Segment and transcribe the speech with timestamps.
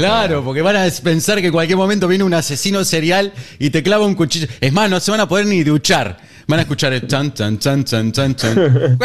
[0.00, 3.82] Claro, porque van a pensar que en cualquier momento viene un asesino serial y te
[3.82, 4.46] clava un cuchillo.
[4.60, 6.16] Es más, no se van a poder ni duchar.
[6.46, 8.54] Van a escuchar el chan, chan, chan, chan, chan, chan.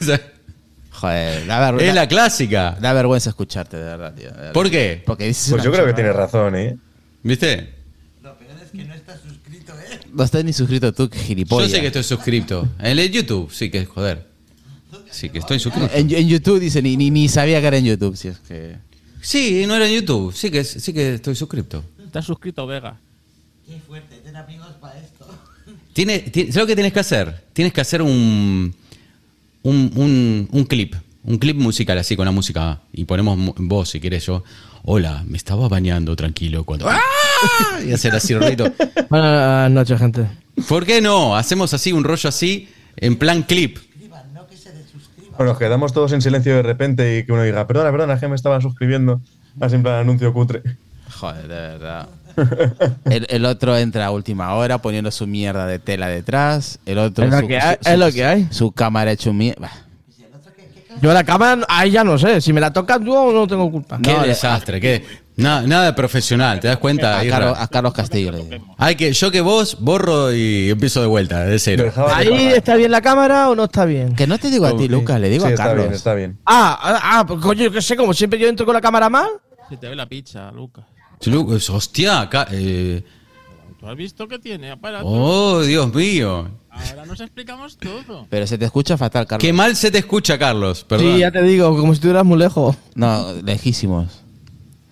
[0.90, 2.78] Joder, da, vergüenza, Es la clásica.
[2.80, 4.30] da vergüenza escucharte, de verdad, tío.
[4.30, 4.52] de verdad.
[4.54, 5.02] ¿Por qué?
[5.04, 5.96] Porque dices Pues una yo creo que chorrada.
[5.96, 6.78] tienes razón, ¿eh?
[7.22, 7.74] ¿Viste?
[10.14, 11.70] No estás ni suscrito tú, que Yo gilipollas.
[11.70, 12.66] sé que estoy suscrito.
[12.78, 14.26] En el YouTube, sí que joder.
[15.10, 15.90] Sí que estoy suscrito.
[15.92, 18.85] En, en YouTube dice, ni, ni, ni sabía que era en YouTube, si es que...
[19.26, 20.32] Sí, no era en YouTube.
[20.32, 21.82] Sí que, sí que estoy suscrito.
[22.04, 22.96] Estás suscrito, Vega.
[25.92, 27.42] Tiene, tiene- ¿Sabes lo que tienes que hacer?
[27.52, 28.72] Tienes que hacer un,
[29.64, 30.94] un, un, un clip.
[31.24, 32.80] Un clip musical así con la música.
[32.92, 34.44] Y ponemos voz si quieres yo.
[34.84, 36.88] Hola, me estaba bañando tranquilo cuando.
[36.88, 37.00] ¡Ah!
[37.84, 38.72] Y hacer así ruido.
[39.10, 40.26] Buenas noches, gente.
[40.68, 41.36] ¿Por qué no?
[41.36, 43.78] Hacemos así un rollo así en plan clip.
[45.36, 48.20] Bueno, nos quedamos todos en silencio de repente y que uno diga, perdona, perdona, es
[48.20, 49.20] que me estaban suscribiendo.
[49.60, 50.62] En plan anuncio cutre.
[51.18, 52.08] Joder, de verdad.
[53.06, 56.78] El, el otro entra a última hora poniendo su mierda de tela detrás.
[56.84, 57.24] El otro...
[57.24, 58.48] Es lo su- que hay, su- es lo que hay.
[58.50, 59.70] Su cámara hecho mierda.
[61.00, 62.40] Yo la cámara, ahí ya no sé.
[62.42, 63.98] Si me la tocas tú, no tengo culpa.
[64.02, 64.80] Qué No, desastre.
[64.80, 65.04] Qué,
[65.36, 67.18] nada, nada de profesional, ¿te das cuenta?
[67.20, 67.26] A?
[67.28, 68.74] Carlos, a Carlos Castillo le digo.
[68.78, 71.92] Hay que, yo que vos borro y empiezo de vuelta, de cero.
[72.14, 74.14] ¿Ahí está bien la cámara o no está bien?
[74.14, 74.88] Que no te digo a ti.
[74.88, 75.84] Lucas, le digo Sí, a está Carlos.
[75.86, 76.38] bien, está bien.
[76.46, 79.08] Ah, ah, ah, pues coño, yo qué sé, como siempre yo entro con la cámara
[79.08, 79.28] mal.
[79.68, 80.84] Se te ve la pizza, Lucas.
[81.24, 83.02] Lu- Hostia, acá, eh,
[83.80, 85.04] ¿Tú has visto que tiene aparato?
[85.06, 86.48] oh, Dios mío.
[86.70, 88.26] Ahora nos explicamos todo.
[88.28, 89.40] Pero se te escucha fatal, Carlos.
[89.46, 90.84] Qué mal se te escucha, Carlos.
[90.84, 91.14] Perdón.
[91.14, 92.76] Sí, ya te digo, como si estuvieras muy lejos.
[92.94, 94.22] No, lejísimos.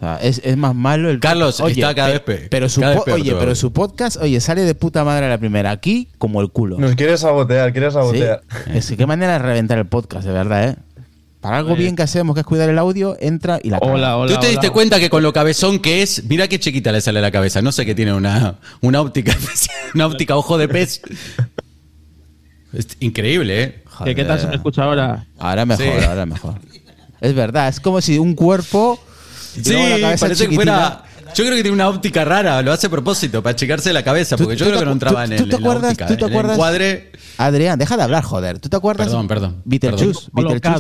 [0.05, 1.19] O sea, es, es más malo el.
[1.21, 4.17] Carlos, está cada vez pe- Pero su cada vez po- peor oye, pero su podcast,
[4.19, 5.71] oye, sale de puta madre a la primera.
[5.71, 6.79] Aquí, como el culo.
[6.79, 7.99] Nos quieres sabotear, quieres ¿Sí?
[7.99, 8.43] sabotear.
[8.75, 10.77] Es que qué manera de reventar el podcast, de verdad, ¿eh?
[11.41, 13.93] Para algo bien que hacemos, que es cuidar el audio, entra y la caga.
[13.93, 14.35] Hola, hola.
[14.35, 14.73] ¿Tú te diste hola.
[14.73, 17.61] cuenta que con lo cabezón que es, mira qué chiquita le sale la cabeza?
[17.63, 21.01] No sé que tiene una, una óptica especial, una óptica ojo de pez.
[22.73, 23.83] Es increíble, ¿eh?
[23.87, 24.15] Joder.
[24.15, 25.27] ¿Qué, ¿Qué tal se me escucha ahora?
[25.39, 26.05] Ahora mejor, Sí.
[26.07, 26.55] ahora mejor.
[27.21, 28.99] Es verdad, es como si un cuerpo.
[29.57, 31.03] Y Sí, luego la cabeza parece que fuera.
[31.35, 34.37] Yo creo que tiene una óptica rara, lo hace a propósito, para achicarse la cabeza,
[34.37, 36.07] ¿Tú- porque yo creo que no entraba en el, te en la acuerdas- óptica.
[36.07, 37.13] tú te En el acuerdas- encuadre.
[37.39, 38.59] Adrián, deja de hablar, joder.
[38.61, 39.07] ¿Tú te acuerdas?
[39.09, 40.31] Perdón, perdón, Beetlejuice,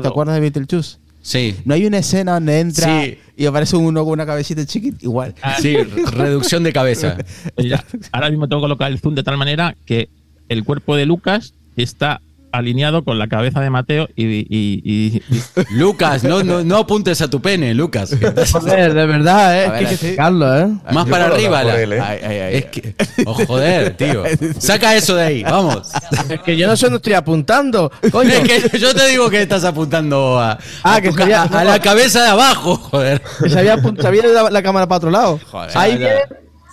[0.02, 0.98] ¿te acuerdas de Beetlejuice?
[1.22, 1.56] Sí.
[1.64, 3.18] No hay una escena donde entra Sí.
[3.36, 5.34] y aparece uno con una cabecita chiquita, igual.
[5.60, 5.74] Sí,
[6.12, 7.16] reducción de cabeza.
[8.12, 10.08] Ahora mismo tengo que colocar el zoom de tal manera que
[10.48, 12.20] el cuerpo de Lucas está
[12.58, 15.22] alineado con la cabeza de Mateo y, y- y- y-
[15.74, 18.16] Lucas, no, no, no apuntes a tu pene, Lucas.
[18.52, 19.66] Joder, de verdad, ¿eh?
[19.66, 20.16] A ver, que hay que ¿eh?
[20.18, 21.62] Más Yo para arriba.
[21.64, 22.00] la- él, ¿eh?
[22.00, 22.54] Ay, ay, ay.
[22.56, 22.94] Es que.
[23.26, 24.22] Oh, joder, tío.
[24.58, 25.90] Saca eso de ahí, vamos.
[26.28, 27.90] Es que yo no sé dónde estoy apuntando.
[28.10, 28.30] Coño.
[28.30, 31.60] Es que yo te digo que estás apuntando a, Ah, a que tu sería- ca-
[31.60, 33.22] a la cabeza de abajo, joder.
[33.42, 35.40] Que se había, se había la, la cámara para otro lado.
[35.50, 35.70] Joder.
[35.74, 36.12] ahí bien,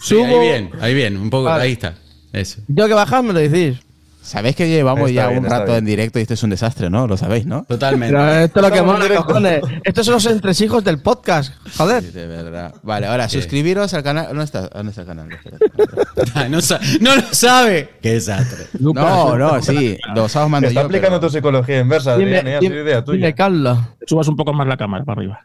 [0.02, 0.26] Sí, subo.
[0.26, 1.64] ahí bien, ahí bien, un poco, Vale.
[1.64, 1.94] ahí está.
[2.34, 2.62] Eso.
[2.74, 3.78] Tengo que bajar, me lo decís.
[4.24, 5.78] Sabéis que llevamos Está ya bien, un rato bien.
[5.80, 7.08] en directo y esto es un desastre, ¿no?
[7.08, 7.64] Lo sabéis, ¿no?
[7.64, 8.16] Totalmente.
[8.16, 9.26] Pero esto es lo que directos.
[9.26, 9.62] cojones.
[9.84, 11.54] Estos son los entresijos del podcast.
[11.76, 12.04] Joder.
[12.04, 12.74] Sí, de verdad.
[12.84, 14.28] Vale, ahora suscribiros al canal.
[14.28, 15.30] ¿Dónde está, ¿Dónde está el canal?
[16.50, 16.60] No,
[17.02, 17.90] no lo sabe.
[18.02, 18.68] Qué desastre.
[18.80, 19.98] No, no, sí.
[20.16, 20.86] Los sábados mando Está yo.
[20.86, 23.80] aplicando pero- tu psicología inversa, Adrián, dime, Carlos.
[24.06, 25.40] subas un poco más la cámara para arriba.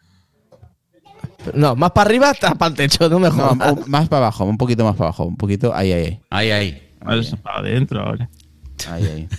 [1.54, 3.86] No, más para arriba, hasta para el techo, no me No, jodas.
[3.88, 5.24] más para abajo, un poquito más para abajo.
[5.24, 5.74] Un poquito.
[5.74, 6.82] Ahí, ahí, Ahí, ahí.
[7.04, 8.28] Más para adentro ahora.
[8.88, 9.04] Ahí.
[9.04, 9.28] ahí.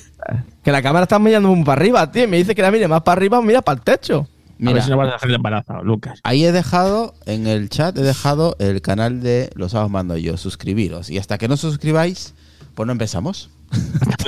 [0.63, 2.27] Que la cámara está mirando para arriba, tío.
[2.27, 4.15] Me dice que la mire más para arriba, mira para el techo.
[4.15, 4.27] a ver
[4.57, 6.19] Mira, si no vas a dejar embarazado, Lucas.
[6.23, 10.35] ahí he dejado, en el chat he dejado el canal de Los sábados mando yo.
[10.35, 11.09] Suscribiros.
[11.09, 12.33] Y hasta que no os suscribáis,
[12.75, 13.49] pues no empezamos.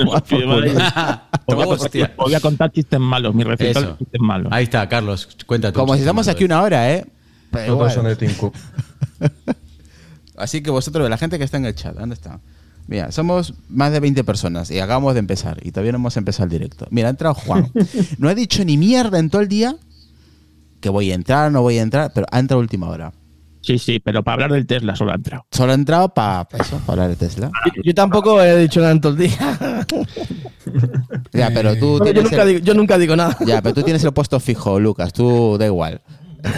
[1.46, 1.58] Os
[2.16, 4.50] voy a contar- chistes malos, mi receta de chistes malos.
[4.52, 5.28] Ahí está, Carlos.
[5.46, 7.06] Cuenta tu Como si estamos aquí una hora, ¿eh?
[7.66, 8.54] Todos son de Cook.
[10.36, 12.40] Así que vosotros, la gente que está en el chat, ¿dónde está?
[12.90, 16.46] Mira, somos más de 20 personas y acabamos de empezar y todavía no hemos empezado
[16.46, 16.88] el directo.
[16.90, 17.70] Mira, ha entrado Juan.
[18.18, 19.76] No ha dicho ni mierda en todo el día
[20.80, 23.12] que voy a entrar, no voy a entrar, pero ha entrado a última hora.
[23.60, 25.46] Sí, sí, pero para hablar del Tesla solo ha entrado.
[25.52, 27.52] Solo ha entrado para eso, para hablar de Tesla.
[27.84, 29.86] Yo, tampoco he dicho nada en todo el día.
[31.32, 33.36] Ya, pero tú yo, nunca el, digo, yo nunca digo nada.
[33.46, 35.12] ya, pero tú tienes el puesto fijo, Lucas.
[35.12, 36.00] Tú da igual.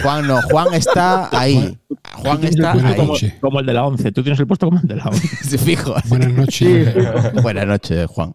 [0.01, 1.77] Juan no, Juan está ahí.
[2.15, 2.95] Juan está ahí.
[3.39, 4.11] como, el de la 11.
[4.11, 5.27] Tú tienes el puesto como el de la 11.
[5.43, 5.93] Sí, fijo.
[6.07, 6.95] Buenas noches.
[7.41, 8.33] Buenas noches, Juan.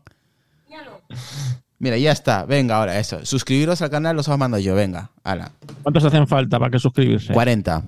[1.78, 2.44] Mira, ya está.
[2.44, 3.24] Venga, ahora eso.
[3.24, 4.74] Suscribiros al canal, los os mando yo.
[4.74, 5.52] Venga, ala.
[5.82, 7.32] ¿Cuántos hacen falta para que suscribirse?
[7.32, 7.84] 40.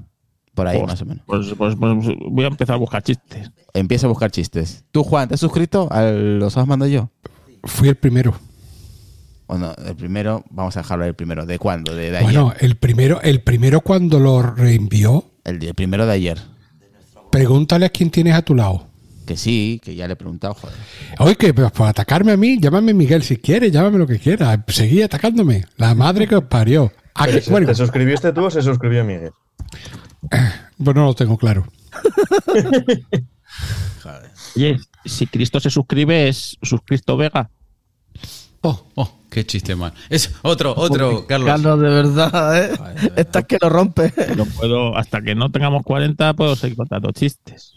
[0.54, 1.24] Por ahí, Pues- más o menos.
[1.26, 3.50] Pues, pues- pues voy a empezar a buscar chistes.
[3.74, 4.84] Empieza a buscar chistes.
[4.90, 7.10] ¿Tú, Juan, te has suscrito a los os mando yo?
[7.64, 8.34] Fui el primero.
[9.52, 11.44] O no, el primero, vamos a dejarlo el primero.
[11.44, 11.92] ¿De cuándo?
[11.96, 12.22] ¿De, de ayer?
[12.22, 16.38] Bueno, el primero, el primero cuando lo reenvió, El, primero de ayer.
[17.32, 18.86] Pregúntale a quién tienes a tu lado.
[19.26, 20.76] Que sí, que ya le he preguntado, joder.
[21.18, 24.60] Oye, que pues, por atacarme a mí, llámame Miguel si quieres, llámame lo que quieras.
[24.68, 25.64] Seguí atacándome.
[25.76, 26.92] La madre que os parió.
[27.14, 29.32] ¿A Pero que- ¿se- bueno, ¿Te suscribiste tú o se suscribió Miguel?
[30.30, 31.66] pues no lo tengo claro.
[34.56, 37.50] Oye, si Cristo se suscribe, es suscristo Vega.
[38.62, 39.94] Oh, oh, qué chiste mal.
[40.10, 41.48] Es otro, otro, Carlos.
[41.48, 42.78] Carlos, de verdad, ¿eh?
[43.16, 44.12] Esta es que lo rompe.
[44.36, 47.74] Lo puedo, hasta que no tengamos 40, puedo seguir contando chistes.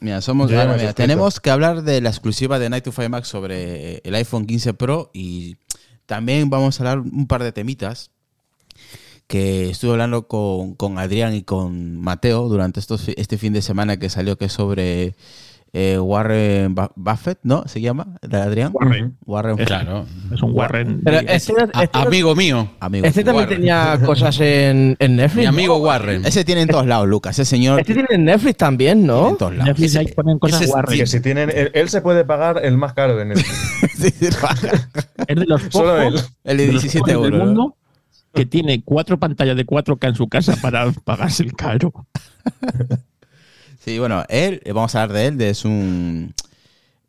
[0.00, 3.28] Mira, somos, ahora, mira, tenemos que hablar de la exclusiva de Night to Five Max
[3.28, 5.56] sobre el iPhone 15 Pro y
[6.06, 8.10] también vamos a hablar un par de temitas
[9.26, 13.98] que estuve hablando con, con Adrián y con Mateo durante estos, este fin de semana
[13.98, 15.14] que salió que es sobre
[15.76, 17.64] eh, Warren Bu- Buffett, ¿no?
[17.66, 18.16] ¿Se llama?
[18.22, 18.70] ¿De Adrián?
[18.72, 19.16] Warren.
[19.26, 20.06] Warren Es- Claro.
[20.32, 21.00] Es un Warren.
[21.04, 22.70] Pero de- este, este- amigo mío.
[22.78, 23.04] amigo.
[23.04, 23.58] este también Warren.
[23.58, 25.36] tenía cosas en, en Netflix.
[25.40, 25.48] Mi ¿no?
[25.50, 26.24] amigo Warren.
[26.24, 27.36] Ese tiene en todos lados, Lucas.
[27.38, 29.30] Ese señor Este tiene en Netflix también, ¿no?
[29.30, 29.66] en todos lados.
[29.66, 30.98] Netflix ahí ponen cosas ese es- Warren.
[31.00, 33.70] Que si tienen, él, él se puede pagar el más caro de Netflix.
[33.94, 34.26] Sí, sí,
[35.28, 36.14] Es de los Solo él.
[36.14, 37.46] pocos el de de los 17 pocos del euros.
[37.48, 37.76] mundo
[38.32, 41.92] que tiene cuatro pantallas de 4K en su casa para pagarse el caro.
[43.84, 46.32] Sí, bueno, él, eh, vamos a hablar de él, de es un...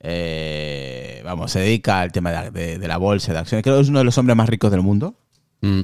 [0.02, 3.64] eh, vamos, se dedica al tema de, de- de la bolsa, de acciones.
[3.64, 5.16] Creo que es uno de los hombres más ricos del mundo.
[5.62, 5.82] Mm.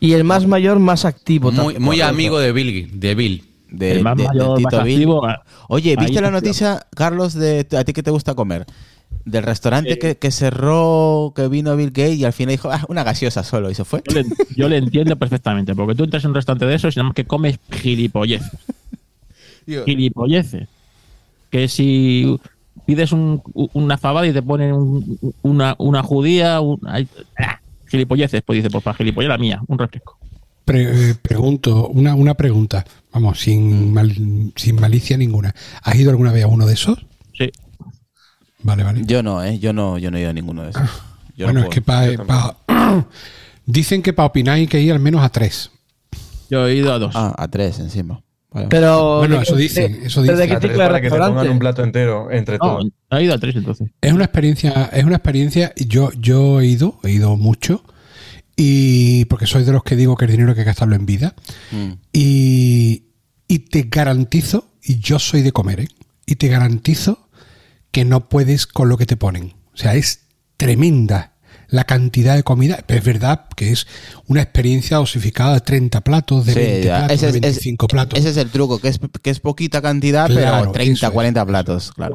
[0.00, 1.50] Y el más mayor, más activo.
[1.50, 1.82] Muy, también.
[1.82, 2.90] muy amigo de Bill.
[3.00, 3.44] De Bill.
[3.70, 4.94] De, el más de- de mayor, Tito más Bill.
[4.96, 5.22] activo.
[5.68, 8.66] Oye, ¿viste la noticia, Carlos, de a ti que te gusta comer?
[9.24, 13.04] Del restaurante que, que cerró, que vino Bill Gates y al final dijo, ah, una
[13.04, 14.02] gaseosa solo y se fue.
[14.06, 16.98] Yo le, yo le entiendo perfectamente, porque tú entras en un restaurante de esos y
[16.98, 17.58] nada más que comes
[19.64, 19.84] gilipolleces.
[19.86, 20.68] Gilipolleces.
[21.50, 22.38] Que si
[22.86, 27.08] pides un- una fabada y te ponen un- una, una judía, un- ay,
[27.38, 30.18] ah, gilipolleces, pues dice, pues para gilipollas la mía, un refresco.
[30.64, 35.54] Pre- eh, pregunto, una, una pregunta, vamos, sin, mal- sin malicia ninguna.
[35.82, 37.04] ¿Has ido alguna vez a uno de esos?
[37.36, 37.50] Sí.
[38.62, 39.02] Vale, vale.
[39.04, 39.58] Yo no, ¿eh?
[39.58, 40.82] Yo no, yo no he ido a ninguno de esos.
[41.36, 42.56] Yo bueno, no es que para...
[43.66, 45.70] dicen que para opinar hay que ir al menos a tres.
[46.48, 47.14] Yo he ido a dos.
[47.16, 48.20] Ah, a tres encima.
[48.54, 48.68] Vale.
[48.70, 49.18] Pero.
[49.18, 50.48] Bueno, ¿de eso dicen, eso ¿De dicen.
[50.48, 52.86] qué A tres tipo de para que te pongan un plato entero entre no, todos.
[53.10, 53.90] he ido a tres entonces.
[54.00, 57.84] Es una experiencia, es una experiencia, yo, yo he ido, he ido mucho,
[58.56, 61.34] y porque soy de los que digo que el dinero hay que gastarlo en vida,
[61.72, 61.92] Mm.
[62.12, 63.02] y,
[63.48, 65.88] y te garantizo, y yo soy de comer, ¿eh?
[66.26, 67.28] y te garantizo
[67.90, 69.54] que no puedes con lo que te ponen.
[69.74, 71.33] O sea, es tremenda
[71.74, 73.86] la cantidad de comida, pero es verdad que es
[74.26, 76.98] una experiencia dosificada de 30 platos, de Sí, 20 ya.
[76.98, 78.18] platos, ese, de es, 25 es- platos.
[78.18, 81.12] ese es el truco, que es, que es poquita cantidad, Claro, pero 30, eso es,
[81.12, 82.14] 40 platos, claro.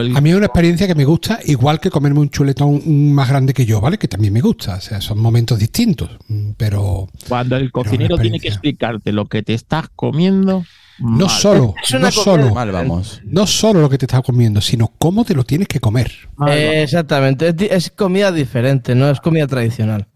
[0.00, 3.28] El, A mí es una experiencia que me gusta, igual que comerme un chuletón más
[3.28, 3.96] grande que yo, ¿vale?
[3.98, 4.74] Que también me gusta.
[4.76, 6.10] O sea, son momentos distintos.
[6.28, 10.64] mm, Pero cuando el cocinero tiene que explicarte lo que te estás comiendo,
[11.00, 13.20] no mal, solo, no solo, Mal vamos.
[13.24, 16.12] no solo lo que te estás comiendo, sino cómo te lo tienes que comer.
[16.36, 17.54] mal, Eh, exactamente.
[17.74, 20.06] Es, comida diferente, no es comida tradicional.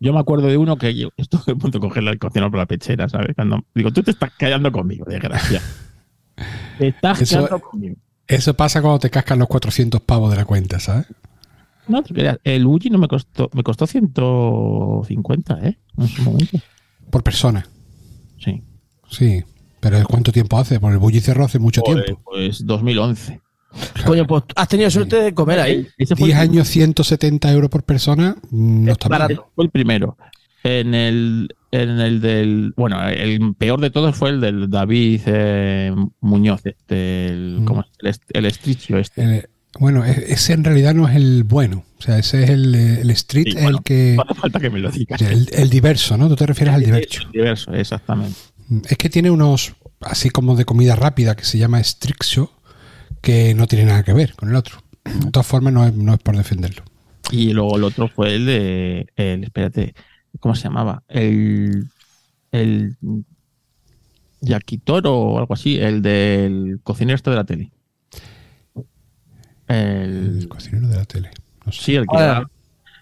[0.00, 2.58] Yo me acuerdo de uno que yo estuve a punto de cogerle al cocinero por
[2.58, 3.34] la pechera, ¿sabes?
[3.34, 5.62] Cuando digo, tú te estás callando conmigo, desgracia.
[6.78, 7.96] Te estás Eso- callando conmigo.
[8.26, 11.06] Eso pasa cuando te cascan los 400 pavos de la cuenta, ¿sabes?
[11.88, 12.02] No
[12.44, 15.78] el Uji no me costó, me costó 150, ¿eh?
[15.98, 16.58] En su momento.
[17.10, 17.66] Por persona.
[18.38, 18.62] Sí.
[19.10, 19.42] Sí.
[19.82, 20.78] Pero ¿cuánto tiempo hace?
[20.80, 22.22] Porque el bully cerró hace mucho Pues, tiempo.
[22.24, 23.40] pues 2011.
[24.06, 25.88] Coño, pues has tenido suerte de comer ahí.
[25.98, 28.36] Ese fue 10 el- años, 170 euros por persona.
[28.50, 29.40] mm, No Es está mal.
[29.54, 30.16] Fue el primero.
[30.64, 32.72] En el, en el del.
[32.76, 37.64] Bueno, el peor de todos fue el del David eh, Muñoz, este, el, Mm.
[37.64, 37.88] ¿cómo es?
[38.30, 39.22] el, el estricio este.
[39.38, 39.46] Eh,
[39.80, 41.82] bueno, e- ese en realidad no es el bueno.
[41.98, 44.14] O sea, ese es el, el street, Sí, bueno, el que.
[44.16, 45.20] No hace falta que me lo digas.
[45.22, 46.28] El, el diverso, ¿no?
[46.28, 47.22] Tú te refieres al diverso.
[47.24, 48.36] El diverso, exactamente.
[48.88, 52.52] Es que tiene unos, así como de comida rápida, que se llama Strixo,
[53.20, 54.78] que no tiene nada que ver con el otro.
[55.04, 56.84] De todas formas, no es, no es por defenderlo.
[57.30, 59.06] Y luego el otro fue el de.
[59.16, 59.94] El, espérate,
[60.40, 61.02] ¿cómo se llamaba?
[61.08, 61.88] El.
[62.50, 62.96] El.
[64.40, 67.70] Yakitoro o algo así, el del cocinero este de la tele.
[69.68, 71.30] El El, cocinero de la tele.
[71.64, 71.82] No sé.
[71.82, 72.50] sí, el que Ah, va.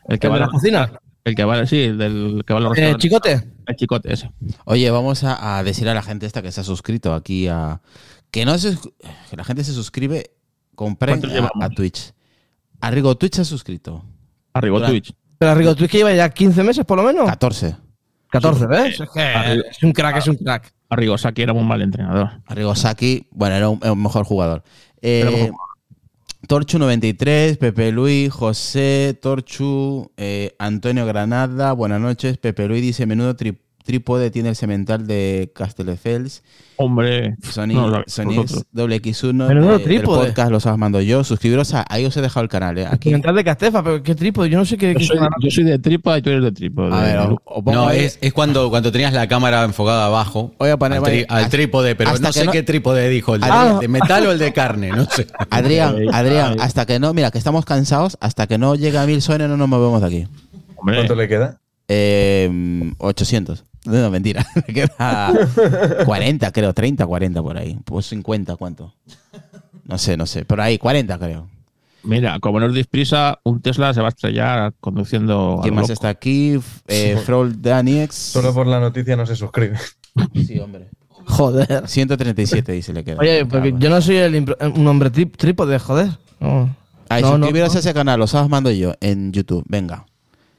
[0.09, 0.93] El que ¿El va de a la cocina?
[1.25, 3.03] El que va, sí, el del que va los Eh, restaurantes.
[3.03, 3.49] chicote.
[3.67, 4.31] El chicote ese.
[4.65, 7.81] Oye, vamos a, a decir a la gente esta que se ha suscrito aquí a.
[8.31, 8.77] Que no se,
[9.29, 10.31] que la gente se suscribe,
[10.75, 12.13] compren ¿Cuántos a, a Twitch.
[12.81, 14.05] Arrigo Twitch se ha suscrito.
[14.55, 14.89] Arriba Hola.
[14.89, 15.13] Twitch.
[15.39, 17.27] Pero Rigo, tú es que lleva ya 15 meses por lo menos.
[17.27, 17.77] 14.
[18.31, 19.01] 14, ¿ves?
[19.01, 19.65] Es, que Arrigo.
[19.71, 20.73] es un crack, es un crack.
[20.89, 22.31] Arrigo Saki era un mal entrenador.
[22.47, 24.63] Arrigo Saki, bueno, era un, mejor jugador.
[25.03, 25.55] Eh, Era mejor
[26.49, 32.39] Torchu93, Pepe Luis, José, Torchu, eh, Antonio Granada, buenas noches.
[32.39, 33.59] Pepe Luis dice: Menudo tri-
[33.91, 36.43] trípode tiene el semental de Castelldefels.
[36.77, 38.65] Hombre, Sony, no, lo- Sony vosotros.
[38.75, 39.49] X1.
[39.49, 40.27] Menudo del trípode.
[40.29, 41.25] podcast los mando yo.
[41.25, 41.85] Suscribiros a.
[41.89, 42.87] Ahí os he dejado el canal, ¿eh?
[42.87, 43.13] Aquí.
[43.13, 43.33] Aquí.
[43.35, 44.49] de Castefa, pero qué trípode.
[44.49, 44.93] Yo no sé qué.
[44.95, 46.87] yo, qué- soy, yo soy de tripa y tú eres de tripa.
[46.87, 47.17] A ver,
[47.67, 50.53] No, ahí- es, es cuando, cuando tenías la cámara enfocada abajo.
[50.59, 53.09] Voy a poner- al, tri- al hasta- trípode, pero hasta no sé no- qué trípode
[53.11, 53.77] dijo, el de, Ah.
[53.81, 55.27] de metal o el de carne, no sé.
[55.51, 59.21] Adrián, Adrián, hasta que no, mira, que estamos cansados, hasta que no llegue a mil
[59.21, 60.27] sones no nos movemos de aquí.
[60.77, 61.61] Hombre, ¿Cuánto le queda?
[61.89, 63.65] Eh, 800.
[63.85, 64.45] No, mentira.
[64.69, 65.33] Me queda
[66.05, 66.73] 40, creo.
[66.75, 67.79] 30, 40 por ahí.
[67.85, 68.95] Pues 50, ¿cuánto?
[69.85, 70.45] No sé, no sé.
[70.45, 71.49] Por ahí, 40 creo.
[72.03, 75.75] mira, como no os deis prisa, un Tesla se va a estrellar conduciendo a ¿Quién
[75.75, 75.93] más loco.
[75.95, 76.59] está aquí?
[76.89, 77.19] Eh,
[77.59, 78.15] Daniex.
[78.15, 79.79] Solo por la noticia no se suscribe.
[80.35, 80.89] Sí, hombre.
[81.27, 81.85] Joder.
[81.87, 83.19] 137 dice le queda.
[83.21, 86.09] Oye, porque yo no soy el un hombre trípode, joder.
[86.41, 86.75] No.
[87.09, 89.65] Ay, No, no, a ese canal, os os mando yo en YouTube.
[89.69, 90.07] Venga,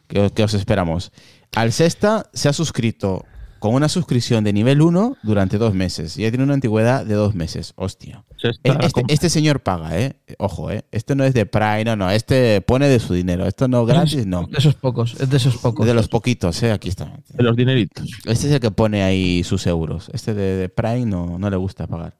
[0.08, 1.12] que os, que os esperamos.
[1.56, 3.26] Al Sexta se ha suscrito
[3.60, 6.18] con una suscripción de nivel 1 durante dos meses.
[6.18, 7.74] Y ya tiene una antigüedad de dos meses.
[7.76, 8.24] Hostia.
[8.42, 10.16] Este, com- este señor paga, ¿eh?
[10.40, 10.84] Ojo, ¿eh?
[10.92, 12.10] Este no es de Prime, no, no.
[12.10, 13.46] Este pone de su dinero.
[13.46, 14.48] Esto no gratis, no.
[14.48, 15.86] De esos pocos, es de esos Es pocos.
[15.86, 16.72] de los poquitos, ¿eh?
[16.72, 17.20] Aquí está.
[17.30, 18.08] de los dineritos.
[18.26, 20.10] Este es el que pone ahí sus euros.
[20.14, 22.16] Este de, de Prime no, no le gusta pagar.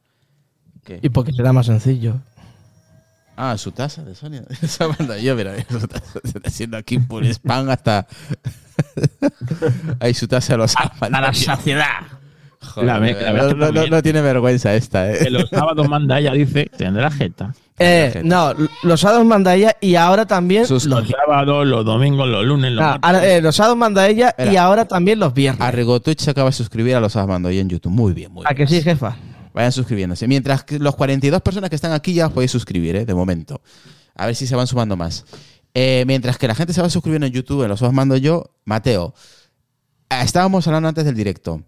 [0.84, 1.00] ¿Qué?
[1.02, 2.20] Y porque será más sencillo.
[3.44, 4.44] Ah, su taza de Sonia.
[4.62, 6.20] Esa manda yo, mira, su taza.
[6.24, 8.06] Se está haciendo aquí por spam hasta.
[10.00, 11.86] Ahí su taza los A la saciedad.
[12.64, 15.30] Joder, La me- la verdad no, tiene vergüenza esta, Que ¿eh?
[15.32, 17.56] los sábados manda ella, dice, tendrá jeta.
[17.80, 22.46] Eh, no, los sábados manda ella y ahora también Sus- los sábados, los domingos, los
[22.46, 25.60] lunes, los Ah, eh, los sábados manda ella y ahora también los viernes.
[25.62, 27.92] Arrigo Twitch se acaba de suscribir a los Asmando y en YouTube.
[27.92, 28.58] Muy bien, muy ¿A bien.
[28.68, 29.16] que sí, jefa?
[29.54, 30.28] Vayan suscribiéndose.
[30.28, 33.06] Mientras que los 42 personas que están aquí ya os podéis suscribir, ¿eh?
[33.06, 33.62] De momento.
[34.16, 35.26] A ver si se van sumando más.
[35.74, 38.52] Eh, mientras que la gente se va suscribiendo en YouTube, en los os mando yo,
[38.66, 39.14] Mateo.
[40.10, 41.64] eh, Estábamos hablando antes del directo.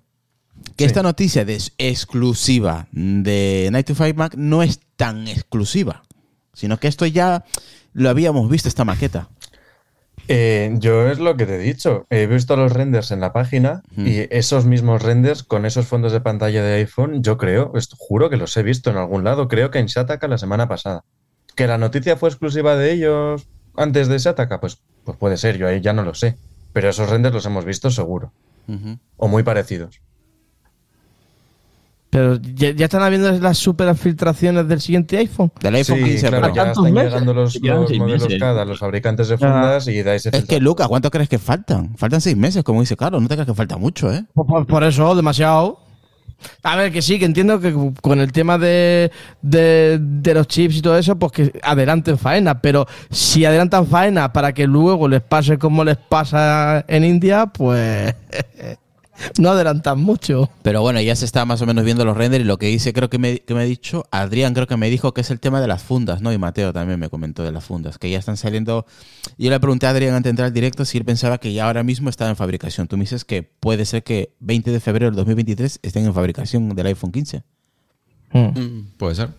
[0.76, 6.04] Que esta noticia de exclusiva de Night to Five Mac no es tan exclusiva.
[6.54, 7.44] Sino que esto ya
[7.94, 9.30] lo habíamos visto, esta maqueta.
[10.28, 12.06] Eh, yo es lo que te he dicho.
[12.10, 14.08] He visto los renders en la página Mm.
[14.08, 18.30] y esos mismos renders con esos fondos de pantalla de iPhone, yo creo, esto, juro
[18.30, 19.48] que los he visto en algún lado.
[19.48, 21.04] Creo que en Shataka la semana pasada.
[21.56, 24.60] ¿Que la noticia fue exclusiva de ellos antes de Shataka?
[24.60, 26.38] Pues, pues puede ser, yo ahí ya no lo sé.
[26.72, 28.32] Pero esos renders los hemos visto seguro.
[29.18, 30.02] O muy parecidos.
[32.14, 35.52] Pero ya, ya están habiendo las super filtraciones del siguiente iPhone.
[35.60, 36.56] Del iPhone sí, 15 claro, Pro.
[36.56, 37.10] ya ¿Tantos están meses?
[37.12, 38.40] llegando los, los modelos meses.
[38.40, 41.98] cada, los fabricantes de fundas y dais Es que, Lucas, ¿cuánto crees que faltan?
[41.98, 43.20] Faltan seis meses, como dice Carlos.
[43.20, 44.24] No te creas que falta mucho, ¿eh?
[44.36, 45.80] Por, por- por eso, demasiado.
[46.62, 50.76] A ver, que sí, que entiendo que con el tema de, de, de los chips
[50.78, 52.62] y todo eso, pues que adelanten faena.
[52.62, 58.14] Pero si adelantan faena para que luego les pase como les pasa en India, pues
[59.40, 60.50] no adelantan mucho.
[60.62, 62.94] Pero bueno, ya se está más o menos viendo los renders y lo que dice,
[62.94, 65.40] creo que me, que me ha dicho, Adrián creo que me dijo que es el
[65.40, 66.32] tema de las fundas, ¿no?
[66.34, 68.86] Y Mateo también me comentó de las fundas, que ya están saliendo.
[69.38, 71.66] Yo le pregunté a Adrián antes de entrar al directo si él pensaba que ya
[71.66, 72.88] ahora mismo estaba en fabricación.
[72.88, 76.70] Tú me dices que puede ser que 20 de febrero del 2023 estén en fabricación
[76.70, 77.44] del iPhone 15.
[78.34, 79.30] Mm, Puede ser.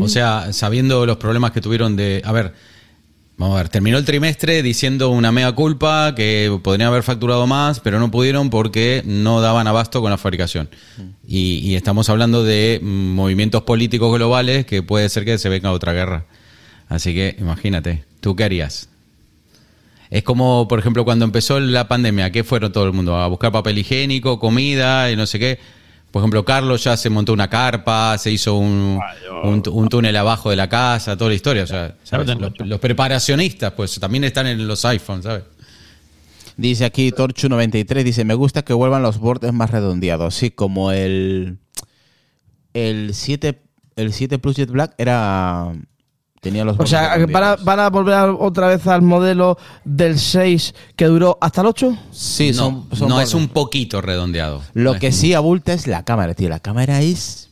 [0.00, 2.22] O sea, sabiendo los problemas que tuvieron de.
[2.24, 2.54] A ver,
[3.36, 7.80] vamos a ver, terminó el trimestre diciendo una mega culpa que podrían haber facturado más,
[7.80, 10.68] pero no pudieron porque no daban abasto con la fabricación.
[11.26, 15.72] Y, y estamos hablando de mm, movimientos políticos globales que puede ser que se venga
[15.72, 16.26] otra guerra.
[16.88, 18.88] Así que imagínate, ¿tú qué harías?
[20.10, 23.16] Es como, por ejemplo, cuando empezó la pandemia, ¿qué fueron todo el mundo?
[23.16, 25.58] A buscar papel higiénico, comida y no sé qué.
[26.14, 29.00] Por ejemplo, Carlos ya se montó una carpa, se hizo un,
[29.42, 31.64] un, un túnel abajo de la casa, toda la historia.
[31.64, 31.96] O sea,
[32.64, 35.42] Los, preparacionistas, pues también están en los iPhones, ¿sabes?
[36.56, 40.36] Dice aquí Torchu93, dice, me gusta que vuelvan los bordes más redondeados.
[40.36, 41.58] Sí, como el,
[42.74, 43.60] el 7,
[43.96, 45.72] el 7 Plus Jet Black era...
[46.44, 47.64] Tenía los O sea, ¿van a, redondeados.
[47.64, 51.98] van a volver a- otra vez al modelo del 6 que duró hasta el 8?
[52.12, 53.30] Sí, no, son, son no bordes.
[53.30, 54.62] es un poquito redondeado.
[54.74, 56.48] Lo No que es- sí abulta es la cámara, tío.
[56.48, 57.50] La cámara es...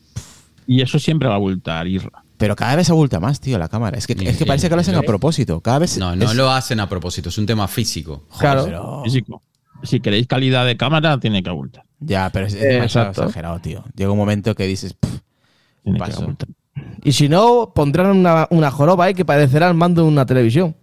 [0.67, 2.23] Y eso siempre va a abultar, Irra.
[2.37, 3.97] Pero cada vez abulta más, tío, la cámara.
[3.99, 5.01] Es que, Sí, es que sí, parece que lo hacen sí.
[5.01, 5.61] a propósito.
[5.61, 5.97] Cada vez...
[5.99, 8.25] No, no es- lo hacen a propósito, es un tema físico.
[8.39, 8.65] Claro.
[8.67, 9.43] pero- Físico.
[9.85, 11.85] Si queréis calidad de cámara, tiene que abultar.
[11.99, 13.83] Ya, pero es, Eh, exagerado, tío.
[13.97, 14.93] Llega un momento que dices...
[14.95, 15.11] "Pff,
[15.83, 16.19] Tiene Paso.
[16.19, 16.49] que abultar.
[17.03, 20.77] Y si no, pondrán una, una joroba ahí que parecerá el mando de una televisión.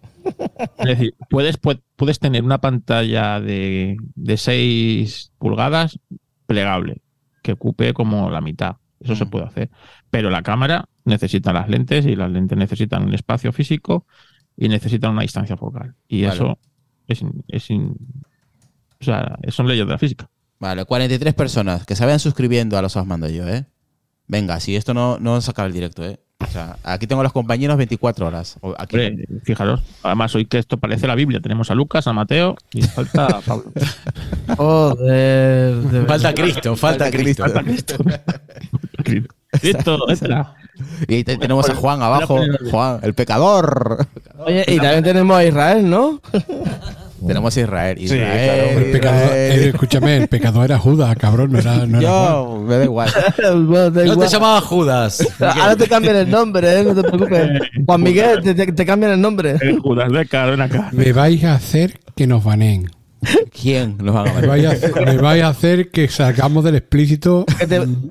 [0.78, 5.98] Es decir, puedes, pu- puedes tener una pantalla de, de 6 pulgadas
[6.46, 7.02] plegable,
[7.42, 8.76] que ocupe como la mitad.
[9.00, 9.30] Eso se Mm.
[9.30, 9.70] puede hacer.
[10.10, 14.06] Pero la cámara necesita las lentes y las lentes necesitan un espacio físico
[14.58, 15.96] y necesitan una distancia focal.
[16.08, 16.36] Y Vale.
[16.36, 16.60] eso
[17.08, 17.96] es, es in-
[19.00, 20.30] o sea, son leyes de la física.
[20.60, 23.66] Vale, 43 personas que se vayan suscribiendo a los os mando yo, ¿eh?
[24.30, 26.20] Venga, si esto no, no se acaba el directo, ¿eh?
[26.42, 28.58] O sea, aquí tengo a los compañeros 24 horas.
[28.78, 31.42] Aquí, Hombre, fijaros, además hoy que esto parece la Biblia.
[31.42, 33.72] Tenemos a Lucas, a Mateo y falta a Pablo.
[34.56, 35.76] Joder.
[35.76, 36.34] de Falta.
[36.34, 37.44] Cristo, falta Cristo.
[37.44, 37.96] Falta Cristo.
[39.52, 40.54] Cristo, entra.
[41.08, 42.40] y te- tenemos a Juan abajo.
[42.72, 44.08] Juan, el pecador.
[44.38, 46.22] Oye, y también tenemos a Israel, ¿no?
[47.28, 47.98] tenemos a Israel.
[47.98, 49.60] Sí, Israel, claro, El pecador, Israel.
[49.62, 52.32] eh, escúchame, el pecador era Judas, cabrón, no era, no era Juan.
[52.32, 53.10] Yo, me da igual.
[53.68, 55.28] Bueno, da No te llamaba Judas.
[55.40, 56.84] Ahora te cambian el nombre, ¿eh?
[56.84, 57.50] No te preocupes.
[57.86, 59.56] Juan Miguel, te, te- te cambian el nombre.
[59.62, 60.90] El Judas de cara, ven acá.
[60.92, 62.90] Me vais a hacer que nos baneen.
[63.52, 64.48] ¿Quién nos va a Me ganar?
[64.48, 68.08] vais a hacer, me vais a hacer que salgamos del explícito mm,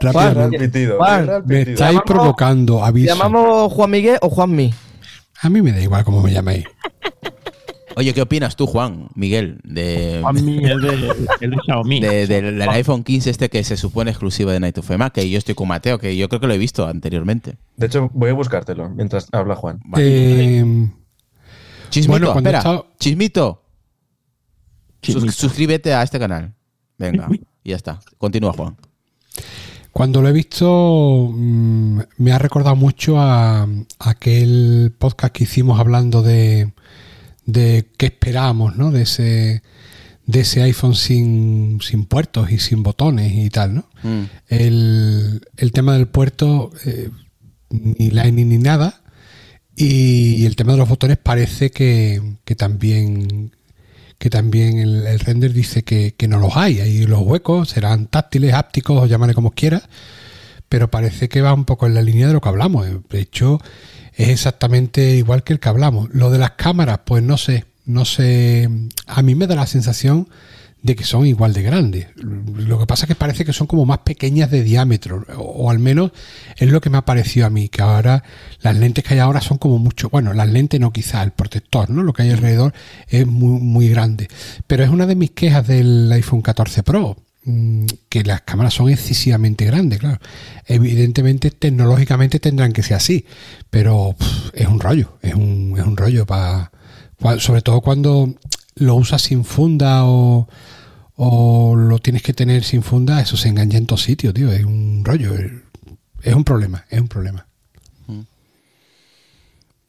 [0.00, 0.58] rápidamente.
[0.58, 3.14] Pitido, Juan, real Me estáis llamamos- provocando, ¿Te aviso.
[3.14, 4.72] llamamos Juan Miguel o Juanmi?
[5.42, 6.64] A mí me da igual cómo me llaméis.
[7.98, 11.98] Oye, ¿qué opinas tú, Juan, Miguel, de, A mí el de, el de Xiaomi.
[12.00, 15.10] de- del del iPhone 15 este que se supone exclusivo de Night of Fame?
[15.12, 17.56] Que yo estoy con Mateo, que yo creo que lo he visto anteriormente.
[17.76, 19.80] De hecho, voy a buscártelo mientras habla Juan.
[19.86, 20.04] Vale.
[20.60, 20.88] Eh,
[21.88, 22.58] Chismito, bueno, espera.
[22.58, 23.62] estaba- Chismito.
[25.00, 25.32] Sus- Chismito.
[25.32, 26.52] suscríbete a este canal.
[26.98, 27.28] Venga,
[27.64, 28.00] y ya está.
[28.18, 28.76] Continúa, Juan.
[29.92, 33.66] Cuando lo he visto, mm, me ha recordado mucho a, a
[34.00, 36.72] aquel podcast que hicimos hablando de,
[37.46, 38.90] de qué esperábamos, ¿no?
[38.90, 39.62] De ese,
[40.26, 43.88] de ese iPhone sin, sin puertos y sin botones y tal, ¿no?
[44.02, 44.24] Mm.
[44.48, 47.10] El, el tema del puerto, eh,
[47.70, 49.02] ni Lightning ni nada.
[49.76, 53.52] Y, el tema de los botones parece que, que también
[54.18, 56.80] que también el, el render dice que, que no los hay.
[56.80, 59.82] Ahí los huecos serán táctiles, ápticos, o llámale como quieras,
[60.70, 62.86] pero parece que va un poco en la línea de lo que hablamos.
[63.10, 63.60] De hecho,
[64.16, 66.08] es exactamente igual que el que hablamos.
[66.12, 68.68] Lo de las cámaras, pues no sé, no sé.
[69.06, 70.28] A mí me da la sensación
[70.82, 72.06] de que son igual de grandes.
[72.16, 75.78] Lo que pasa es que parece que son como más pequeñas de diámetro, o, al
[75.78, 76.12] menos
[76.56, 78.22] es lo que me ha parecido a mí, que ahora
[78.60, 81.90] las lentes que hay ahora son como mucho, bueno, las lentes no quizá, el protector,
[81.90, 82.02] ¿no?
[82.02, 82.72] Lo que hay alrededor
[83.08, 84.28] es muy, muy grande.
[84.66, 87.16] Pero es una de mis quejas del iPhone 14 Pro,
[88.08, 90.18] que las cámaras son excesivamente grandes, claro.
[90.66, 93.24] Evidentemente, tecnológicamente tendrán que ser así,
[93.70, 94.16] pero
[94.52, 96.72] es un rollo, es un, es un rollo para...
[97.38, 98.34] Sobre todo cuando
[98.74, 100.48] lo usas sin funda o,
[101.14, 104.52] o lo tienes que tener sin funda, eso se engancha en todos sitios, tío.
[104.52, 105.34] Es un rollo.
[106.22, 107.46] Es un problema, es un problema.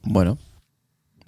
[0.03, 0.37] Bueno.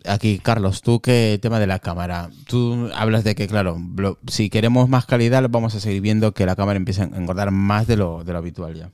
[0.10, 2.30] Aquí, Carlos, tú qué tema de la cámara.
[2.48, 6.46] Tú hablas de que, claro, lo- si queremos más calidad, vamos a seguir viendo que
[6.48, 8.90] la cámara empieza a engordar más de lo, de lo habitual ya.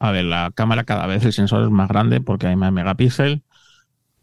[0.00, 3.40] A ver, la cámara cada vez el sensor es más grande porque hay más megapíxeles.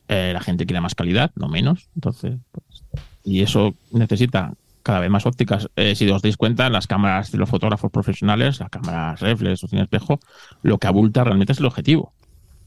[0.07, 1.89] Eh, la gente quiere más calidad, no menos.
[1.95, 2.83] Entonces, pues,
[3.23, 5.69] y eso necesita cada vez más ópticas.
[5.75, 9.67] Eh, si os dais cuenta, las cámaras de los fotógrafos profesionales, las cámaras reflex o
[9.67, 10.19] sin espejo,
[10.61, 12.13] lo que abulta realmente es el objetivo.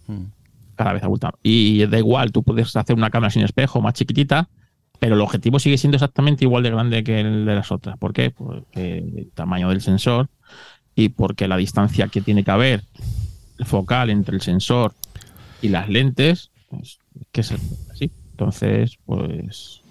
[0.06, 0.24] Mm.
[0.78, 1.32] Cada vez abulta.
[1.42, 4.48] Y da igual, tú puedes hacer una cámara sin espejo más chiquitita,
[5.00, 7.98] pero el objetivo sigue siendo exactamente igual de grande que el de las otras.
[7.98, 8.30] ¿Por qué?
[8.30, 10.28] Porque el tamaño del sensor
[10.94, 12.84] y porque la distancia que tiene que haber
[13.64, 14.94] focal entre el sensor
[15.60, 16.98] y las lentes, pues,
[17.32, 17.52] que es
[17.90, 18.12] así.
[18.30, 19.82] Entonces, pues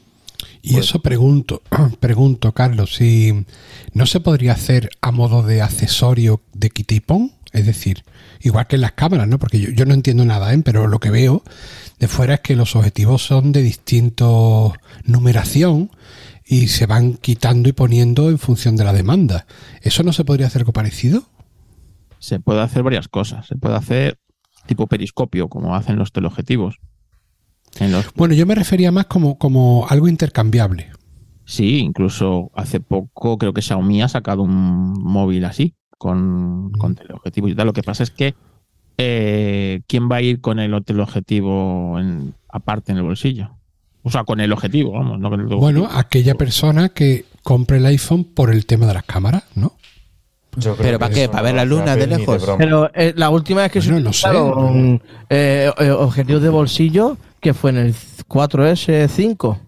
[0.62, 1.62] Y eso pregunto,
[2.00, 3.45] pregunto, Carlos, si
[3.93, 8.04] no se podría hacer a modo de accesorio de quita y pon, es decir,
[8.42, 9.40] igual que en las cámaras, ¿no?
[9.40, 10.62] Porque yo, yo no entiendo nada, ¿eh?
[10.64, 11.44] pero lo que veo
[12.00, 15.92] de fuera es que los objetivos son de distintos numeración
[16.46, 19.46] y se van quitando y poniendo en función de la demanda.
[19.82, 21.24] ¿Eso no se podría hacer algo parecido?
[22.20, 23.48] se puede hacer varias cosas.
[23.48, 24.20] Se puede hacer
[24.66, 26.80] tipo periscopio, como hacen los teleobjetivos.
[27.80, 30.92] En los, Bueno, yo me refería más como, como algo intercambiable.
[31.46, 37.52] sí, incluso hace poco creo que Xiaomi ha sacado un móvil así, con, con teleobjetivos
[37.52, 37.68] y tal.
[37.68, 38.36] Lo que pasa es que
[38.98, 43.52] eh, ¿quién va a ir con el teleobjetivo en- aparte en el bolsillo?
[44.04, 47.86] O sea, con el objetivo, vamos, no con el Bueno, aquella persona que compre el
[47.88, 49.74] iPhone por el tema de las cámaras, ¿no?
[50.80, 51.30] ¿Pero para qué?
[51.30, 52.44] ¿Para ver la luna de lejos?
[52.58, 56.50] Pero eh, la última vez que Bueno, se no sé, utilizaron, eh, eh, objetivos de
[56.50, 59.60] bolsillo, que fue en el 4S5.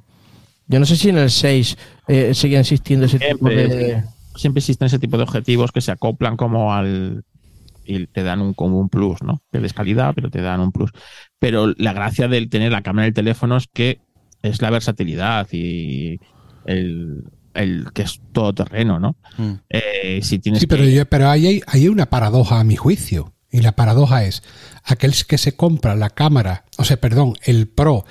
[0.68, 4.04] Yo no sé si en el 6 eh, sigue existiendo ese tipo de...
[4.40, 7.24] siempre existen ese tipo de objetivos que se acoplan como al
[7.86, 9.42] y te dan un como un plus, ¿no?
[9.52, 10.92] Pierdes calidad, pero te dan un plus.
[11.40, 14.00] Pero la gracia del tener la cámara del teléfono es que
[14.44, 16.20] es la versatilidad y
[16.66, 17.24] el,
[17.56, 19.16] el que es todo terreno, ¿no?
[19.38, 19.54] Mm.
[19.70, 22.76] Eh, si tienes Sí, pero, que- yo- pero ahí hay, hay una paradoja a mi
[22.76, 23.34] juicio.
[23.52, 24.44] Y la paradoja es,
[24.84, 28.06] aquel que se compra la cámara, o sea, perdón, el Pro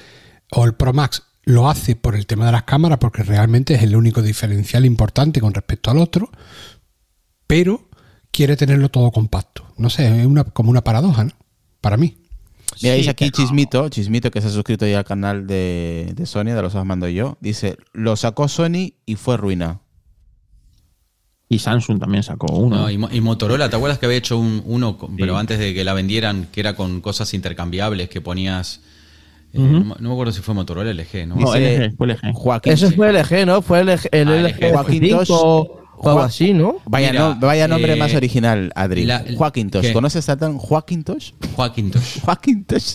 [0.51, 3.83] o el Pro Max, lo hace por el tema de las cámaras, porque realmente es
[3.83, 6.31] el único diferencial importante con respecto al otro,
[7.47, 7.89] pero
[8.31, 9.65] quiere tenerlo todo compacto.
[9.79, 11.33] No sé, es una, como una paradoja, ¿no?
[11.81, 12.19] Para mí.
[12.77, 16.27] Sí, dice aquí pero- Chismito, Chismito que se ha suscrito ya al canal de, de
[16.27, 17.39] Sony, de los os mando yo.
[17.41, 19.81] Dice, lo sacó Sony y fue ruina.
[21.49, 22.77] Y Samsung también sacó uno.
[22.77, 25.07] No, y, Mo- y Motorola, ¿te acuerdas que había hecho un- uno, Sí.
[25.19, 28.83] pero antes de que la vendieran, que era con cosas intercambiables, que ponías...
[29.53, 31.37] eh, no, me- no me acuerdo si fue Motorola o LG, ¿no?
[31.37, 32.33] No, LG, fue LG.
[32.35, 32.73] Joaquín.
[32.73, 33.63] Ese fue LG, ¿no?
[33.63, 34.73] Fue el, el Ah, LG LG.
[34.73, 35.29] Joaquín 5 Tosh.
[35.31, 36.77] o algo Juan- así, ¿no?
[36.87, 39.05] Vaya, Mira, no- vaya nombre eh, más original, Adri.
[39.05, 39.83] la- Joaquín Tosh.
[39.87, 39.93] ¿qué?
[39.93, 41.33] ¿Conoces a tan Joaquín Tosh?
[41.57, 42.21] Joaquín Tosh.
[42.25, 42.95] Joaquín Tosh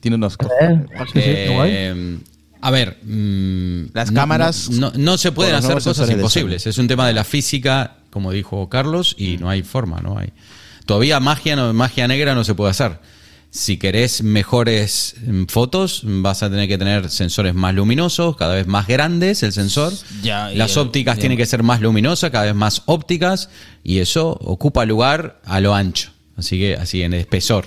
[0.00, 0.86] tiene unos Eh.
[1.14, 2.18] Eh,
[2.60, 6.66] a ver, mm, Las cámaras no, no- no se pueden hacer cosas imposibles.
[6.66, 10.32] Es un tema de la física, como dijo Carlos, y no hay forma, no hay.
[10.86, 12.98] Todavía magia, no, magia negra no se puede hacer.
[13.54, 18.66] Si querés mejores mm, fotos, vas a tener que tener sensores más luminosos, cada vez
[18.66, 19.92] más grandes el sensor.
[20.22, 23.50] Ya, Las ópticas tienen que ser más luminosas, cada vez más ópticas,
[23.84, 27.66] y eso ocupa lugar a lo ancho, así que así en espesor.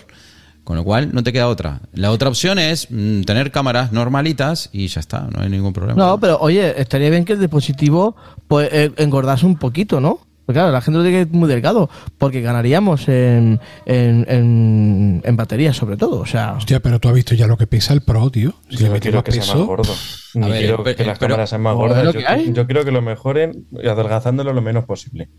[0.63, 1.81] Con lo cual no te queda otra.
[1.93, 6.03] La otra opción es mm, tener cámaras normalitas y ya está, no hay ningún problema.
[6.03, 8.15] No, pero oye, estaría bien que el dispositivo
[8.47, 10.24] pues, eh, engordase un poquito, ¿no?
[10.45, 15.21] Porque claro, la gente lo tiene que ir muy delgado, porque ganaríamos en, en, en,
[15.25, 16.19] en batería sobre todo.
[16.19, 18.53] O sea, Hostia, pero tú has visto ya lo que pesa el Pro, tío.
[18.69, 19.95] Si Yo le no quiero que sea más gordo.
[20.35, 22.13] Ni ver, quiero que las pero- cámaras sean más gordas.
[22.13, 22.19] Yo,
[22.53, 25.29] yo quiero que lo mejoren adelgazándolo lo menos posible.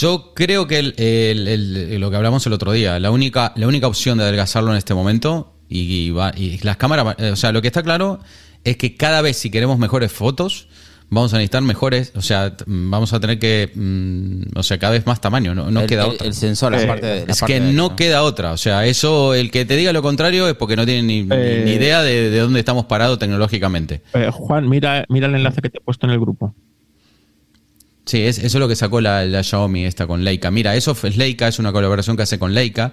[0.00, 3.66] Yo creo que el- el- el- lo que hablamos el otro día, la única, la
[3.66, 7.36] única opción de adelgazarlo en este momento, y, y va- y las cámaras, eh, o
[7.36, 8.20] sea, lo que está claro
[8.64, 10.68] es que cada vez si queremos mejores fotos,
[11.14, 14.94] vamos a necesitar mejores, o sea, t- vamos a tener que, mm, o sea, cada
[14.94, 16.26] vez más tamaño, no, no el, queda el- otra.
[16.26, 18.56] el sensor, la Eh, parte de, la es parte que de- no queda otra, o
[18.56, 21.62] sea, eso, el que te diga lo contrario es porque no tiene ni, ni- Eh.
[21.66, 24.00] ni idea de, de dónde estamos parados tecnológicamente.
[24.14, 26.54] Eh, Juan, mira, mira el enlace que te he puesto en el grupo.
[28.04, 30.50] Sí, es, eso es lo que sacó la, la Xiaomi esta con Leica.
[30.50, 32.92] Mira, eso es Leica, es una colaboración que hace con Leica,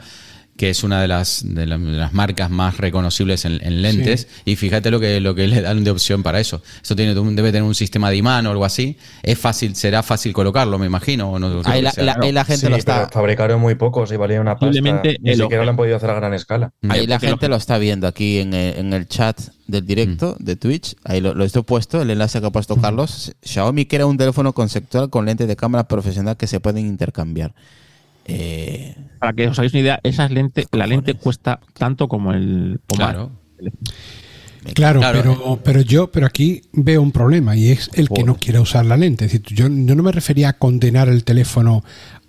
[0.60, 4.28] que es una de las, de la- de las marcas más reconocibles en, en lentes.
[4.44, 6.62] Y fíjate lo que, lo que le dan de opción para eso.
[6.84, 8.98] Eso tiene, un- debe tener un sistema de imán o algo así.
[9.24, 11.32] Es fácil, será fácil colocarlo, me imagino.
[11.32, 12.04] o no- Ahí la, sea.
[12.04, 13.08] la- ahí la gente sí, lo pero está...
[13.10, 14.82] fabricaron muy pocos y valía una pasta.
[15.22, 16.74] Ni siquiera lo han podido hacer a gran escala.
[16.90, 20.58] Ahí la gente lo- está viendo aquí en el, en el chat del directo de
[20.58, 20.96] Twitch.
[21.06, 23.32] Ahí lo, lo estoy puesto, el enlace que ha puesto Carlos.
[23.44, 27.54] Xiaomi crea un teléfono conceptual con lentes de cámara profesional que se pueden intercambiar.
[28.30, 32.80] Eh, Para que os hagáis una idea, esas lentes, la lente cuesta tanto como el.
[32.88, 33.32] Claro.
[34.74, 38.36] Claro, Claro, pero, pero yo, pero aquí veo un problema y es el que no
[38.36, 39.26] quiera usar la lente.
[39.26, 41.84] Es decir, yo, yo no me refería a condenar el teléfono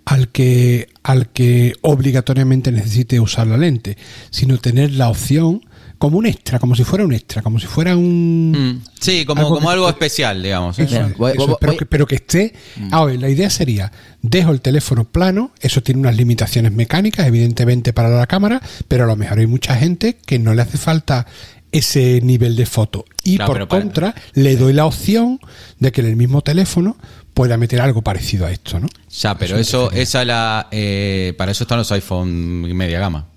[0.05, 3.97] al que, al que obligatoriamente necesite usar la lente,
[4.29, 5.61] sino tener la opción
[6.01, 8.51] como un extra, como si fuera un extra, como si fuera un...
[8.81, 10.79] Mm, Sí, como Algo como que- algo especial, digamos.
[10.79, 10.83] ¿eh?
[10.83, 12.53] Eso voy- eso voy- pero, voy- que, pero que esté.
[12.91, 13.91] A ver, la idea sería:
[14.23, 19.07] dejo el teléfono plano, eso tiene unas limitaciones mecánicas, evidentemente, para la cámara, pero a
[19.07, 21.27] lo mejor hay mucha gente que no le hace falta
[21.71, 23.05] ese nivel de foto.
[23.23, 25.39] Y Claro, por para- contra, le doy la opción
[25.79, 26.97] de que en el mismo teléfono
[27.33, 28.87] pueda meter algo parecido a esto, ¿no?
[29.09, 30.03] Ya, pero eso, refería.
[30.03, 33.27] esa la, eh, para eso están los iPhone media gama.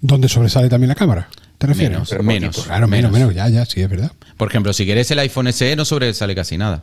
[0.00, 1.28] ¿Dónde sobresale también la cámara?
[1.58, 1.98] ¿Te refieres?
[2.22, 2.64] Menos.
[2.64, 4.12] Claro, menos, menos, ya, ya, sí, es verdad.
[4.36, 6.82] Por ejemplo, si querés el iPhone SE no sobresale casi nada.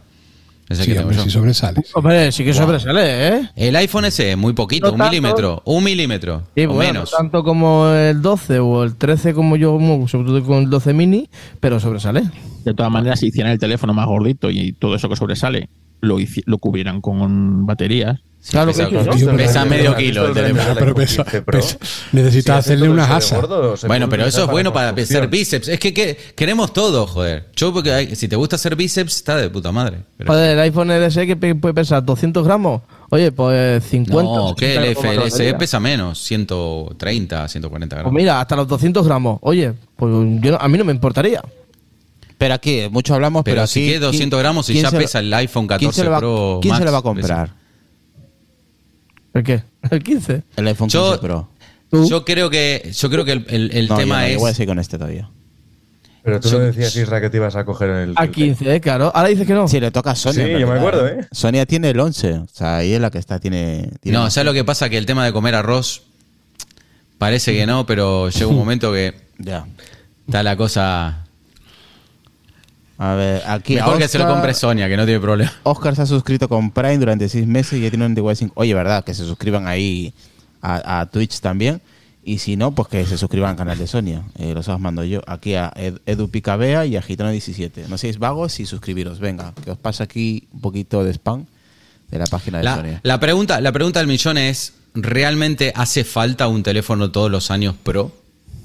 [0.71, 1.81] Sí, que hombre, si sobresale.
[1.93, 3.49] hombre, sí que sobresale, ¿eh?
[3.55, 5.11] El iPhone SE, muy poquito, No un tanto.
[5.11, 7.11] milímetro, un milímetro Sí, o bueno, menos.
[7.11, 10.93] no tanto como el 12 o el 13 como yo, sobre todo con el 12
[10.93, 12.23] mini, pero sobresale.
[12.63, 15.67] De todas maneras, si hicieran el teléfono más gordito y todo eso que sobresale
[16.03, 18.19] lo, lo cubrieran con baterías,
[18.51, 20.63] Claro pesa, que pero- pesa medio ¿has visto kilo el el teléfono.
[20.75, 21.59] Pero iPhone pesa- 15 Pro.
[21.61, 21.77] pesa-
[22.11, 23.87] necesitas Si hace hacerle unas asas.
[23.87, 25.69] Bueno, pero eso es bueno para hacer bíceps.
[25.69, 27.47] Es que, que queremos todo, joder.
[27.55, 29.99] Yo, porque hay- si te gusta hacer bíceps, está de puta madre.
[30.17, 32.81] Pero- Joder, el iPhone LSE que puede pesar 200 gramos.
[33.11, 34.23] Oye, pues 50.
[34.23, 35.57] no, que 60 el FLSE batería.
[35.57, 38.13] pesa menos, 130, 140 Pues gramos.
[38.17, 39.39] mira, hasta los 200 gramos.
[39.41, 40.11] Oye, pues
[40.41, 41.41] yo no- a mí no me importaría.
[42.43, 44.95] Pero aquí, mucho hablamos, pero, Pero si aquí, que 200 gramos y ¿quién ya se
[44.97, 47.01] lo- pesa el iPhone ¿quién 14 se lo va, Pro ¿Quién se lo va a
[47.01, 47.49] comprar?
[49.33, 49.63] ¿El qué?
[49.89, 50.43] ¿El 15?
[50.57, 51.49] El iPhone Yo- 15 Pro.
[51.89, 52.09] ¿Tú?
[52.09, 54.39] Yo creo que, yo creo que el, el- el No, yo tema no, yo es.
[54.39, 55.29] voy a seguir con este todavía.
[56.23, 58.13] Pero tú Yo- no decías, Isra, que te ibas a coger el.
[58.15, 58.81] A 15, ¿eh?
[58.81, 59.11] Claro.
[59.13, 59.67] Ahora dices que no.
[59.67, 60.45] Si le toca a Sonia.
[60.45, 61.27] Sí, yo me acuerdo, ¿eh?
[61.31, 62.33] Sonia tiene el 11.
[62.33, 63.89] O sea, ahí es la que está, tiene.
[64.01, 64.29] tiene No.
[64.29, 64.89] ¿sabes lo que pasa?
[64.89, 66.03] Que el tema de comer arroz
[67.17, 69.65] parece que no, pero llega un momento que Ya.
[70.27, 71.22] está la cosa.
[73.03, 73.75] A ver, aquí.
[73.75, 75.51] Mejor que se lo Oscar- compre Sonia, que no tiene problema.
[75.63, 78.51] Oscar se ha suscrito con Prime durante seis meses y ya tiene un DY5.
[78.55, 79.03] Oye, ¿verdad?
[79.03, 80.13] Que se suscriban ahí
[80.61, 81.81] a, a Twitch también.
[82.25, 84.23] Y si no, pues que se suscriban al canal de Sonia.
[84.37, 85.21] Eh, los os mando yo.
[85.27, 87.87] Aquí a Ed- Edu Picabea y a Gitano17.
[87.89, 89.19] No seáis vagos y suscribiros.
[89.19, 91.45] Venga, que os pasa aquí un poquito de spam
[92.09, 92.99] de la página de La, Sonia.
[93.03, 97.75] la pregunta, la pregunta del millón es, ¿realmente hace falta un teléfono todos los años
[97.83, 98.13] Pro?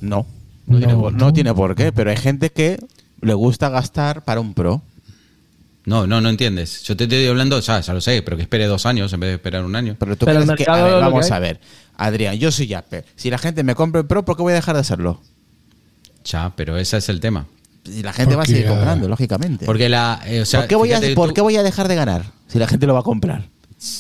[0.01, 0.25] No,
[0.67, 1.33] no, No, tiene, por, no no.
[1.33, 2.79] tiene por qué, pero hay gente que
[3.21, 4.83] le gusta gastar para un pro.
[5.85, 6.83] No, no, no entiendes.
[6.83, 9.29] Yo te estoy hablando, ya, ya lo sé, pero que espere dos años en vez
[9.31, 9.97] de esperar un año.
[9.99, 11.61] Pero tú Pero crees que, a ver, vamos que a ver.
[11.97, 13.05] Adrián, yo soy Apple.
[13.17, 15.21] Si la gente me compra el pro, ¿por qué voy a dejar de hacerlo?
[16.25, 17.47] Ya, pero ese es el tema.
[17.87, 19.65] Y la gente va a seguir comprando, lógicamente.
[19.65, 20.21] Porque la...
[20.27, 21.95] eh, o sea, ¿Por, qué voy a, fíjate ¿Por tú- qué voy a dejar de
[21.95, 23.49] ganar si la gente lo va a comprar?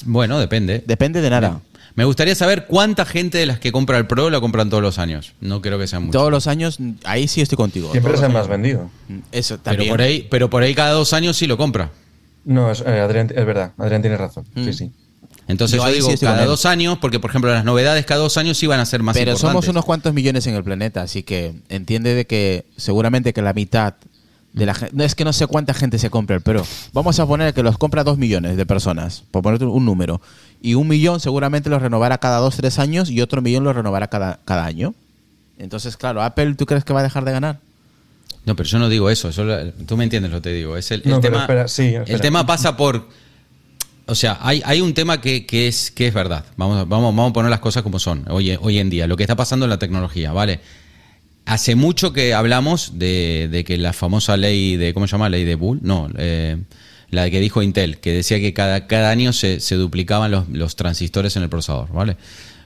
[0.04, 0.84] Bueno, depende.
[0.86, 1.60] Depende de nada.
[1.98, 5.00] Me gustaría saber cuánta gente de las que compra el Pro lo compran todos los
[5.00, 5.34] años.
[5.40, 6.12] No creo que sean muchos.
[6.12, 7.90] Todos los años, ahí sí estoy contigo.
[7.90, 8.88] Siempre es el más vendido.
[9.08, 9.24] años.
[9.32, 9.90] Eso pero también.
[9.90, 11.90] por ahí, pero por ahí cada dos años sí lo compra.
[12.44, 13.72] No, es, eh, Adrián, es verdad.
[13.78, 14.44] Adrián tiene razón.
[14.54, 14.64] Mm.
[14.66, 14.92] Sí, sí.
[15.48, 18.56] Entonces Yo digo sí cada dos años, porque por ejemplo las novedades cada dos años
[18.56, 19.50] sí van a ser más Pero importantes.
[19.50, 23.54] somos unos cuantos millones en el planeta, así que entiende de que seguramente que la
[23.54, 23.94] mitad
[24.52, 24.94] de la gente...
[24.94, 26.64] No es que no sé cuánta gente se compra el Pro.
[26.92, 30.20] Vamos a poner que los compra dos millones de personas, por ponerte un número.
[30.60, 34.08] Y un millón seguramente los renovará cada dos, tres años y otro millón los renovará
[34.08, 34.94] cada, cada año.
[35.58, 37.60] Entonces, claro, Apple, ¿tú crees que va a dejar de ganar?
[38.44, 39.30] No, pero yo no digo eso.
[39.44, 40.76] lo- tú me entiendes lo que te digo.
[40.76, 42.14] Es el, el No, pero tema, espera, sí, espera.
[42.14, 43.08] el tema pasa por.
[44.06, 46.44] O sea, hay, hay un tema que, que es, que es verdad.
[46.56, 49.06] Vamos, a- vamos, vamos a poner las cosas como son hoy, hoy en día.
[49.06, 50.60] Lo que está pasando en la tecnología, ¿vale?
[51.44, 54.94] Hace mucho que hablamos de, de que la famosa ley de.
[54.94, 55.28] ¿Cómo se llama?
[55.28, 55.80] Ley de Bull.
[55.82, 56.56] No, eh,
[57.10, 60.76] la que dijo Intel, que decía que cada, cada año se, se duplicaban los, los
[60.76, 62.16] transistores en el procesador, ¿vale?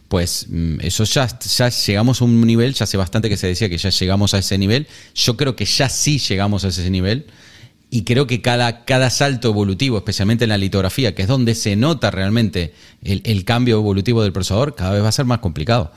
[0.08, 3.70] Pues mm, eso ya, ya llegamos a un nivel, ya hace bastante que se decía
[3.70, 4.86] que ya llegamos a ese nivel.
[5.14, 7.26] Yo creo que ya sí llegamos a ese nivel.
[7.88, 11.76] Y creo que cada, cada salto evolutivo, especialmente en la litografía, que es donde se
[11.76, 15.92] nota realmente el, el cambio evolutivo del procesador, cada vez va a ser más complicado.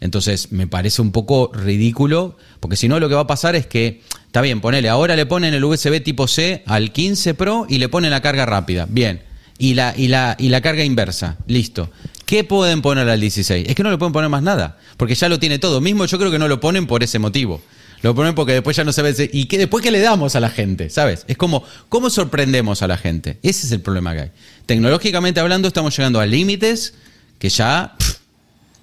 [0.00, 3.66] Entonces, me parece un poco ridículo, porque si no, lo que va a pasar es
[3.66, 7.78] que, está bien, ponele, ahora le ponen el USB tipo C al 15 Pro y
[7.78, 8.86] le ponen la carga rápida.
[8.88, 9.22] Bien.
[9.58, 11.36] Y la, y la, y la carga inversa.
[11.48, 11.90] Listo.
[12.26, 13.66] ¿Qué pueden poner al 16?
[13.68, 15.80] Es que no le pueden poner más nada, porque ya lo tiene todo.
[15.80, 17.60] Mismo yo creo que no lo ponen por ese motivo.
[18.02, 19.30] Lo ponen porque después ya no se ve.
[19.32, 20.90] ¿Y qué, después qué le damos a la gente?
[20.90, 21.24] ¿Sabes?
[21.26, 23.38] Es como, ¿cómo sorprendemos a la gente?
[23.42, 24.30] Ese es el problema que hay.
[24.66, 26.94] Tecnológicamente hablando, estamos llegando a límites
[27.38, 27.96] que ya,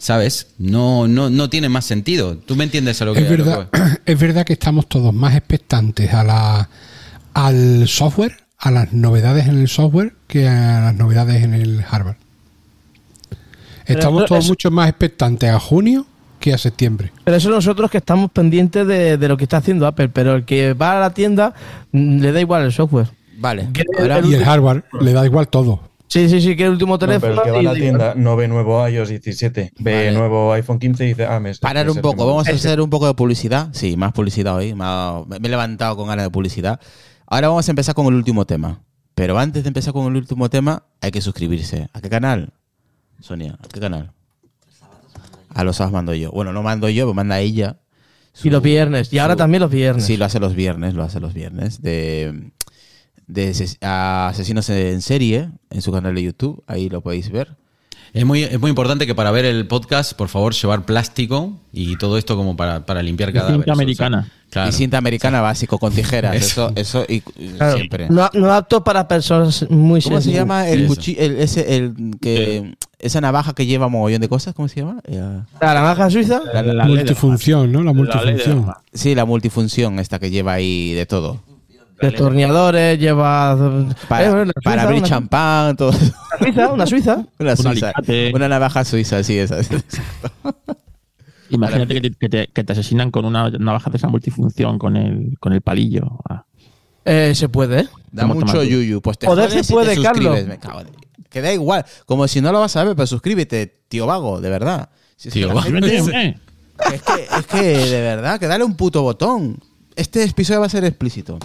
[0.05, 0.49] ¿sabes?
[0.59, 2.37] No, no, no tiene más sentido.
[2.37, 3.81] ¿Tú me entiendes a lo que Es que verdad, voy?
[4.05, 6.69] es verdad que estamos todos más expectantes a la,
[7.33, 12.17] al software, a las novedades en el software, que a las novedades en el hardware.
[13.87, 16.05] Pero Estamos todos eso- mucho más expectantes a junio
[16.39, 17.11] que a septiembre.
[17.23, 20.45] Pero eso nosotros que estamos pendientes de, de lo que está haciendo Apple, pero el
[20.45, 21.55] que va a la tienda
[21.91, 23.07] mm, le da igual el software.
[23.39, 23.69] Vale.
[23.73, 25.81] ¿Qué- Ahora- el- Y el hardware le da igual todo.
[26.07, 27.41] Sí, sí, sí, que el último No, pero teléfono.
[27.41, 30.11] el que va a la da tienda no ve nuevo iOS 17, ve Vale.
[30.11, 32.79] nuevo iPhone 15 y dice, ah, me Parar me un poco, me vamos a hacer
[32.79, 33.69] un poco de publicidad.
[33.73, 34.73] Sí, más publicidad hoy.
[34.75, 34.85] me
[35.39, 36.79] Me he levantado con ganas de publicidad.
[37.27, 38.81] Ahora vamos a empezar con el último tema.
[39.15, 41.87] Pero antes de empezar con el último tema, hay que suscribirse.
[41.93, 42.53] ¿A qué canal?
[43.21, 44.11] Sonia, ¿a qué canal?
[45.53, 46.31] A los sábados mando yo.
[46.31, 47.77] Bueno, no mando yo, pero manda ella.
[48.43, 49.11] Y los viernes.
[49.13, 50.05] Y ahora su- también los viernes.
[50.05, 51.81] Sí, lo hace los viernes, lo hace los viernes.
[51.81, 52.51] De,
[53.27, 56.63] de asesinos en serie en su canal de YouTube.
[56.67, 57.55] Ahí lo podéis ver.
[58.13, 61.97] Es muy, es muy importante que para ver el podcast, por favor, llevar plástico y
[61.97, 64.31] todo esto como para, para limpiar Y cada cinta americana.
[64.49, 64.69] Claro.
[64.69, 66.33] Y cinta americana básico con tijeras.
[66.33, 68.07] Eso, eso, y, y Claro, siempre.
[68.09, 70.35] No, no apto para personas muy ¿Cómo se sensibles.
[70.39, 70.95] llama el Eso.
[70.95, 71.19] cuchillo?
[71.21, 75.01] El, ese, el que, esa navaja que lleva mogollón de cosas, ¿cómo se llama?
[75.03, 75.21] Eh,
[75.59, 76.39] La navaja suiza.
[76.53, 77.79] La, la de- multifunción, ¿no?
[77.79, 78.59] La la multifunción.
[78.59, 78.77] Arma.
[78.93, 81.41] sí, la multifunción esta que lleva ahí de todo.
[82.01, 83.57] Destornilladores, lleva.
[84.09, 85.91] Para, Eh, bueno, para suiza, abrir una- champán, todo.
[85.91, 87.25] Una suiza, una suiza.
[87.39, 87.93] Una suiza.
[88.33, 89.57] Una navaja suiza, sí, esa.
[91.49, 94.97] Imagínate que te, que, te, que te asesinan con una navaja de esa multifunción, con
[94.97, 96.19] el, con el palillo.
[96.27, 96.43] Ah.
[97.05, 97.87] Eh, se puede, ¿eh?
[98.11, 98.99] Da ¿Cómo mucho yuyu.
[99.01, 100.43] Pues te Joder, jodes se puede, te Carlos.
[100.47, 100.81] Me cago
[101.29, 101.85] Que da igual.
[102.07, 104.89] Como si no lo vas a ver, pero suscríbete, tío vago, de verdad.
[105.15, 105.61] Si Tío vago.
[105.61, 106.39] gente- Suscríbete.
[106.93, 109.59] Es que, es que, de verdad, que dale un puto botón.
[109.95, 111.37] Este episodio va a ser explícito.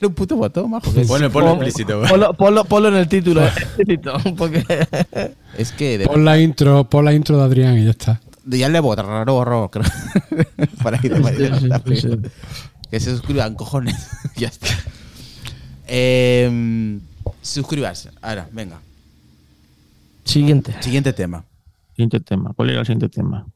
[0.02, 0.92] Un puto botón, majo.
[0.92, 2.02] que es- Ponle, ponle Pon- explícito.
[2.08, 3.42] Ponlo, ponlo- ponlo en el título.
[4.36, 4.64] porque
[5.56, 8.20] Es que de Pon la intro, pon la intro de Adrián y ya está.
[8.44, 9.84] ya le borro, borro, creo.
[10.82, 12.30] Para ahí, para ahí, Sí, sí, sí, sí.
[12.90, 13.96] Que se suscriban, cojones.
[14.36, 14.68] ya está.
[15.88, 16.98] Eh,
[17.42, 18.10] suscribirse.
[18.22, 18.78] Ahora, venga.
[20.24, 20.74] Siguiente.
[20.80, 21.44] Siguiente tema.
[21.92, 22.52] Siguiente tema.
[22.54, 23.46] ¿Cuál era el siguiente tema?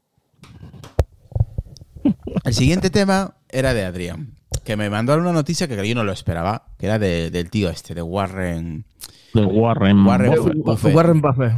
[2.43, 6.11] El siguiente tema era de Adrián, que me mandó una noticia que yo no lo
[6.11, 8.85] esperaba, que era de- del tío este, de Warren.
[9.33, 10.57] De Warren, Warren Buffett.
[10.63, 10.95] Buffett.
[10.95, 11.53] Warren Buffett.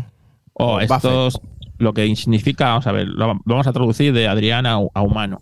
[0.54, 0.92] Oh, Buffett.
[0.92, 1.42] estos
[1.80, 5.40] lo que significa, vamos a ver, lo, vamos a traducir de Adrián a, a humano,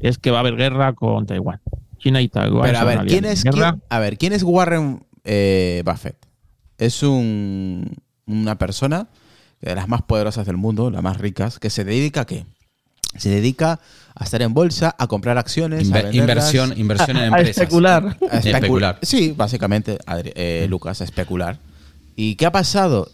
[0.00, 1.60] es que va a haber guerra con Taiwán.
[1.98, 2.62] China y Taiwán.
[2.62, 6.16] Pero a ver, ¿quién es, quién- a ver, ¿quién es Warren eh, Buffett?
[6.78, 9.08] Es un, una persona
[9.60, 12.46] de las más poderosas del mundo, las más ricas, que se dedica a qué?
[13.16, 13.80] Se dedica
[14.14, 17.56] a estar en bolsa, a comprar acciones, a Inver- inversión, inversión en A empresas.
[17.58, 18.04] especular.
[18.06, 18.98] a especu- especular.
[19.02, 21.58] Sí, básicamente, Adri- eh, Lucas, a especular.
[22.16, 23.10] ¿Y qué ha pasado?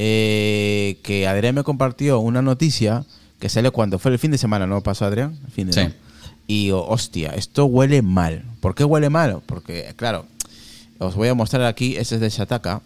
[0.00, 3.04] Eh, que Adrián me compartió una noticia
[3.40, 5.36] que sale cuando fue el fin de semana, ¿no pasó Adrián?
[5.46, 5.80] El fin de, Sí.
[5.84, 5.92] ¿no?
[6.46, 8.44] Y oh, hostia, esto huele mal.
[8.60, 9.40] ¿Por qué huele mal?
[9.44, 10.24] Porque, claro,
[10.98, 12.80] os voy a mostrar aquí, este es de Shataka.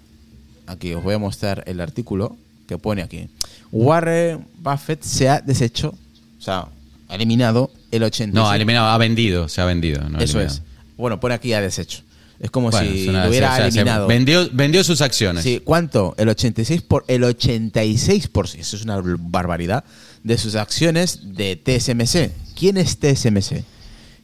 [0.67, 2.37] Aquí os voy a mostrar el artículo
[2.67, 3.29] que pone aquí.
[3.71, 5.95] Warren Buffett se ha deshecho,
[6.43, 6.67] o sea,
[7.09, 8.33] ha eliminado el 86%.
[8.33, 10.01] No, ha eliminado, ha vendido, se ha vendido.
[10.09, 10.57] no Eso eliminado.
[10.57, 10.63] es.
[10.97, 12.03] Bueno, pone aquí ha deshecho.
[12.41, 14.09] Es como Bueno, si lo hubiera o sea, se eliminado.
[14.09, 15.45] vendió, vendió sus acciones.
[15.45, 16.17] Sí, ¿cuánto?
[16.19, 19.85] El 86 por el 86 por eso es una barbaridad
[20.25, 22.33] de sus acciones de TSMC.
[22.59, 23.63] ¿Quién es TSMC?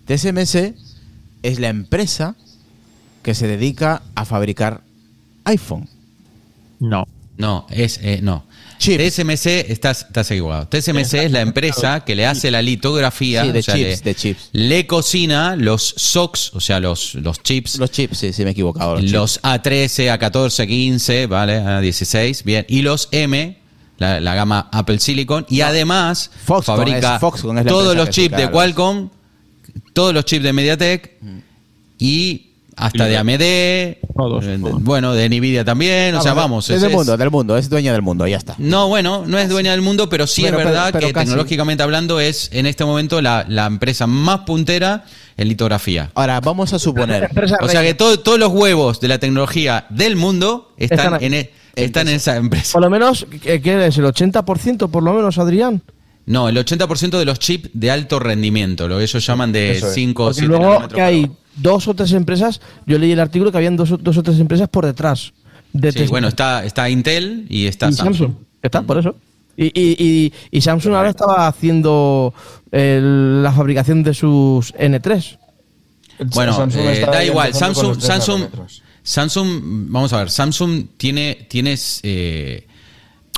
[0.07, 0.75] TSMC
[1.45, 2.35] es la empresa
[3.23, 4.83] que se dedica a fabricar
[5.45, 5.89] iPhone.
[6.81, 7.07] No.
[7.37, 8.45] No, es eh, no.
[8.79, 9.15] Chips.
[9.17, 10.67] TSMC, estás, estás equivocado.
[10.69, 13.97] TSMC es la empresa que le hace la litografía, Sí, de o sea, chips, le,
[13.97, 14.49] de chips.
[14.53, 18.53] le cocina los SOX, o sea, los, los chips, Los chips, sí, sí, me he
[18.53, 18.95] equivocado.
[19.01, 19.45] Los, los, chips.
[19.45, 21.59] A13, A14, 15, ¿vale?
[21.61, 22.65] A16, bien.
[22.69, 23.59] Y los M,
[23.99, 25.45] la, la gama Apple Silicon.
[25.51, 28.49] Y además Foxconn fabrica es- Foxconn es la todos los chips de.
[28.51, 29.11] Qualcomm,
[29.93, 31.13] todos los chips de MediaTek
[31.99, 32.45] y
[32.79, 34.45] hasta de AMD, Todos.
[34.45, 36.15] eh, de- bueno, de Nvidia también.
[36.15, 36.69] o sea, vamos.
[36.71, 38.55] Es es- del mundo, del mundo, es dueña del mundo, ya está.
[38.59, 41.13] no, bueno, no es dueña del mundo, pero sí Pero- es verdad pero- pero que
[41.13, 41.27] casi.
[41.27, 45.05] tecnológicamente hablando es en este momento la, la empresa más puntera
[45.37, 46.11] en litografía.
[46.15, 47.31] Ahora, vamos a suponer.
[47.61, 51.25] O sea que todo- todos los huevos de la tecnología del mundo están, Están ahí.
[51.27, 52.73] en, e- están en esa empresa.
[52.73, 53.97] Por lo menos, ¿qué qué es?
[53.99, 55.83] ¿El 80% por lo menos, Adrián?
[56.29, 59.87] No, el 80% de los chips de alto rendimiento, lo que ellos llaman de Eso
[59.89, 59.95] es.
[59.95, 63.51] 5 o Porque 7 luego que hay dos o tres empresas, yo leí el artículo
[63.51, 65.33] que habían dos, o- dos o tres empresas por detrás
[65.73, 68.17] de Sí, bueno, está, está Intel y está y Samsung.
[68.17, 68.35] Samsung.
[68.63, 69.17] Está, por eso.
[69.57, 72.33] Y, y, y, y Samsung ahora estaba haciendo
[72.71, 75.39] el- la fabricación de sus N3.
[76.35, 77.55] Bueno, Samsung eh, está da igual.
[77.55, 78.43] Samsung, Samsung.
[79.03, 79.49] Samsung,
[79.91, 82.67] vamos a ver, Samsung tiene, tienes, eh,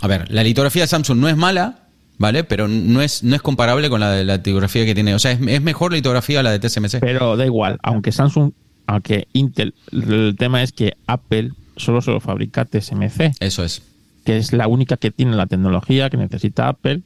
[0.02, 1.86] a ver, la litografía de Samsung no es mala,
[2.20, 2.44] ¿vale?
[2.44, 5.14] Pero no es, no es comparable con la de la litografía que tiene.
[5.14, 7.00] O sea, es, es mejor la litografía la de TSMC.
[7.00, 8.52] Pero da igual, aunque Samsung,
[8.86, 13.82] aunque Intel, el tema es que Apple solo se lo fabrica TSMC, Eso es.
[14.24, 17.00] que es la única que tiene la tecnología que necesita Apple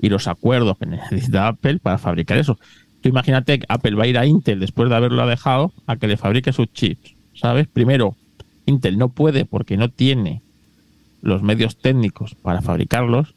[0.00, 2.56] y los acuerdos que necesita Apple para fabricar eso.
[3.00, 6.06] Tú imagínate que Apple va a ir a Intel después de haberlo dejado a que
[6.06, 7.66] le fabrique sus chips, ¿sabes?
[7.66, 8.14] Primero,
[8.64, 10.40] Intel no puede porque no tiene
[11.20, 13.34] los medios técnicos para fabricarlos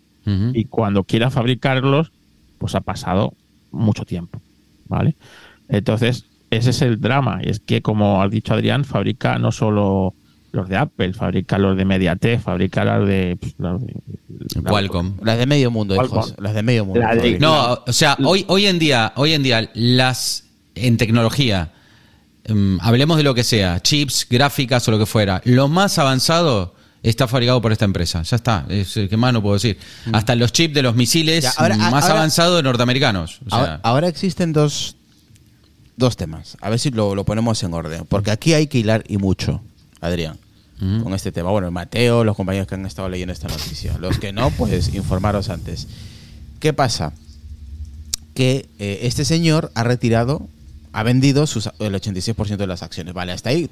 [0.53, 2.11] Y cuando quiera fabricarlos,
[2.57, 3.33] pues ha pasado
[3.71, 4.41] mucho tiempo,
[4.87, 5.15] ¿vale?
[5.67, 10.13] Entonces, ese es el drama, y es que, como ha dicho Adrián, fabrica no solo
[10.51, 13.37] los de Apple, fabrica los de Mediatek, fabrica los de...
[13.39, 13.95] pues, los de-
[14.63, 15.13] Qualcomm.
[15.23, 16.35] Las de medio mundo, ¿Cuál, hijos.
[16.39, 17.01] Las de medio mundo.
[17.01, 17.41] La de- joder.
[17.41, 21.71] No, o sea, hoy, hoy en día, hoy en día, las en tecnología,
[22.45, 26.73] em, hablemos de lo que sea, chips, gráficas o lo que fuera, lo más avanzado
[27.03, 28.21] está fabricado por esta empresa.
[28.23, 29.77] Ya está, es que más no puedo decir.
[30.11, 31.47] Hasta los chips de los misiles Mm.
[31.47, 33.39] Ya, ahora- más ahora- avanzados norteamericanos.
[33.45, 34.95] O sea, ahora, ahora existen dos,
[35.97, 36.57] dos temas.
[36.61, 38.05] A ver si lo, lo ponemos en orden.
[38.07, 39.61] Porque aquí hay que hilar y mucho,
[40.01, 40.37] Adrián,
[40.81, 41.03] Ujú.
[41.05, 41.51] con este tema.
[41.51, 43.97] Bueno, Mateo, los compañeros que han estado leyendo esta noticia.
[43.97, 45.87] Los que no, pues informaros antes.
[46.59, 47.13] ¿Qué pasa?
[48.33, 50.47] Que eh, este señor ha retirado,
[50.93, 53.13] ha vendido sus, el 86% de las acciones.
[53.13, 53.69] Vale, hasta ahí,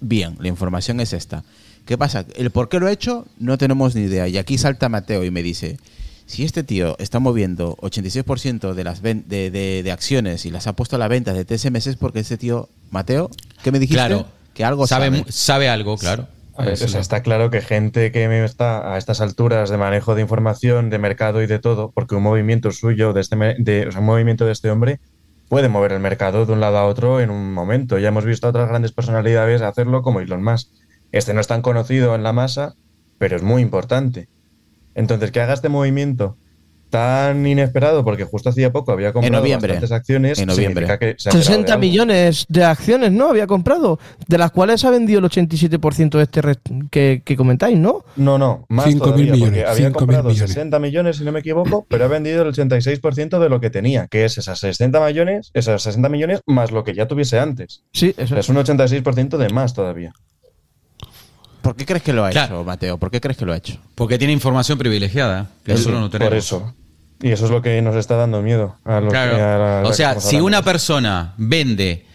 [0.00, 1.44] bien, la información es esta.
[1.88, 2.26] ¿Qué pasa?
[2.36, 4.28] El por qué lo ha hecho no tenemos ni idea.
[4.28, 5.78] Y aquí salta Mateo y me dice,
[6.26, 10.66] si este tío está moviendo 86% de las ven- de, de- de acciones y las
[10.66, 13.30] ha puesto a la venta de TSMS es porque este tío, Mateo,
[13.64, 13.96] ¿qué me dijiste?
[13.96, 15.18] claro, que algo sabe, sabe.
[15.18, 16.28] mu- sabe algo, claro.
[16.58, 20.14] A ver, o sea, está claro que gente que está a estas alturas de manejo
[20.14, 23.86] de información, de mercado y de todo, porque un movimiento suyo, de este, me- de,
[23.86, 25.00] o sea, un movimiento de este hombre,
[25.48, 27.96] puede mover el mercado de un lado a otro en un momento.
[27.98, 30.68] Ya hemos visto a otras grandes personalidades hacerlo, como Elon Musk.
[31.12, 32.74] Este no es tan conocido en la masa,
[33.18, 34.28] pero es muy importante.
[34.94, 36.36] Entonces, que haga este movimiento
[36.90, 39.74] tan inesperado, porque justo hacía poco había comprado noviembre.
[39.74, 40.86] bastantes acciones, En noviembre.
[40.86, 41.80] significa que se ha enterado de 60 algo.
[41.82, 43.28] millones de acciones, ¿no?
[43.28, 46.40] Había comprado, de las cuales ha vendido el 87% de este
[46.90, 48.04] que, que comentáis, ¿no?
[48.16, 50.50] No, no, más Cinco mil todavía, millones, porque había cinco mil comprado millones.
[50.50, 54.06] 60 millones, si no me equivoco, pero ha vendido el 86% de lo que tenía,
[54.08, 57.84] que es esas 60 millones, esas 60 millones más lo que ya tuviese antes.
[57.92, 60.14] Sí, eso es un 86% de más todavía.
[61.68, 62.56] ¿Por qué crees que lo ha Claro.
[62.60, 62.96] hecho, Mateo?
[62.96, 63.76] ¿Por qué crees que lo ha hecho?
[63.94, 65.50] Porque tiene información privilegiada.
[65.64, 66.30] Que Sí, nosotros no tenemos.
[66.30, 66.74] por eso.
[67.20, 68.76] Y eso es lo que nos está dando miedo.
[68.86, 69.36] A los Claro.
[69.36, 72.06] que- a la- a la o sea, si una persona vende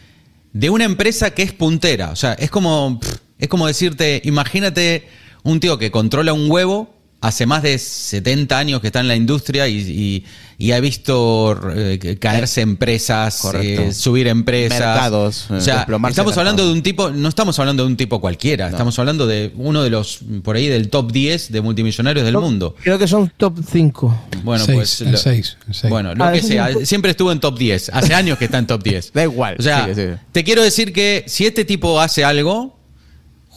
[0.54, 3.00] de una empresa que es puntera, o sea, es como,
[3.38, 5.08] es como decirte, imagínate
[5.44, 6.93] un tío que controla un huevo
[7.24, 11.60] hace más de 70 años que está en la industria y, y- y ha visto
[11.76, 13.82] eh, caerse empresas, Correcto.
[13.82, 14.80] eh, subir empresas.
[14.80, 17.98] Mercados, eh, o sea, desplomarse estamos hablando de un tipo, no estamos hablando de un
[17.98, 22.24] tipo cualquiera, estamos hablando de uno de los, por ahí, del top 10 de multimillonarios
[22.26, 22.76] del mundo.
[22.84, 24.16] Creo que son top 5.
[24.32, 25.02] Seis, Bueno, pues.
[25.02, 25.90] el lo- seis, el seis.
[25.90, 26.70] Bueno, lo Ah, que sea.
[26.78, 27.90] un- Siempre estuvo en top 10.
[27.94, 29.12] Hace años que está en top 10.
[29.14, 29.90] Da igual, O sea,
[30.32, 32.78] te quiero decir que si este tipo hace algo,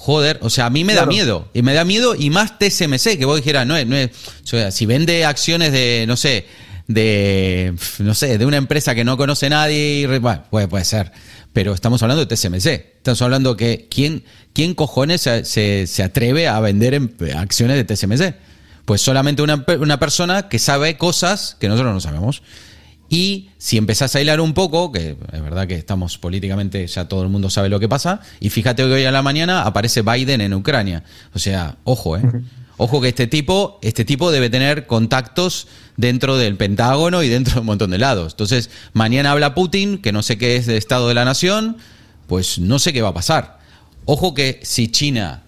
[0.06, 1.48] joder, o sea, a mí me da miedo.
[1.52, 4.10] Y me da miedo y más TSMC, que vos dijeras, no es, no es.
[4.44, 6.46] O sea, si vende acciones de, no sé,
[6.86, 11.10] de, no sé, de una empresa que no conoce nadie, y bueno, puede, puede ser.
[11.52, 12.66] Pero estamos hablando de TSMC.
[12.98, 17.84] Estamos hablando que quién, quién cojones se, se- se atreve a vender em- acciones de
[17.96, 18.34] TSMC.
[18.84, 22.42] Pues solamente una, una persona que sabe cosas que nosotros no sabemos.
[23.08, 27.22] Y si empezás a hilar un poco, que es verdad que estamos políticamente, ya todo
[27.22, 30.40] el mundo sabe lo que pasa, y fíjate que hoy a la mañana aparece Biden
[30.40, 31.04] en Ucrania.
[31.34, 32.22] O sea, ojo, ¿eh?
[32.78, 37.60] Ojo que este tipo, este tipo debe tener contactos dentro del Pentágono y dentro de
[37.60, 38.34] un montón de lados.
[38.34, 41.78] Entonces, mañana habla Putin, que no sé qué es de Estado de la Nación,
[42.26, 43.60] pues no sé qué va a pasar.
[44.04, 45.42] Ojo que si China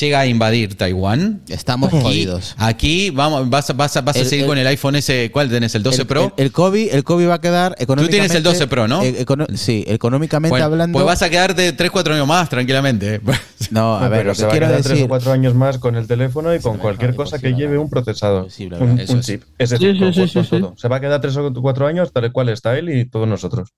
[0.00, 2.54] llega a invadir Taiwán, Estamos aquí, jodidos.
[2.58, 5.30] aquí vamos, vas, a- vas, a- vas a El- seguir el- con el iPhone ese,
[5.32, 5.74] ¿cuál tenés?
[5.74, 6.32] ¿El 12 el, Pro?
[6.36, 8.10] El, el COVID, el COVID va a quedar económicamente.
[8.28, 9.02] tienes el 12 Pro, ¿no?
[9.02, 10.92] eh, econo- sí, económicamente Bueno, hablando.
[10.96, 13.20] Pues vas a quedarte 3-4 años más, tranquilamente.
[13.70, 15.04] No, a ver, pero lo se que va a quiero quedar tres decir.
[15.04, 18.48] o cuatro años más con el teléfono y con cualquier cosa que lleve un procesador,
[18.80, 19.08] un, un es.
[19.20, 19.42] chip.
[19.44, 20.74] Chip con- sí, con sí, sí, todo.
[20.76, 23.70] Se va a quedar tres o cuatro años tal cual está él y todos nosotros.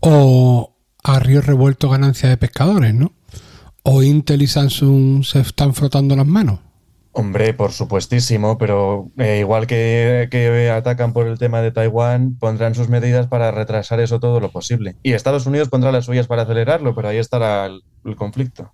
[0.00, 3.12] O a río revuelto ganancia de pescadores, ¿no?
[3.84, 6.58] O Intel y Samsung se están frotando las manos.
[7.12, 12.74] Hombre, por supuestísimo, pero eh, igual que, que atacan por el tema de Taiwán, pondrán
[12.74, 14.96] sus medidas para retrasar eso todo lo posible.
[15.02, 18.72] Y Estados Unidos pondrá las suyas para acelerarlo, pero ahí estará el, el conflicto.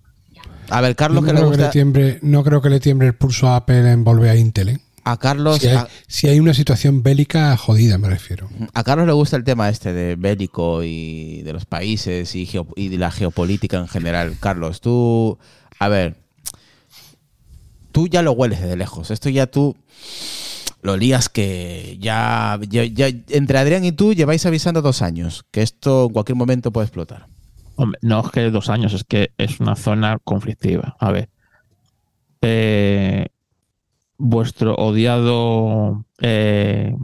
[0.69, 3.07] A ver, Carlos, no, que le creo que le tiembre, no creo que le tiembre
[3.07, 4.69] el pulso a Apple en volver a Intel.
[4.69, 4.79] ¿eh?
[5.03, 8.49] A Carlos, Si hay, a, si hay una situación bélica jodida, me refiero.
[8.73, 12.67] a Carlos le gusta el tema este de bélico y de los países y, geo-
[12.75, 14.35] y de la geopolítica en general.
[14.39, 15.37] Carlos, tú.
[15.79, 16.17] A ver.
[17.91, 19.11] Tú ya lo hueles desde lejos.
[19.11, 19.75] Esto ya tú.
[20.83, 25.61] Lo lías que ya, ya, ya- Entre Adrián y tú lleváis avisando dos años que
[25.61, 27.27] esto en cualquier momento puede explotar.
[27.75, 30.95] Hombre, no es que dos años, es que es una zona conflictiva.
[30.99, 31.29] A ver.
[32.41, 33.27] eh,
[34.21, 36.95] vuestro odiado eh,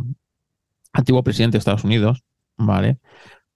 [0.94, 2.24] antiguo presidente de Estados Unidos,
[2.58, 3.00] ¿vale?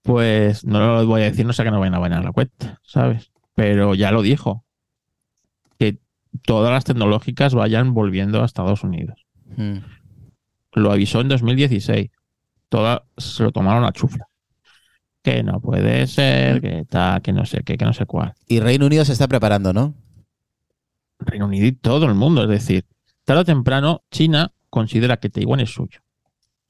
[0.02, 2.80] Pues no lo voy a decir, no sé que no vayan a bañar la cuenta,
[2.82, 3.30] ¿sabes?
[3.54, 4.64] Pero ya lo dijo.
[5.78, 5.98] Que
[6.44, 9.26] todas las tecnológicas vayan volviendo a Estados Unidos.
[9.56, 9.78] Mm.
[10.72, 12.10] Lo avisó en 2016.
[12.68, 14.26] Todas se lo tomaron a chufla.
[15.22, 18.34] Que no puede ser, que tal, que no sé qué, que no sé cuál.
[18.48, 19.94] Y Reino Unido se está preparando, ¿no?
[21.20, 22.42] Reino Unido y todo el mundo.
[22.42, 22.86] Es decir,
[23.24, 26.00] tarde o temprano, China considera que Taiwán es suyo.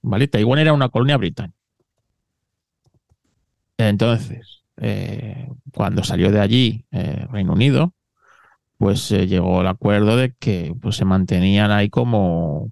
[0.02, 0.28] ¿Vale?
[0.28, 1.56] Taiwán era una colonia británica.
[3.78, 7.94] Entonces, eh, cuando salió de allí eh, Reino Unido,
[8.78, 12.70] pues eh, llegó el acuerdo de que pues, se mantenían ahí como,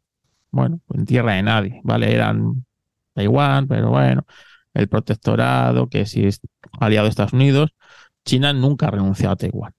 [0.51, 2.13] bueno, en tierra de nadie, ¿vale?
[2.15, 2.67] Eran
[3.15, 4.27] Taiwán, pero bueno,
[4.75, 6.41] el protectorado, que si es
[6.81, 7.75] aliado de Estados Unidos,
[8.25, 9.75] China nunca ha renunciado a Taiwán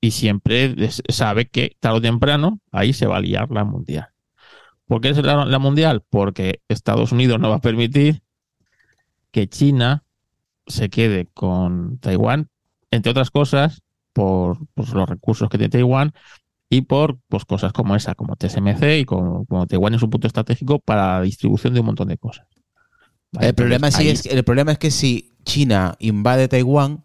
[0.00, 0.74] y siempre
[1.08, 4.08] sabe que tarde o temprano ahí se va a liar la mundial.
[4.86, 6.02] ¿Por qué es la, la mundial?
[6.08, 8.22] Porque Estados Unidos no va a permitir
[9.30, 10.04] que China
[10.66, 12.48] se quede con Taiwán,
[12.90, 13.82] entre otras cosas,
[14.12, 16.12] por pues, los recursos que tiene Taiwán
[16.70, 20.26] y por pues, cosas como esa, como TSMC y como, como Taiwán es un punto
[20.26, 22.46] estratégico para la distribución de un montón de cosas.
[23.32, 23.48] ¿Vale?
[23.48, 27.02] El problema, sí es, el problema es que si China invade Taiwán,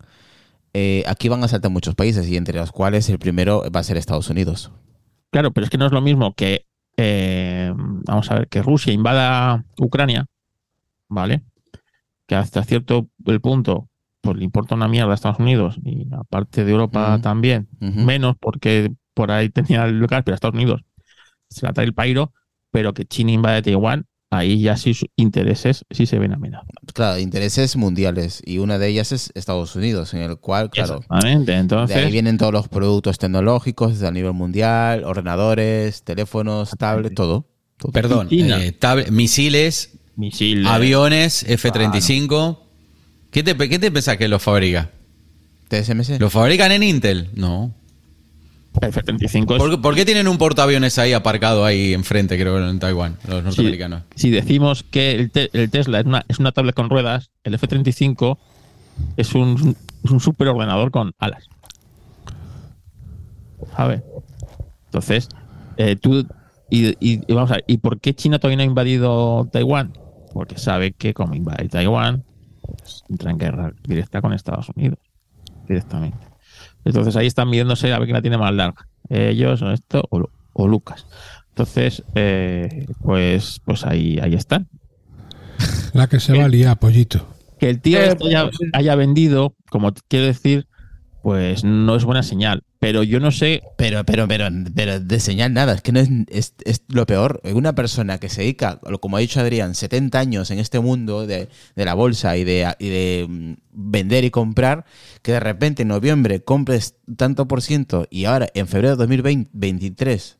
[0.73, 3.83] eh, aquí van a saltar muchos países y entre los cuales el primero va a
[3.83, 4.71] ser Estados Unidos.
[5.31, 6.65] Claro, pero es que no es lo mismo que,
[6.97, 10.25] eh, vamos a ver, que Rusia invada Ucrania,
[11.09, 11.43] ¿vale?
[12.27, 13.89] Que hasta cierto el punto,
[14.21, 18.35] pues le importa una mierda a Estados Unidos y a parte de Europa también, menos
[18.39, 20.81] porque por ahí tenía el lugar, pero Estados Unidos
[21.49, 22.33] se la trae el pairo,
[22.71, 26.69] pero que China invade Taiwán, ahí ya sí sus intereses sí se ven amenazados.
[26.93, 31.51] Claro, intereses mundiales y una de ellas es Estados Unidos, en el cual, claro, Exactamente,
[31.53, 31.97] de entonces...
[31.97, 37.47] ahí vienen todos los productos tecnológicos a nivel mundial, ordenadores, teléfonos, tablets, todo.
[37.77, 37.91] todo.
[37.91, 40.67] Perdón, eh, tab- misiles, Misiles.
[40.67, 42.59] aviones, F-35.
[43.31, 44.91] ¿Qué, te, ¿Qué te pensás que los fabrica?
[45.69, 46.19] TSMC.
[46.19, 47.29] ¿Lo fabrican en Intel?
[47.33, 47.73] No.
[48.81, 52.79] El F-35 es ¿Por, por qué tienen un portaaviones ahí aparcado ahí enfrente, creo, en
[52.79, 54.03] Taiwán, los norteamericanos?
[54.15, 57.53] si decimos que el, te- el Tesla es una, es una tablet con ruedas, el
[57.53, 58.37] F-35
[59.17, 61.47] es un, es un superordenador con alas.
[63.75, 64.01] ¿Sabes?
[64.85, 65.29] Entonces,
[65.77, 66.25] eh, tú.
[66.69, 69.93] Y, y- y vamos a ver, ¿y por qué China todavía no ha invadido Taiwán?
[70.33, 72.23] Porque sabe que, como invade Taiwán,
[72.61, 74.97] pues, entra en guerra directa con Estados Unidos.
[75.67, 76.17] Directamente.
[76.85, 78.87] Entonces ahí están midiéndose a ver quién la tiene más larga.
[79.09, 81.05] Ellos, o esto, o, Lu- o Lucas.
[81.49, 84.67] Entonces, eh, pues, pues ahí, ahí están.
[85.93, 87.27] La que se va a liar, pollito.
[87.59, 90.67] Que el tío Eh, esto ya pues haya vendido, como quiero decir,
[91.21, 92.63] pues no es buena señal.
[92.83, 96.09] Pero yo no sé, Pero, pero, pero, pero de señal nada, es que no es,
[96.27, 97.41] es, es lo peor.
[97.53, 101.47] Una persona que se dedica, como ha dicho Adrián, 70 años en este mundo de,
[101.75, 104.85] de la bolsa y de, y de mm, vender y comprar,
[105.21, 110.37] que de repente en noviembre compres tanto por ciento y ahora en febrero de 2023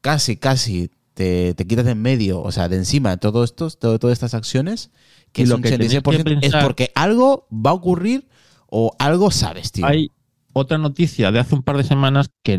[0.00, 3.98] casi, casi te, te quitas de en medio, o sea, de encima todo esto, todo,
[3.98, 4.90] todas estas acciones,
[5.32, 7.74] que Y es lo un que tenéis que 86%, es pensar- porque algo va a
[7.74, 8.26] ocurrir
[8.68, 9.86] o algo sabes, tío.
[9.86, 10.10] hay
[10.54, 12.58] otra noticia de hace un par de semanas que,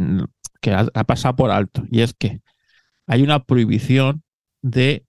[0.62, 1.84] que ha, pasado por alto.
[1.90, 2.42] Y es que
[3.08, 4.24] hay una prohibición
[4.62, 5.06] de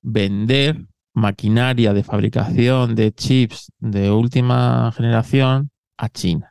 [0.00, 6.48] vender maquinaria de fabricación de chips de última generación a China.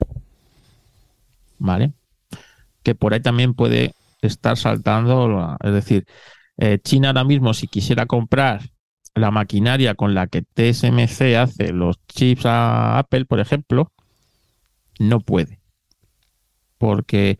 [1.58, 1.94] ¿Vale?
[2.84, 6.06] Que por ahí también puede estar saltando, es decir,
[6.58, 8.62] eh, China ahora mismo si quisiera comprar
[9.16, 13.92] la maquinaria con la que TSMC hace los chips a Apple, por ejemplo,
[15.00, 15.61] no puede.
[16.82, 17.38] Porque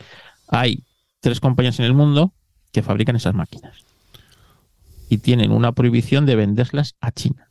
[0.48, 0.84] hay
[1.20, 2.32] tres compañías en el mundo
[2.72, 3.76] que fabrican esas máquinas.
[5.10, 7.50] Y tienen una prohibición de venderlas a China.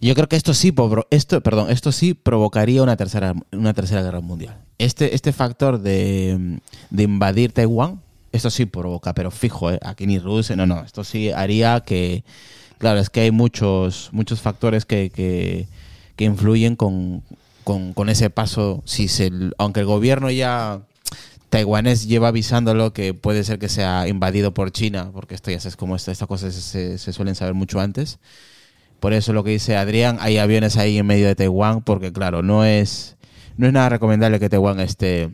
[0.00, 0.72] Yo creo que esto sí,
[1.10, 4.56] esto, perdón, esto sí provocaría una tercera, una tercera guerra mundial.
[4.78, 8.00] Este, este factor de, de invadir Taiwán,
[8.30, 9.80] esto sí provoca, pero fijo, ¿eh?
[9.82, 12.22] aquí ni Rusia, no, no, esto sí haría que,
[12.78, 15.66] claro, es que hay muchos, muchos factores que, que,
[16.14, 17.24] que influyen con,
[17.64, 20.82] con, con ese paso, si se, aunque el gobierno ya
[21.50, 25.76] taiwanés lleva avisándolo que puede ser que sea invadido por China, porque esto ya sabes
[25.76, 28.18] cómo estas cosas se, se suelen saber mucho antes.
[29.00, 32.42] Por eso lo que dice Adrián, hay aviones ahí en medio de Taiwán, porque claro,
[32.42, 33.16] no es,
[33.56, 35.30] no es nada recomendable que Taiwán esté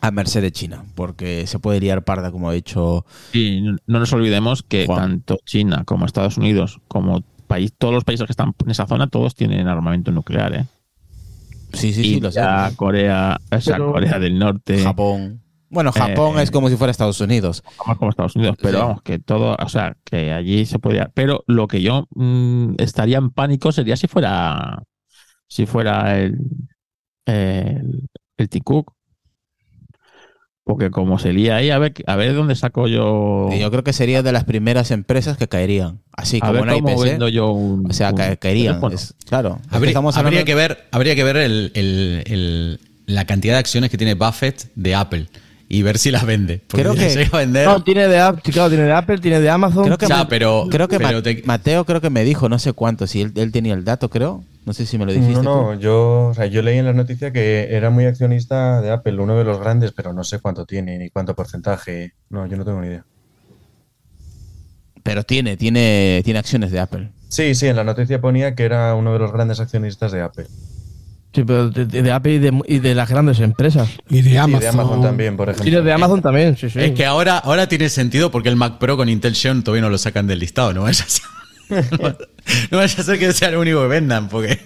[0.00, 3.06] a merced de China, porque se puede liar parda, como ha dicho.
[3.32, 4.98] Y no no nos olvidemos que Juan.
[4.98, 9.06] tanto China como Estados Unidos, como país, todos los países que están en esa zona,
[9.06, 10.54] todos tienen armamento nuclear.
[10.54, 10.66] ¿eh?
[11.72, 12.40] Sí, sí, sí, lo sé.
[12.40, 15.40] India, Corea, o sea, Pero- Corea del Norte, Japón.
[15.70, 17.62] Bueno, Japón Eh, es como si fuera Estados Unidos.
[17.86, 18.84] más como Estados Unidos, pero Sí.
[18.84, 21.10] vamos, que todo, o sea, que allí se podía.
[21.14, 24.82] Pero lo que yo mm, estaría en pánico sería si fuera,
[25.48, 26.38] si fuera el,
[27.26, 28.92] el, el Cook.
[30.64, 33.48] Porque como se lía ahí, a ver, a ver dónde saco yo.
[33.52, 35.98] Yo creo que sería de las primeras empresas que caerían.
[36.12, 37.02] Así a como ver una cómo IPC.
[37.04, 37.90] vendo yo un.
[37.90, 38.80] O sea, un ca- caerían.
[38.92, 39.58] Es- claro.
[39.72, 43.90] Es que Habría, que ver, habría que ver el- el- el- la cantidad de acciones
[43.90, 45.26] que tiene Buffett de Apple
[45.68, 46.60] y ver si las vende.
[46.68, 47.66] Porque Creo si que- a vender.
[47.66, 49.84] No, tiene de, App- claro, tiene de Apple, tiene de Amazon.
[49.84, 52.48] Creo que, Ya, Ma- pero- creo que pero Ma- te- Mateo creo que me dijo,
[52.48, 54.44] no sé cuánto, si él, él tenía el dato, creo.
[54.64, 55.42] No sé si me lo dijiste.
[55.42, 55.80] No, no, tú.
[55.80, 59.36] yo, o sea, yo leí en la noticia que era muy accionista de Apple, uno
[59.36, 62.12] de los grandes, pero no sé cuánto tiene ni cuánto porcentaje.
[62.30, 63.04] No, yo no tengo ni idea.
[65.02, 67.10] Pero tiene, tiene, tiene acciones de Apple.
[67.28, 70.46] Sí, sí, en la noticia ponía que era uno de los grandes accionistas de Apple.
[71.34, 73.88] Sí, pero de, de- de Apple y de, y de las grandes empresas.
[74.08, 74.60] Y de Sí, Amazon.
[74.60, 75.82] de Amazon también, por Y ejemplo.
[75.82, 76.78] de Amazon también, sí, sí.
[76.78, 79.88] Es que ahora, ahora tiene sentido porque el Mac Pro con Intel Xeon todavía no
[79.90, 80.72] lo sacan del listado.
[80.74, 81.24] No vaya a ser,
[82.70, 84.28] no vaya a ser que sea lo único que vendan.
[84.28, 84.58] Porque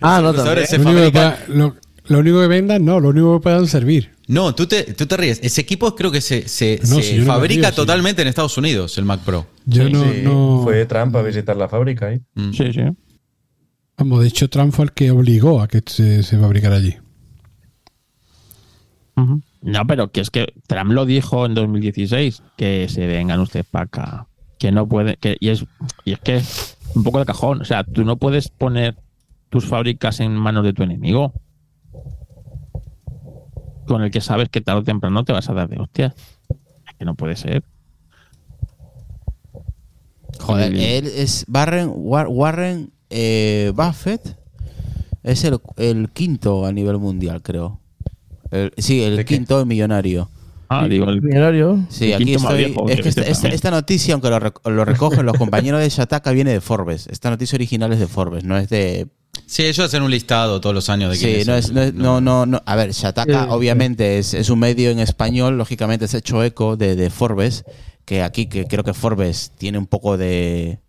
[0.00, 0.66] Ah, no, también.
[0.66, 1.76] se Lo único, que fabrican- pueda- lo-
[2.08, 4.12] lo único que vendan, no, lo único que puedan servir.
[4.28, 5.40] No, tú te, tú te ríes.
[5.42, 7.76] Ese equipo creo que se, se- No, se si yo no me fabrica río, sí.
[7.76, 9.46] totalmente en Estados Unidos, el Mac Pro.
[9.66, 12.20] Yo Sí, no, Sí, no- Fue Trump a visitar la fábrica ahí.
[12.34, 12.52] Mm.
[12.52, 12.80] Sí, sí.
[13.98, 16.96] Vamos, de hecho, Trump fue el que obligó a que se, se fabricara allí.
[19.62, 23.86] No, pero que es que Trump lo dijo en 2016, que se vengan ustedes para
[23.86, 24.25] acá,
[24.58, 25.64] que no puede, que, y es,
[26.04, 28.96] y es que es un poco de cajón, o sea, tú no puedes poner
[29.50, 31.32] tus fábricas en manos de tu enemigo,
[33.86, 36.12] con el que sabes que tarde o temprano te vas a dar de hostias.
[36.88, 37.62] Es que no puede ser.
[40.40, 44.36] Joder, él es Warren, War- Warren eh, Buffett.
[45.22, 47.80] Es el, el quinto a nivel mundial, creo.
[48.50, 50.28] El- sí, el quinto millonario.
[50.68, 51.78] Ah, digo, el, Millonario.
[51.88, 52.64] Sí, El aquí estoy.
[52.64, 53.54] viejo, es que que esta, este esta- también.
[53.54, 57.06] esta noticia, aunque lo, rec- lo recogen los compañeros de Shataka, viene de Forbes.
[57.08, 59.06] Esta noticia original es de Forbes, no es de
[59.46, 61.82] Sí, ellos hacen un listado todos los años de quién Sí, es no es, no,
[61.82, 62.62] es- no, no, no.
[62.66, 66.76] A ver, Shataka Sí, obviamente es, es un medio en español, lógicamente es hecho eco
[66.76, 67.64] de, de Forbes,
[68.04, 70.80] que aquí que creo que Forbes tiene un poco de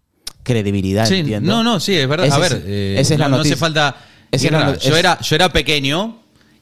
[0.44, 1.52] credibilidad, Sí, entiendo.
[1.52, 2.26] no, no, sí, es verdad.
[2.28, 3.54] Ese a ver, es- eh, esa es la no, no noticia.
[3.56, 3.96] hace falta.
[4.32, 6.20] Esa es ir la yo, era, yo era pequeño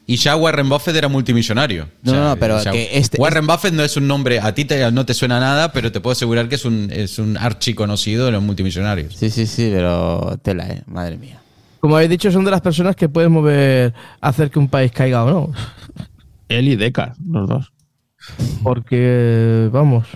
[0.07, 1.87] y ya Warren Buffett era multimillonario.
[2.03, 4.91] No, no, no, pero que este- Warren Buffett no es un nombre, a ti te-
[4.91, 8.31] no te suena nada, pero te puedo asegurar que es un, es un archiconocido de
[8.33, 9.15] los multimillonarios.
[9.15, 11.39] Sí, sí, sí, pero tela, eh, madre mía.
[11.79, 15.23] Como habéis dicho, son de las personas que pueden mover, hacer que un país caiga
[15.23, 15.51] o no.
[16.49, 17.71] Él y Deca, los dos.
[18.63, 20.07] Porque, vamos.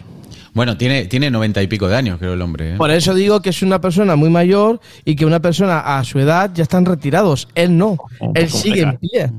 [0.53, 2.73] Bueno, tiene, tiene noventa y pico de años, creo, el hombre.
[2.73, 2.77] ¿eh?
[2.77, 6.19] Por eso digo que es una persona muy mayor y que una persona a su
[6.19, 7.47] edad ya están retirados.
[7.55, 7.97] Él no.
[8.33, 9.33] Él sigue en Deca.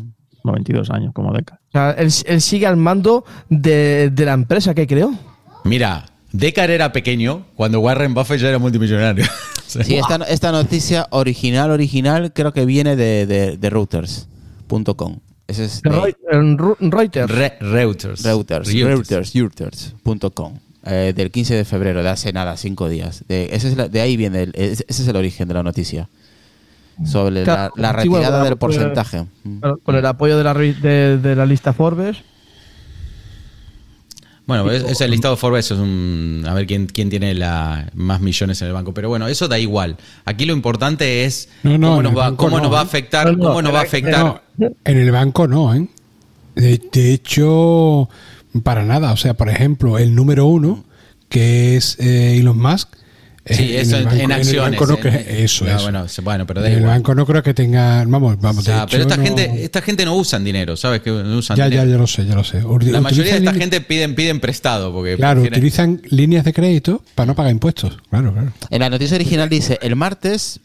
[0.53, 0.75] Pie.
[0.75, 1.61] 92 años, como Deca.
[1.69, 5.13] O sea, él, él sigue al mando de, de la empresa que creó.
[5.65, 9.25] Mira, Decar era pequeño cuando Warren Buffett ya era multimillonario.
[9.71, 15.19] Sí, esta, esta noticia original, original, creo que viene de, de, de Reuters.com.
[15.47, 17.31] Ese es de Reuters.
[17.31, 18.23] Re- Reuters.
[18.25, 20.59] Reuters, Reuters, Reuters.com.
[20.87, 23.25] eh, del 15 de febrero, de hace nada, cinco días.
[23.29, 26.09] De, ese es la- de ahí viene, el- ese es el origen de la noticia.
[27.05, 29.25] Sobre Claro, la, la sí, bueno, retirada del pues, porcentaje.
[29.45, 29.59] Mm.
[29.61, 32.19] Claro, Con el apoyo de la, de, de la lista Forbes.
[34.47, 36.45] Bueno, es, es el listado Forbes es un.
[36.49, 38.93] A ver quién, quién tiene la, más millones en el banco.
[38.93, 39.97] Pero bueno, eso da igual.
[40.25, 42.87] Aquí lo importante es No, no, cómo, nos va, cómo no, nos va a ¿eh?
[42.87, 43.37] afectar.
[43.39, 44.43] Cómo nos va a en el- afectar.
[44.59, 45.87] No, en el banco no, ¿eh?
[46.57, 48.09] De, de hecho,
[48.65, 49.13] para nada.
[49.13, 50.85] O sea, por ejemplo, el número uno,
[51.29, 52.89] que es eh, Elon Musk.
[53.47, 54.71] Sí, eh, eso el en, banco- en el acciones.
[54.81, 55.83] banco no en- cre- en- eso no, es.
[55.83, 56.95] Bueno, bueno, pero da En el igual.
[56.97, 58.05] banco no creo que tenga.
[58.05, 58.59] Vamos, vamos.
[58.59, 61.01] O sea, de pero esta no- gente, esta gente no usan dinero, ¿sabes?
[61.01, 61.91] Que no usan Ya, ya, dinero.
[61.91, 62.63] ya lo sé, ya lo sé.
[62.63, 64.93] Ur- La mayoría de esta gente piden, piden prestado.
[64.93, 67.99] Porque Claro, prefieren- utilizan líneas de crédito para no pagar impuestos.
[68.11, 68.53] Claro, claro.
[68.69, 70.61] En la noticia original dice, el martes,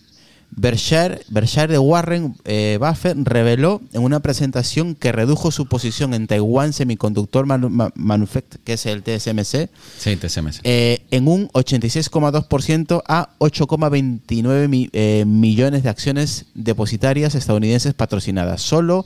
[0.51, 6.27] Berkshire, Berkshire de Warren eh, Buffett reveló en una presentación que redujo su posición en
[6.27, 10.61] Taiwan Semiconductor Manu- Ma- Manufacturing, que es el TSMC, Sí, TSMC.
[10.63, 18.61] eh, en un 86,2% a 8,29 mi- eh, millones de acciones depositarias estadounidenses patrocinadas.
[18.61, 19.05] Solo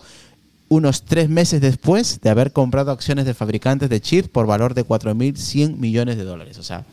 [0.67, 4.85] unos tres meses después de haber comprado acciones de fabricantes de chips por valor de
[4.85, 6.59] 4.100 millones de dólares.
[6.59, 6.85] O sea,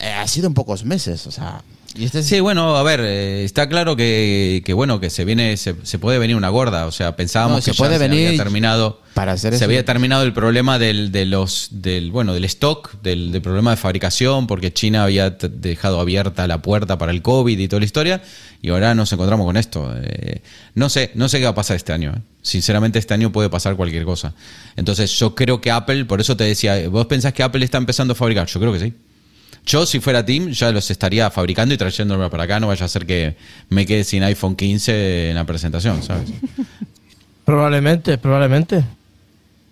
[0.00, 1.26] ha sido en pocos meses.
[1.26, 1.62] O sea,
[1.96, 5.24] y este es- Sí, bueno, a ver, eh, está claro que, que, bueno, que se
[5.24, 6.86] viene, se, se puede venir una gorda.
[6.86, 9.00] O sea, pensábamos No, que se puede ya se había terminado.
[9.14, 9.64] para hacer se eso.
[9.66, 13.76] había terminado el problema del, de los, del, bueno, del stock, del, del problema de
[13.76, 18.22] fabricación, porque China había dejado abierta la puerta para el COVID y toda la historia,
[18.62, 19.94] y ahora nos encontramos con esto.
[20.02, 20.40] Eh,
[20.74, 22.12] no sé, no sé qué va a pasar este año.
[22.16, 22.20] eh.
[22.42, 24.34] Sinceramente, este año puede pasar cualquier cosa.
[24.76, 28.12] Entonces, yo creo que Apple, por eso te decía, ¿vos pensás que Apple está empezando
[28.12, 28.46] a fabricar?
[28.48, 28.92] Yo creo que sí.
[29.64, 32.58] Yo, si fuera Tim, ya los estaría fabricando y trayéndome para acá.
[32.58, 33.36] No vaya a ser que
[33.68, 36.30] me quede sin iPhone 15 en la presentación, ¿sabes?
[37.44, 38.84] Probablemente, probablemente.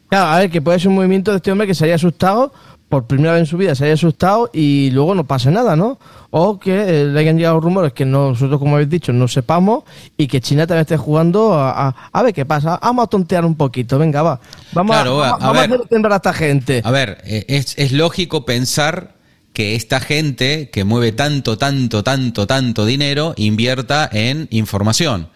[0.09, 2.53] Claro, a ver, que puede ser un movimiento de este hombre que se haya asustado,
[2.88, 5.99] por primera vez en su vida se haya asustado y luego no pase nada, ¿no?
[6.30, 9.84] O que eh, le hayan llegado rumores que no, nosotros, como habéis dicho, no sepamos
[10.16, 12.80] y que China también esté jugando a, a- a ver qué pasa.
[12.82, 14.41] Vamos a tontear un poquito, venga, va.
[14.72, 15.72] Vamos, Claro, a, a- vamos a a ver.
[15.74, 16.82] hacer temblar a esta gente.
[16.84, 19.14] A ver, eh, es, es lógico pensar
[19.53, 25.28] que esta gente que mueve tanto, tanto, tanto, tanto dinero invierta en información.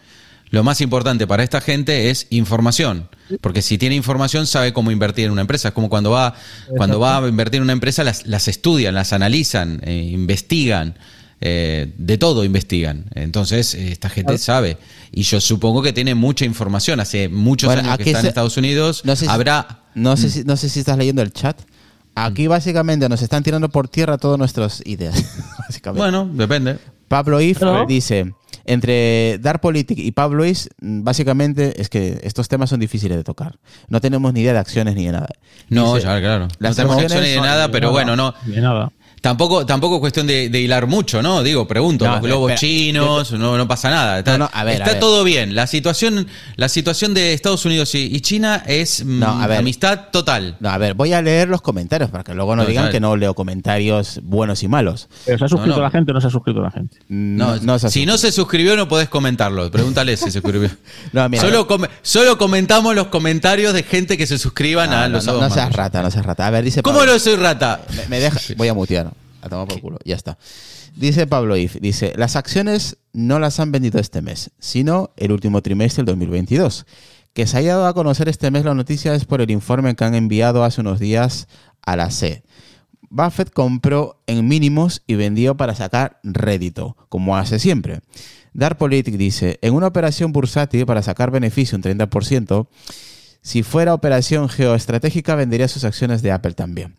[0.51, 3.09] Lo más importante para esta gente es información,
[3.41, 5.69] porque si tiene información sabe cómo invertir en una empresa.
[5.69, 6.35] Es como cuando va,
[6.77, 10.95] cuando va a invertir en una empresa, las, las estudian, las analizan, eh, investigan,
[11.41, 13.07] eh, de todo investigan.
[13.17, 14.79] Entonces, eh, esta gente sabe.
[15.11, 17.01] Y yo supongo que tiene mucha información.
[17.01, 19.03] Hace muchos Bueno, años que está en Estados Unidos.
[19.05, 21.61] no sé si- habrá No sé, si, no sé si estás leyendo el chat.
[22.15, 25.15] Aquí básicamente nos están tirando por tierra todas nuestras ideas.
[25.59, 26.01] básicamente.
[26.03, 26.79] Bueno, depende.
[27.09, 28.33] Pablo If dice,
[28.65, 33.59] entre Dark Politic y Pablo Is, básicamente es que estos temas son difíciles de tocar.
[33.89, 35.29] No tenemos ni idea de acciones ni de nada.
[35.69, 36.49] No, Dice, ya, claro.
[36.59, 38.35] las no tenemos acciones acciones de nada, pero bueno, no.
[38.47, 38.91] De nada.
[39.25, 41.43] Tampoco, tampoco es cuestión de, de hilar mucho, ¿no?
[41.43, 44.19] Digo, pregunto, No, los globos espera, chinos, no, no pasa nada.
[44.19, 45.01] Está, No, no, a ver, está a ver.
[45.01, 45.55] todo bien.
[45.55, 49.61] La situación, la situación de Estados Unidos y, y China es mm, No, a ver.
[49.61, 50.57] amistad total.
[50.61, 53.01] No, a ver, voy a leer los comentarios para que luego no, No, digan que
[53.01, 55.09] no leo comentarios buenos y malos.
[55.25, 55.83] Pero ¿Se ha suscrito no.
[55.85, 56.99] la gente o no se ha suscrito la gente?
[57.09, 57.89] No, No, no así.
[57.89, 59.71] si no se suscribió, no podés comentarlo.
[59.71, 60.69] Pregúntale si se suscribió.
[61.15, 61.67] No, mira, solo,
[62.03, 65.73] solo comentamos los comentarios de gente que se suscriban no, a no, los no, seas
[65.73, 66.47] rata, no seas rata.
[66.47, 67.81] A ver, dice ¿Cómo no soy rata?
[67.97, 69.14] Me, me deja, voy a mutear.
[69.45, 70.39] A tomar por culo, ya está.
[70.97, 75.61] Dice Pablo If, dice, las acciones no las han vendido este mes, sino el último
[75.61, 76.87] trimestre del 2022.
[77.35, 80.05] Que se haya dado a conocer este mes la noticia es por el informe que
[80.05, 81.47] han enviado hace unos días
[81.83, 82.43] a la C.
[83.11, 88.01] Buffett compró en mínimos y vendió para sacar rédito, como hace siempre.
[88.55, 92.67] Darpolitik dice, en una operación bursátil para sacar beneficio un 30%,
[93.43, 96.95] si fuera operación geoestratégica vendería sus acciones de Apple también.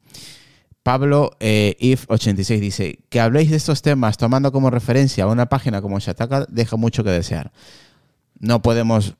[0.85, 5.97] Pablo eh, If86 dice, que habléis de estos temas tomando como referencia una página como
[5.97, 7.51] Shataka deja mucho que desear.
[8.39, 9.15] No podemos,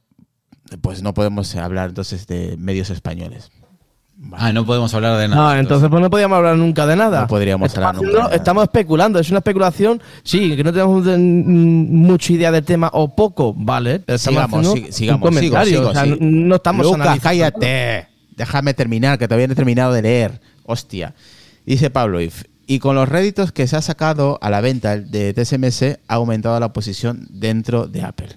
[0.82, 3.50] pues no podemos hablar entonces de medios españoles.
[4.34, 5.60] Ah, no podemos hablar de No, nada.
[5.60, 7.22] entonces pues no podíamos hablar nunca de nada.
[7.22, 8.36] No podríamos estamos hablar nunca de nada.
[8.36, 12.92] Estamos especulando, es una especulación, sí, que no tenemos de- mm, mucha idea del tema
[12.94, 14.02] o poco, vale.
[14.02, 16.12] pero Sigamos, sig- sigamos, un sigo, sigo, o sea, sí.
[16.12, 17.24] no, no estamos Lucas, analizando.
[17.24, 18.08] cállate.
[18.38, 20.40] Déjame terminar, que todavía no he terminado de leer.
[20.68, 21.16] Hostia.
[21.66, 22.44] Dice Pablo If.
[22.68, 26.60] Y con los réditos que se ha sacado a la venta de TSMC, ha aumentado
[26.60, 28.30] la posición dentro de Apple.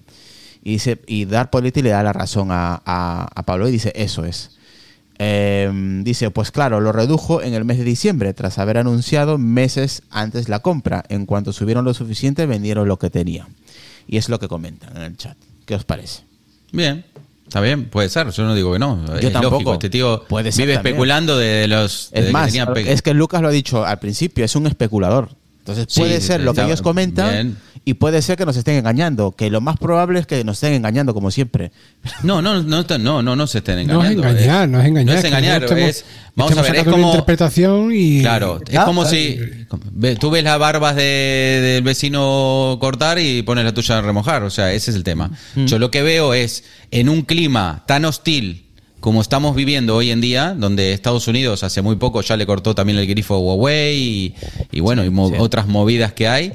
[0.63, 4.25] Y, dice, y Dar Politi le da la razón a, a- Pablo y dice, eso
[4.27, 4.51] es.
[5.19, 5.71] Eh,
[6.05, 10.49] dice, pues claro, lo redujo en el mes de diciembre, tras haber anunciado meses antes
[10.49, 11.05] la compra.
[11.09, 13.47] En cuanto subieron lo suficiente, vendieron lo que tenían.
[14.07, 15.37] Y es lo que comentan en el chat.
[15.65, 16.23] ¿Qué os parece?
[16.71, 17.05] Bien,
[17.49, 18.31] está bien, puede ser.
[18.31, 19.05] Yo no digo que no.
[19.21, 19.55] es tampoco.
[19.55, 19.73] lógico.
[19.75, 20.95] Este tío Puede ser vive también.
[20.95, 22.11] especulando de los.
[22.13, 25.31] Es que más, es que Lucas lo ha dicho al principio, es un especulador.
[25.59, 27.57] Entonces Sí, puede ser lo que ellos comentan bien.
[27.91, 30.75] Y puede ser que nos estén engañando, que lo más probable es que nos estén
[30.75, 31.73] engañando como siempre.
[32.23, 34.29] No, no, no, no, no, no se estén No es engañando.
[34.29, 35.15] engañar, no es engañar.
[35.15, 36.05] No es engañar, es.
[36.35, 37.09] Vamos a estamos ver, es sacando una como.
[37.13, 38.21] interpretación y.
[38.21, 39.39] Claro, es Ah, como ah, si
[39.93, 41.03] ve- tú ves las barbas de-
[41.63, 44.43] del vecino cortar y pones la tuya a remojar.
[44.43, 45.31] O sea, ese es el tema.
[45.55, 45.65] Mm.
[45.67, 48.67] Yo lo que veo es en un clima tan hostil
[49.01, 52.75] como estamos viviendo hoy en día, donde Estados Unidos hace muy poco ya le cortó
[52.75, 54.35] también el grifo a Huawei y,
[54.73, 56.53] y bueno, y mo- otras movidas que hay.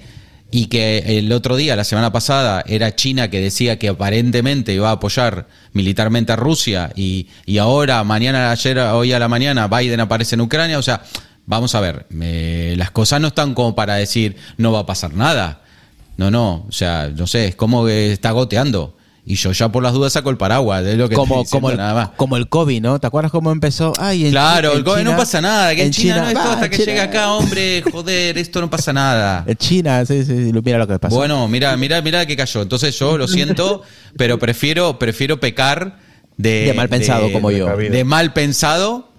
[0.56, 4.90] Y que el otro día, la semana pasada, era China que decía que aparentemente iba
[4.90, 10.00] a apoyar militarmente a Rusia y, y ahora, mañana, ayer, hoy a la mañana, Biden
[10.00, 10.78] aparece en Ucrania.
[10.78, 11.02] O sea,
[11.48, 15.62] vamos a ver, las cosas no están como para decir no va a pasar nada.
[16.18, 18.96] No, no, o sea, no sé, es como que está goteando.
[19.26, 21.70] Y yo ya por las dudas saco el paraguas, es lo que Como, diciendo, como,
[21.72, 22.10] el, nada más.
[22.18, 23.00] como el COVID, ¿no?
[23.00, 23.94] ¿Te acuerdas cómo empezó?
[23.98, 26.54] Ay, en Claro, el COVID no China- pasa nada, que en, China, no esto va,
[26.56, 29.46] hasta que China- llegue acá, hombre, joder, esto no pasa nada.
[29.48, 31.16] En China, sí, sí, mira lo que pasó.
[31.16, 32.62] Bueno, mira, mira, mira que cayó.
[32.64, 33.84] Entonces yo lo siento,
[34.18, 36.00] pero prefiero, prefiero pecar
[36.36, 37.78] de, De mal pensado como yo.
[37.78, 39.10] De mal pensado.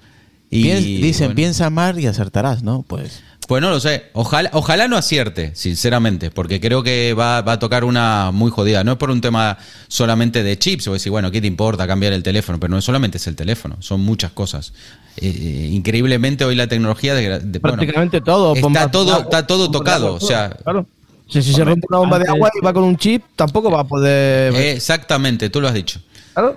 [0.50, 2.82] Y, Piens- dicen, bueno, piensa mal y acertarás, ¿no?
[2.86, 4.05] Pues Pues no lo sé.
[4.14, 8.84] Ojalá, ojalá no acierte, sinceramente, porque creo que va, va a tocar una muy jodida.
[8.84, 12.12] No es por un tema solamente de chips, o decir, bueno, ¿qué te importa cambiar
[12.14, 12.59] el teléfono?
[12.59, 14.72] Pero no solamente es el teléfono, son muchas cosas.
[15.16, 18.55] Eh, eh, increíblemente hoy la tecnología de, de- bueno, Prácticamente todo.
[18.55, 20.14] está bomba- todo, está todo tocado.
[20.14, 20.86] O sea, Claro.
[21.28, 23.80] Si, si se rompe una bomba de agua y va con un chip, tampoco va
[23.80, 24.55] a poder.
[24.55, 26.01] exactamente, tú lo has dicho.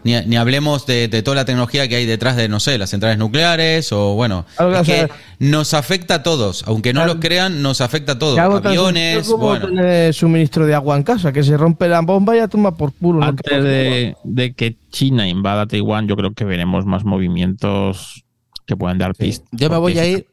[0.04, 2.90] Ni, ni hablemos de, de toda la tecnología que hay detrás de, no sé, las
[2.90, 5.10] centrales nucleares o bueno, Claro, es que
[5.40, 7.14] nos afecta a todos, aunque no Claro.
[7.16, 8.40] lo crean, nos afecta a todos.
[8.40, 9.68] Aviones, como bueno.
[9.68, 12.92] tener suministro de agua en casa, que se rompe la bomba y ya toma por.
[13.02, 13.24] ¿no?
[13.24, 18.24] Antes de, de que China invada Taiwán, yo creo que veremos más movimientos
[18.66, 19.48] que pueden dar pistas.
[19.52, 20.28] yo me voy a ir.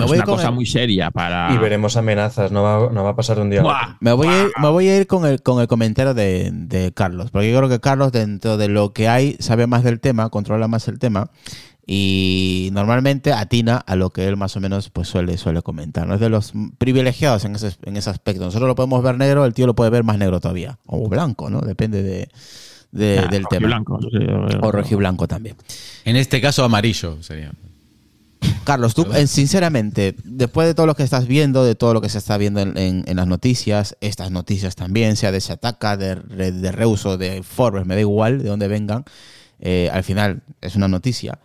[0.00, 1.52] Me es voy una cosa el- muy seria para.
[1.54, 3.74] Y veremos amenazas, no va, no va a pasar de un día a otro.
[3.76, 3.96] Buah.
[4.00, 6.92] Me voy, a ir, me voy a ir con el, con el comentario de, de
[6.92, 10.28] Carlos, porque yo creo que Carlos, dentro de lo que hay, sabe más del tema,
[10.30, 11.30] controla más el tema
[11.92, 16.06] y normalmente atina a lo que él más o menos pues suele, suele comentar.
[16.06, 18.44] No es de los privilegiados en ese, en ese aspecto.
[18.44, 20.78] Nosotros lo podemos ver negro, el tío lo puede ver más negro todavía.
[20.86, 21.60] O blanco, ¿no?
[21.62, 22.28] Depende de,
[22.92, 23.66] de- del tema.
[23.68, 25.56] rojiblanco, sí, sí, O rojiblanco también.
[26.04, 27.50] En este caso amarillo sería.
[28.64, 32.18] Carlos, tú, sinceramente, después de todo lo que estás viendo, de todo lo que se
[32.18, 36.16] está viendo en, en- en las noticias, estas noticias también, sea de Shataka, de,
[36.52, 39.04] de Reus o de Forbes, me da igual de dónde vengan,
[39.60, 41.38] eh, al final es una noticia.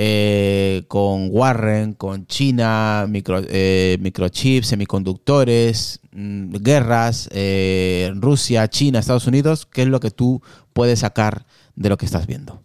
[0.00, 7.28] Eh, con Warren, con China, micro, eh, microchips, semiconductores, mm, guerras,
[8.14, 10.40] Rusia, China, Estados Unidos, ¿qué es lo que tú
[10.72, 12.62] puedes sacar de lo que estás viendo?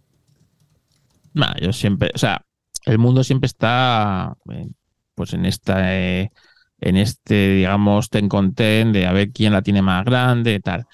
[1.33, 2.45] Nah, yo siempre, o sea,
[2.85, 4.67] el mundo siempre está eh,
[5.15, 6.31] pues en esta eh,
[6.83, 10.85] en este, digamos, ten con ten de a ver quién la tiene más grande, tal.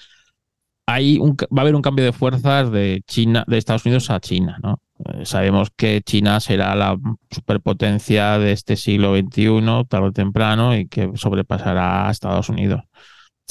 [0.86, 4.20] Hay un, va a haber un cambio de fuerzas de China, de Estados Unidos a
[4.20, 4.80] China, ¿no?
[5.04, 6.96] Eh, sabemos que China será la
[7.30, 12.82] superpotencia de este siglo XXI, tarde o temprano, y que sobrepasará a Estados Unidos.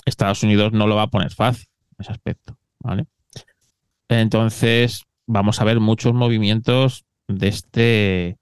[0.05, 1.67] Estados Unidos no lo va a poner fácil
[1.97, 3.05] en ese aspecto, ¿vale?
[4.07, 8.39] Entonces, vamos a ver muchos movimientos de este,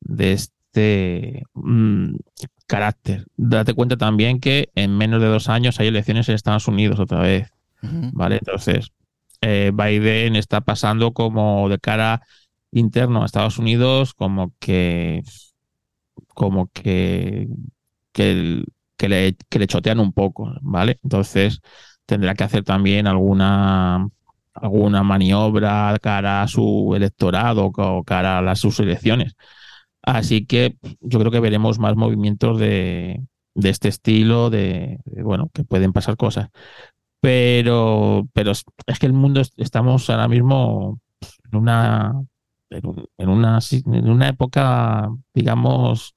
[0.00, 2.16] de este mm,
[2.66, 3.26] carácter.
[3.36, 7.20] Date cuenta también que en menos de dos años hay elecciones en Estados Unidos otra
[7.20, 7.50] vez,
[8.10, 8.36] ¿vale?
[8.38, 8.92] Entonces,
[9.42, 12.22] eh, Biden está pasando como de cara
[12.72, 15.22] interno a Estados Unidos, como que
[16.28, 17.48] como que,
[18.12, 18.64] que, el-
[18.96, 20.98] que le, que le chotean un poco, ¿vale?
[21.02, 21.60] Entonces
[22.06, 24.08] tendrá que hacer también alguna
[24.62, 29.34] alguna maniobra cara a su electorado o cara a las sus elecciones.
[30.02, 33.22] Así que yo creo que veremos más movimientos de,
[33.54, 36.48] de este estilo, de, bueno, que pueden pasar cosas.
[37.20, 38.64] Pero, pero es
[39.00, 41.00] que el mundo es- estamos ahora mismo
[41.52, 42.12] en una
[42.70, 46.14] en, un- en una en una época, digamos,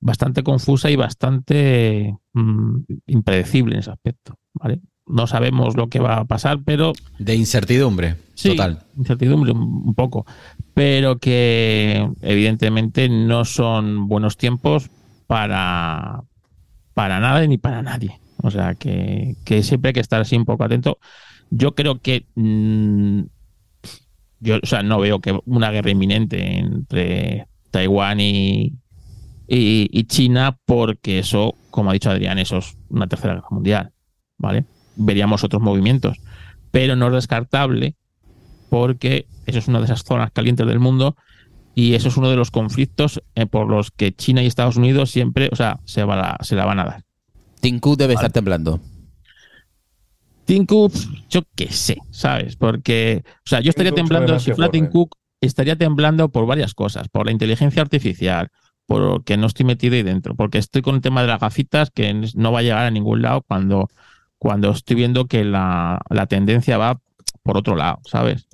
[0.00, 4.80] bastante confusa y bastante mm, impredecible en ese aspecto, ¿vale?
[5.06, 8.80] No sabemos lo que va a pasar, pero De incertidumbre, Sí, total.
[8.96, 10.26] incertidumbre un poco,
[10.74, 14.90] pero que evidentemente no son buenos tiempos
[15.26, 16.22] para,
[16.94, 18.18] para nada ni para nadie.
[18.42, 20.98] O sea, que, que siempre hay que estar así un poco atento.
[21.50, 23.22] Yo creo que mm,
[24.40, 28.74] yo, o sea, no veo que una guerra inminente entre Taiwán y,
[29.46, 33.92] y, y China, porque eso, como ha dicho Adrián, eso es una tercera guerra mundial,
[34.38, 34.64] ¿vale?
[34.96, 36.18] Veríamos otros movimientos,
[36.70, 37.96] pero no es descartable
[38.68, 41.16] porque eso es una de esas zonas calientes del mundo
[41.74, 45.10] y eso es uno de los conflictos eh, por los que China y Estados Unidos
[45.10, 47.04] siempre, o sea, se, va la, se la van a dar.
[47.60, 48.80] Tim Cook debe estar temblando.
[50.44, 50.92] Tim Cook,
[51.30, 52.56] yo qué sé, ¿sabes?
[52.56, 54.92] Porque, o sea, yo estaría temblando, si que fuera Tim Warren.
[54.92, 58.48] Cook, estaría temblando por varias cosas, por la inteligencia artificial,
[58.86, 62.12] porque no estoy metido ahí dentro, porque estoy con el tema de las gafitas que
[62.34, 63.88] no va a llegar a ningún lado cuando,
[64.42, 67.00] cuando estoy viendo que la, la tendencia va
[67.44, 68.48] por otro lado, ¿sabes?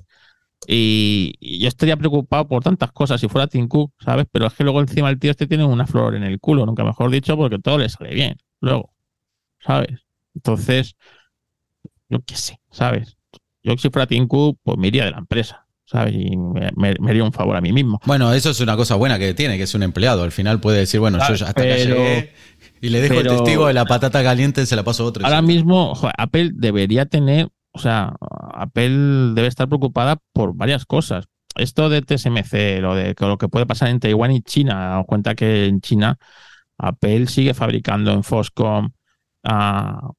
[0.67, 4.27] Y, y yo estaría preocupado por tantas cosas si fuera Tim Cook, ¿sabes?
[4.31, 6.83] Pero es que luego encima el tío este tiene una flor en el culo, nunca
[6.83, 8.93] mejor dicho, porque todo le sale bien, luego,
[9.65, 10.05] ¿sabes?
[10.35, 10.95] Entonces,
[12.07, 13.17] yo qué sé, ¿sabes?
[13.63, 16.13] Yo si fuera Tim Cook, pues me iría de la empresa, ¿sabes?
[16.13, 17.99] Y me, me- me haría un favor a mí mismo.
[18.05, 20.21] Bueno, eso es una cosa buena que tiene, que es un empleado.
[20.21, 22.33] Al final puede decir, bueno, yo hasta pero- llegué
[22.81, 25.25] y le dejo pero- el testigo de la patata caliente, se la paso a otro.
[25.25, 28.15] Ahora mismo, joder, Apple debería tener, o sea,
[28.53, 31.25] Apple debe estar preocupada por varias cosas.
[31.55, 35.35] Esto de TSMC, lo de lo que puede pasar en Taiwán y China, daos cuenta
[35.35, 36.17] que en China
[36.77, 38.91] Apple sigue fabricando en Foscom
[39.43, 40.11] a,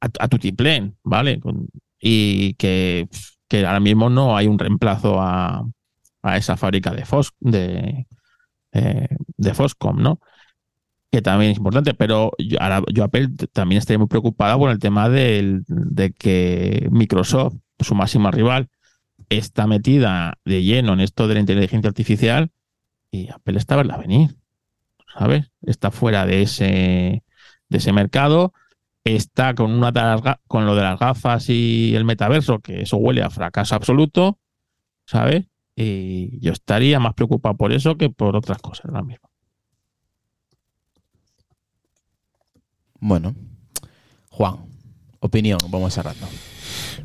[0.00, 1.40] a, a Tutiplén, ¿vale?
[1.98, 3.08] Y que,
[3.48, 5.64] que ahora mismo no hay un reemplazo a,
[6.22, 8.06] a esa fábrica de, Fos, de,
[8.72, 10.20] eh, de Foscom, ¿no?
[11.16, 14.78] Que también es importante, pero yo, ahora, yo Apple también estaría muy preocupada por el
[14.78, 15.62] tema de
[16.18, 18.68] que Microsoft, su máxima rival,
[19.30, 22.50] está metida de lleno en esto de la inteligencia artificial
[23.10, 24.36] y Apple está a verla venir,
[25.18, 25.50] ¿sabes?
[25.62, 27.24] Está fuera de ese,
[27.70, 28.52] de ese mercado,
[29.02, 32.98] está con, una de las con lo de las gafas y el metaverso, que eso
[32.98, 34.38] huele a fracaso absoluto,
[35.06, 35.46] ¿sabes?
[35.74, 39.30] Y yo estaría más preocupado por eso que por otras cosas ahora mismo.
[43.00, 43.34] Bueno.
[44.30, 44.56] Juan,
[45.20, 46.26] opinión, vamos cerrando.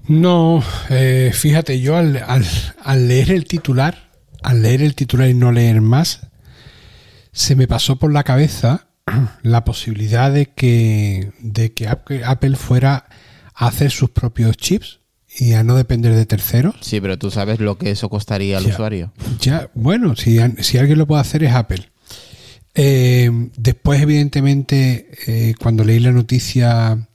[0.08, 2.46] No, eh, fíjate, yo al, al-
[2.84, 4.10] al leer el titular,
[4.44, 6.28] al leer el titular y no leer más,
[7.32, 8.88] se me pasó por la cabeza
[9.44, 13.06] la posibilidad de que, de que Apple fuera
[13.54, 15.00] a hacer sus propios chips
[15.38, 16.76] y a no depender de terceros.
[16.82, 18.74] Sí, pero tú sabes lo que eso costaría al Ya.
[18.74, 19.14] usuario.
[19.40, 21.91] Ya, bueno, si, si alguien lo puede hacer es Apple.
[22.74, 27.10] Eh, después, evidentemente, eh, cuando leí la noticia,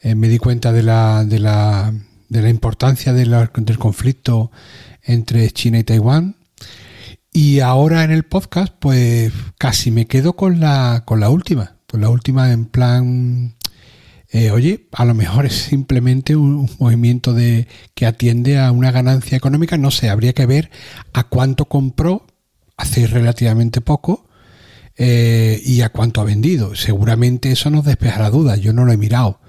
[0.00, 1.92] eh, me di cuenta de la, de la,
[2.28, 4.50] de la importancia de del conflicto
[5.02, 6.36] entre China y Taiwán.
[7.32, 11.76] Y ahora en el podcast, pues casi me quedo con la, con la última.
[11.88, 13.54] Con la última en plan,
[14.52, 19.36] oye, a lo mejor es simplemente un, un movimiento de que atiende a una ganancia
[19.36, 19.78] económica.
[19.78, 20.70] No sé, habría que ver
[21.12, 22.26] a cuánto compró
[22.76, 24.27] hace relativamente poco
[24.98, 26.74] eh, y a cuánto ha vendido.
[26.74, 28.60] Seguramente eso nos despejará dudas.
[28.60, 29.40] Yo no lo he mirado.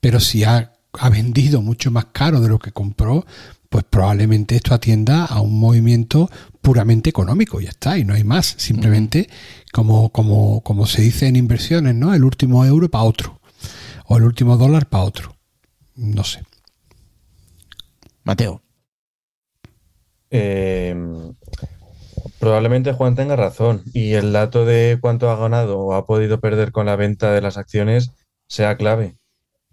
[0.00, 3.26] Pero si ha, ha vendido mucho más caro de lo que compró,
[3.68, 6.30] pues probablemente esto atienda a un movimiento
[6.62, 8.54] puramente económico, ya está, y no hay más.
[8.56, 9.28] Simplemente,
[9.72, 12.14] como, como, como se dice en inversiones, ¿no?
[12.14, 13.40] El último euro para otro.
[14.06, 15.36] O el último dólar para otro.
[15.96, 16.42] No sé.
[18.22, 18.62] Mateo.
[20.30, 20.94] Eh,
[22.44, 26.72] probablemente Juan tenga razón y el dato de cuánto ha ganado o ha podido perder
[26.72, 28.10] con la venta de las acciones
[28.48, 29.16] sea clave.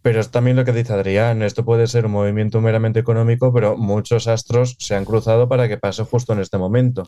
[0.01, 3.75] Pero es también lo que dice Adrián, esto puede ser un movimiento meramente económico, pero
[3.75, 7.05] muchos astros se han cruzado para que pase justo en este momento.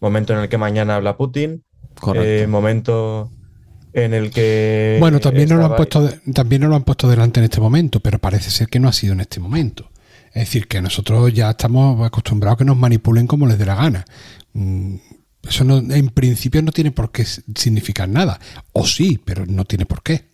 [0.00, 1.64] Momento en el que mañana habla Putin,
[2.14, 3.32] eh, momento
[3.92, 4.96] en el que...
[5.00, 7.98] Bueno, también no, lo han puesto también no lo han puesto delante en este momento,
[7.98, 9.90] pero parece ser que no ha sido en este momento.
[10.28, 13.74] Es decir, que nosotros ya estamos acostumbrados a que nos manipulen como les dé la
[13.74, 14.04] gana.
[14.52, 18.38] Eso no, en principio no tiene por qué significar nada.
[18.72, 20.30] O sí, pero no tiene por qué.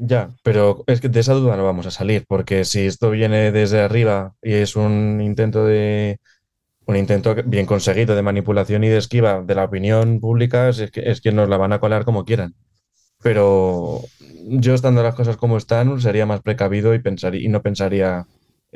[0.00, 3.52] Ya, pero es que de esa duda no vamos a salir, porque si esto viene
[3.52, 6.20] desde arriba y es un intento de
[6.86, 11.10] un intento bien conseguido de manipulación y de esquiva de la opinión pública, es que,
[11.10, 12.54] es que nos la van a colar como quieran.
[13.22, 14.02] Pero
[14.48, 18.26] yo estando las cosas como están, sería más precavido y pensaría, y no pensaría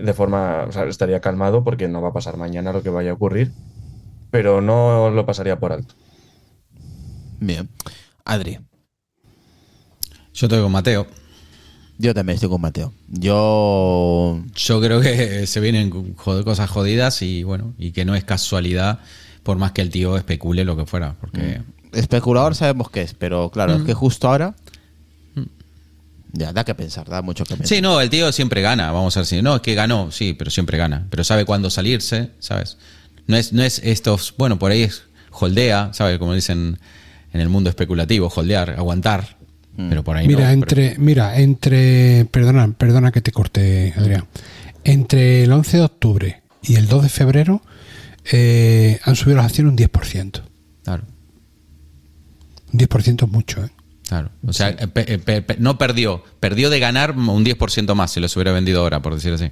[0.02, 3.10] de forma, o sea, estaría calmado porque no va a pasar mañana lo que vaya
[3.10, 3.52] a ocurrir,
[4.30, 5.94] pero no lo pasaría por alto.
[7.40, 7.68] Bien.
[8.24, 8.58] Adri,
[10.34, 11.06] Yo estoy con Mateo.
[11.98, 12.92] yo también estoy con Mateo.
[13.08, 14.40] Yo.
[14.54, 19.00] Yo creo que se vienen jod- cosas jodidas y bueno, y que no es casualidad,
[19.42, 23.50] por más que el tío especule lo que fuera, porque Especulador sabemos qué es, pero
[23.50, 24.54] claro, es que justo ahora.
[26.32, 27.66] Ya, da que pensar, da mucho que pensar.
[27.76, 29.42] Sí, no, el tío siempre gana, vamos a decir.
[29.42, 31.06] No, es que ganó, sí, pero siempre gana.
[31.10, 32.76] Pero sabe cuándo salirse, ¿sabes?
[33.26, 35.02] No es, no es estos, bueno, por ahí es
[35.32, 36.18] holdea, ¿sabes?
[36.18, 36.78] Como dicen
[37.32, 39.38] en el mundo especulativo, holdear, aguantar.
[39.76, 40.66] Pero por ahí Mira, no.
[40.66, 44.26] pero- entre, mira, entre, perdona, perdona que te corte, Adrián.
[44.84, 47.62] Entre el 11 de octubre y el 2 de febrero
[48.30, 50.42] eh, han subido las acciones un 10%.
[50.84, 51.04] Claro,
[52.72, 53.70] Un 10% es mucho, ¿eh?
[54.10, 54.30] Claro.
[54.44, 58.10] O sea, eh, pe- eh, pe- pe- no perdió, perdió de ganar un 10% más
[58.10, 59.50] si los hubiera vendido ahora, por decir así.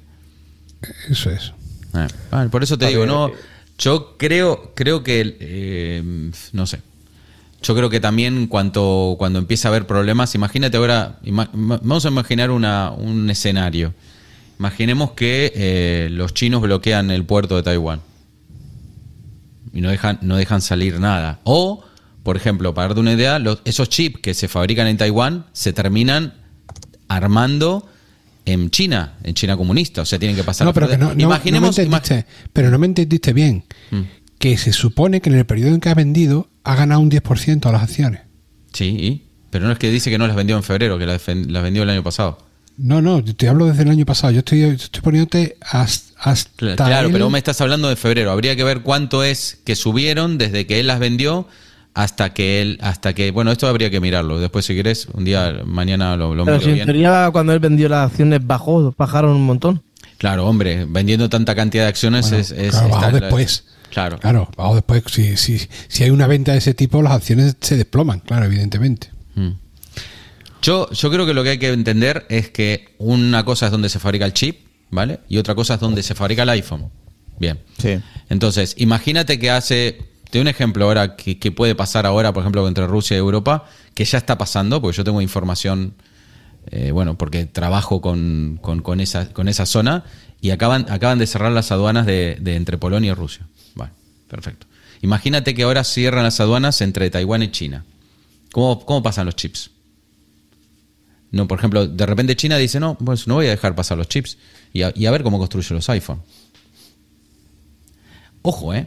[1.08, 1.52] Eso es.
[1.94, 3.28] Eh, vale, por eso te A digo, ver, no.
[3.28, 3.32] eh.
[3.78, 6.82] Yo creo, creo que eh, no sé.
[7.62, 12.08] Yo creo que también cuanto, cuando empieza a haber problemas, imagínate ahora, ima- vamos a
[12.08, 13.94] imaginar una, un escenario.
[14.58, 18.00] Imaginemos que eh, los chinos bloquean el puerto de Taiwán
[19.72, 21.38] y no dejan, no dejan salir nada.
[21.44, 21.84] O,
[22.28, 25.72] por ejemplo, para darte una idea, los- esos chips que se fabrican en Taiwán se
[25.72, 26.34] terminan
[27.08, 27.88] armando
[28.44, 30.02] en China, en China comunista.
[30.02, 32.70] O sea, tienen que pasar No, pero que no, no- Imaginemos, no me entendiste, pero
[32.70, 33.64] no me entendiste bien.
[33.90, 34.00] Mm.
[34.38, 37.66] Que se supone que en el periodo en que ha vendido ha ganado un 10%
[37.66, 38.20] a las acciones.
[38.74, 39.24] Sí, ¿y?
[39.48, 41.88] pero no es que dice que no las vendió en febrero, que las, vendió el
[41.88, 42.46] año pasado.
[42.76, 44.32] No, no, yo te hablo desde el año pasado.
[44.34, 46.12] Yo estoy, estoy poniéndote hasta.
[46.30, 48.30] hasta Cl- Claro, el- pero vos me estás hablando de febrero.
[48.30, 51.48] Habría que ver cuánto es que subieron desde que él las vendió
[51.98, 54.38] hasta que él, hasta que, bueno, esto habría que mirarlo.
[54.38, 56.86] Después, si querés, un día, mañana lo, lo Pero miro si en bien.
[56.86, 59.82] teoría cuando él vendió las acciones bajó, bajaron un montón.
[60.16, 63.64] Claro, hombre, vendiendo tanta cantidad de acciones Bueno, es, es- claro, bajó después.
[63.90, 64.18] Claro.
[64.20, 65.02] Claro, bajó después.
[65.08, 69.10] Si, si, si hay una venta de ese tipo, las acciones se desploman, claro, evidentemente.
[69.34, 69.48] Mm.
[70.62, 73.88] Yo, yo creo que lo que hay que entender es que una cosa es donde
[73.88, 75.18] se fabrica el chip, ¿vale?
[75.28, 76.90] Y otra cosa es donde se fabrica el iPhone.
[77.40, 77.58] Bien.
[77.78, 77.98] Sí.
[78.28, 79.98] Entonces, imagínate que hace.
[80.30, 83.64] Te doy un ejemplo ahora que, puede pasar ahora, por ejemplo, entre Rusia y Europa,
[83.94, 85.94] que ya está pasando, porque yo tengo información,
[86.70, 90.04] eh, bueno, porque trabajo con, con- esa, con esa zona,
[90.40, 93.46] y acaban, acaban de cerrar las aduanas entre Polonia y Rusia.
[93.74, 93.92] Vale,
[94.28, 94.66] perfecto.
[95.00, 97.84] Imagínate que ahora cierran las aduanas entre Taiwán y China.
[98.52, 99.70] ¿Cómo, cómo pasan los chips?
[101.30, 104.08] No, por ejemplo, de repente China dice, no, pues no voy a dejar pasar los
[104.08, 104.38] chips
[104.72, 106.22] y a, y a ver cómo construyo los iPhone.
[108.42, 108.86] Ojo, ¿eh?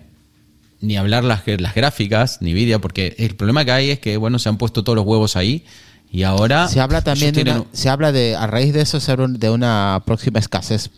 [0.81, 4.39] Ni hablar las, las gráficas, ni Nvidia, porque el problema que hay es que, bueno,
[4.39, 5.63] se han puesto todos los huevos ahí
[6.11, 6.67] y ahora...
[6.67, 9.49] Se habla también de una- se habla de, a raíz de eso, se habla de
[9.49, 10.89] una próxima escasez,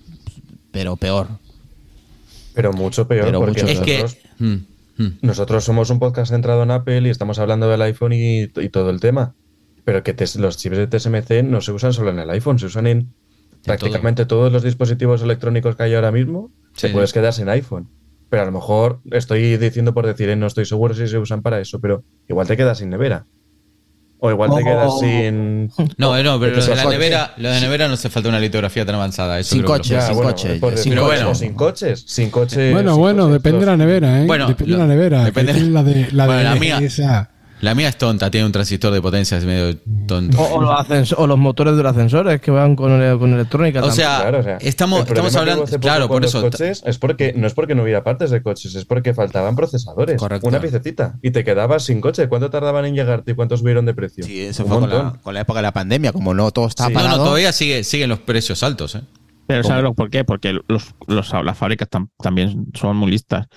[0.71, 1.27] pero peor.
[2.53, 4.01] Pero mucho peor, Pero porque mucho Es que...
[4.01, 4.53] nosotros, Mm,
[4.97, 5.17] mm.
[5.21, 8.89] nosotros somos un podcast centrado en Apple y estamos hablando del iPhone y, y todo
[8.89, 9.35] el tema.
[9.85, 12.65] Pero que tes- los chips de TSMC no se usan solo en el iPhone, se
[12.67, 13.13] usan en
[13.63, 16.51] prácticamente todos los dispositivos electrónicos que hay ahora mismo.
[16.75, 17.87] Sí, te puedes quedar sin iPhone.
[18.33, 21.43] Pero a lo mejor estoy diciendo por decir, eh, no estoy seguro si se usan
[21.43, 23.27] para eso, pero igual te quedas sin nevera.
[24.17, 24.65] O igual te Oh.
[24.65, 25.67] quedas sin.
[25.99, 28.39] No, no, pero lo de la nevera, lo de la nevera no hace falta una
[28.39, 29.37] litografía tan avanzada.
[29.39, 29.93] Eso Sin creo que lo- coche.
[29.93, 31.05] Ya, sin bueno, coche, sin decir, coche.
[31.05, 32.71] bueno, sin coches, sin coche.
[32.71, 34.25] bueno, sin bueno, coches, depende de la nevera, ¿eh?
[34.25, 35.23] Bueno, depende de lo- la nevera.
[35.25, 37.29] depende- tiene la de la, Bueno, de la mía- esa.
[37.63, 40.37] La mía es tonta, tiene un transistor de potencia, es medio tonto.
[40.39, 43.33] O, o los ascens- o los motores de los ascensores que van con, ele- con
[43.33, 43.79] electrónica.
[43.79, 43.95] O también.
[44.05, 46.41] sea, Claro, o sea, estamos, estamos hablando, claro, por los eso.
[46.41, 50.17] coches es porque no es porque no hubiera partes de coches, es porque faltaban procesadores.
[50.19, 50.47] Correcto.
[50.47, 51.17] Una piececita.
[51.21, 52.27] Y te quedabas sin coche.
[52.27, 54.25] ¿Cuánto tardaban en llegarte y cuánto subieron de precio?
[54.25, 55.19] Sí, eso Un fue con la, montón.
[55.21, 56.93] con la época de la pandemia, como no todo está Sí.
[56.93, 57.23] No, no, parado.
[57.23, 59.01] todavía sigue, siguen los precios altos, ¿eh?
[59.47, 60.25] Pero ¿sabes por qué?
[60.25, 63.47] Porque los, los- las fábricas tam- también son muy listas.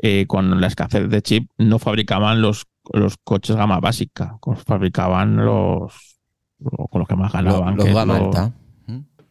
[0.00, 5.36] Eh, con la escasez de chip no fabricaban los, los coches gama básica, con- fabricaban
[5.36, 6.16] los
[6.60, 7.76] lo- con los que más ganaban.
[7.76, 8.52] los que es gama lo- alta.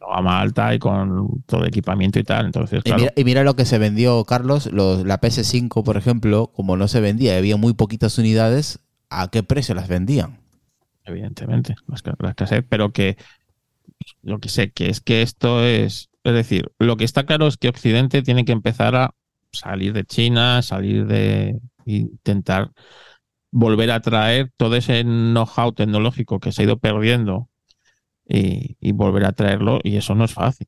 [0.00, 2.46] lo gama alta y con todo el equipamiento y tal.
[2.46, 5.96] Entonces, Y claro, mira, y mira lo que se vendió, Carlos, los- la PS5, por
[5.96, 8.78] ejemplo, como no se vendía, y había muy poquitas unidades,
[9.10, 10.38] ¿a qué precio las vendían?
[11.04, 13.16] evidentemente, la esca- la escasez, pero que
[14.22, 17.56] lo que sé que es que esto es, es decir, lo que está claro es
[17.56, 19.14] que Occidente tiene que empezar a
[19.52, 22.72] salir de China, salir de intentar
[23.50, 27.48] volver a traer todo ese know-how tecnológico que se ha ido perdiendo
[28.28, 30.66] y, y volver a traerlo y eso no es fácil.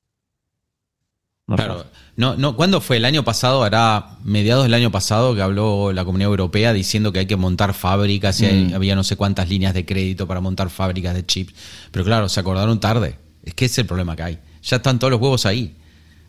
[1.46, 1.74] No es Claro.
[1.78, 1.90] fácil.
[2.16, 2.98] No, no, ¿Cuándo fue?
[2.98, 7.20] El año pasado, hará mediados del año pasado, que habló la Comunidad Europea diciendo que
[7.20, 8.74] hay que montar fábricas y hay- Mm.
[8.74, 11.54] había no sé cuántas líneas de crédito para montar fábricas de chips.
[11.90, 13.18] Pero claro, se acordaron tarde.
[13.42, 14.38] Es que ese es el problema que hay.
[14.62, 15.76] Ya están todos los huevos ahí,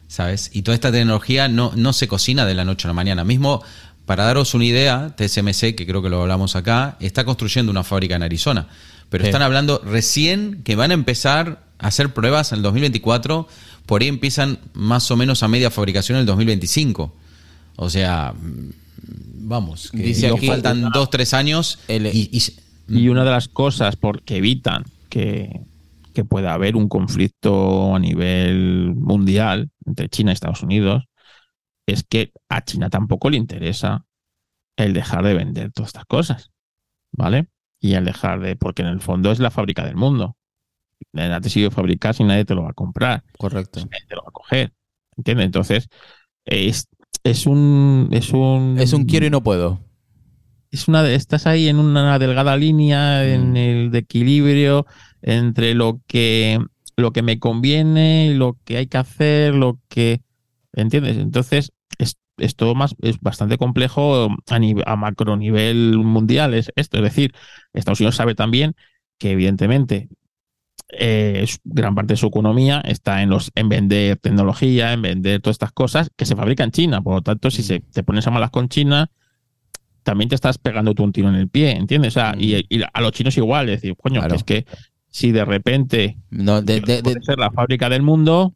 [0.08, 0.50] ¿sabes?
[0.54, 3.24] Y toda esta tecnología no, no se cocina de la noche a la mañana.
[3.26, 3.62] Mismo,
[4.06, 8.16] para daros una idea, TSMC, que creo que lo hablamos acá, está construyendo una fábrica
[8.16, 8.68] en Arizona.
[9.10, 9.30] Pero Sí.
[9.30, 13.48] están hablando recién que van a empezar a hacer pruebas en el 2024.
[13.86, 17.14] Por ahí empiezan más o menos a media fabricación en el 2025.
[17.76, 18.70] O sea, mm,
[19.48, 21.80] vamos, que Dice nos aquí- faltan dos, tres años.
[21.88, 22.42] El- y, y-
[22.94, 25.62] Y una de las cosas porque evitan que,
[26.14, 31.04] que pueda haber un conflicto a nivel mundial entre China y Estados Unidos
[31.88, 34.06] es que a China tampoco le interesa
[34.78, 36.52] el dejar de vender todas estas cosas,
[37.12, 37.48] ¿vale?
[37.80, 40.38] Y el dejar de, porque en el fondo es la fábrica del mundo.
[41.14, 43.80] Nadie te sigue fabricar si nadie te lo va a comprar, Correcto.
[43.80, 44.74] si nadie te lo va a coger,
[45.18, 45.46] ¿entiendes?
[45.48, 45.90] Entonces,
[46.46, 46.88] es,
[47.24, 48.10] es un...
[48.12, 49.80] Es un, Es un quiero y no puedo.
[50.72, 53.58] es una de, estás ahí en una delgada línea en Mm.
[53.58, 54.86] el de equilibrio
[55.22, 56.60] entre lo que
[56.98, 60.22] lo que me conviene lo que hay que hacer lo que
[60.74, 66.54] entiendes entonces es, es todo más es bastante complejo a, nive- a macro nivel mundial
[66.54, 66.98] es esto.
[66.98, 67.34] Es decir
[67.74, 68.76] Estados Unidos sabe también
[69.20, 70.10] que evidentemente
[70.94, 75.56] eh, gran parte de su economía está en los en vender tecnología en vender todas
[75.56, 77.02] estas cosas que se fabrican en China.
[77.02, 79.10] Por lo tanto si se, te pones a malas con China
[80.04, 82.10] también te estás pegando tú un tiro en el pie, ¿entiendes?
[82.18, 84.36] O sea, y, y a los chinos igual, es decir, coño, Claro.
[84.36, 84.66] es que
[85.10, 88.56] si de repente No, de- de- ser la fábrica del mundo,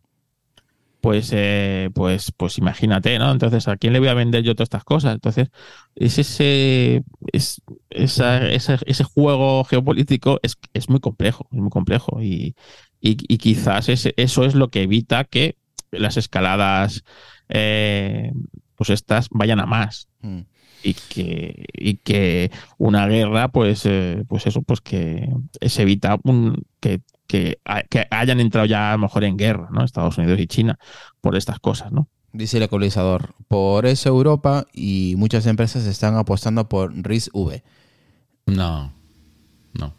[1.06, 3.32] pues, eh, pues, pues imagínate, ¿no?
[3.32, 5.14] Entonces, ¿a quién le voy a vender yo todas estas cosas?
[5.14, 5.49] Entonces,
[5.93, 12.24] es ese, es, esa- ese, ese juego geopolítico es, es muy complejo, es muy complejo.
[12.24, 12.56] Y,
[12.99, 15.58] y, y quizás ese- eso es lo que evita que
[15.91, 17.03] las escaladas,
[17.49, 18.32] eh,
[18.76, 20.39] pues estas vayan a más Mm.
[20.82, 22.49] y que, y que
[22.80, 25.30] una guerra, pues, eh, pues eso, pues que
[25.62, 29.67] se evita un, que, que, ha- que hayan entrado ya a lo mejor en guerra,
[29.71, 29.84] ¿no?
[29.84, 30.78] Estados Unidos y China
[31.21, 32.07] por estas cosas, ¿no?
[32.34, 33.34] Dice el ecualizador.
[33.47, 37.63] Por eso Europa y muchas empresas están apostando por RIS-V.
[38.47, 38.91] no,
[39.73, 39.93] no.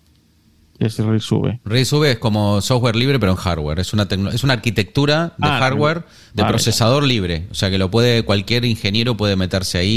[1.21, 1.61] Sube.
[1.65, 3.79] RISV es como software libre, pero en hardware.
[3.81, 6.05] Es una, es una arquitectura de Ah, hardware,
[6.35, 6.53] de vale.
[6.53, 7.47] procesador libre.
[7.51, 9.89] O sea que lo puede, cualquier ingeniero puede meterse ahí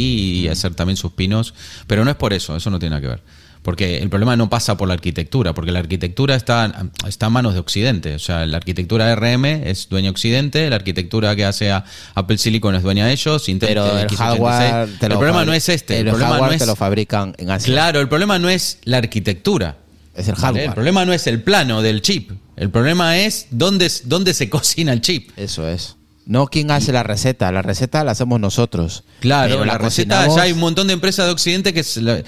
[0.43, 1.53] y hacer también sus pinos.
[1.85, 3.23] Pero no es por eso, eso no tiene nada que ver.
[3.61, 7.53] Porque el problema no pasa por la arquitectura, porque la arquitectura está, está a manos
[7.53, 8.15] de Occidente.
[8.15, 11.83] O sea, la arquitectura ARM es dueña de Occidente, la arquitectura que hace a
[12.15, 13.49] Apple Silicon es dueña de ellos.
[13.49, 14.15] Intel Pero el X86.
[14.15, 14.89] hardware.
[15.01, 15.99] el problema no es este.
[15.99, 17.73] El, El, problema hardware no es, te lo fabrican en Asia.
[17.73, 19.77] Claro, el problema no es la arquitectura.
[20.15, 20.63] Es el hardware.
[20.65, 22.31] El problema no es el plano del chip.
[22.55, 25.31] El problema es dónde, dónde se cocina el chip.
[25.37, 25.95] Eso es.
[26.25, 27.51] No quién hace la receta.
[27.51, 29.03] La receta la hacemos nosotros.
[29.19, 32.21] Claro, Pero la, receta ya hay un montón de empresas de Occidente que la-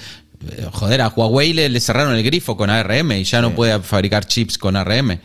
[0.72, 4.24] joder, a Huawei le, le cerraron el grifo con ARM y ya no puede fabricar
[4.26, 5.18] chips con ARM.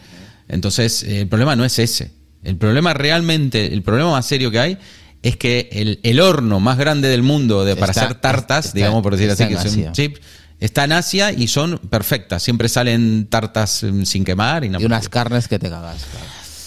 [0.47, 2.11] Entonces, eh, el problema no es ese.
[2.43, 4.77] El problema realmente, el problema más serio que hay
[5.23, 8.75] es que el, el horno más grande del mundo de, para Está- hacer tartas, está-
[8.77, 10.21] digamos por decir así, que son chips,
[10.59, 12.43] está en Asia y son perfectas.
[12.43, 14.81] Siempre salen tartas mm, sin quemar y nada.
[14.81, 16.05] Y unas carnes que te cagas.
[16.11, 16.25] claro.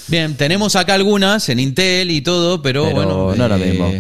[0.09, 3.93] Bien, tenemos acá algunas en Intel y todo, pero, Pero bueno, no lo eh, mismo.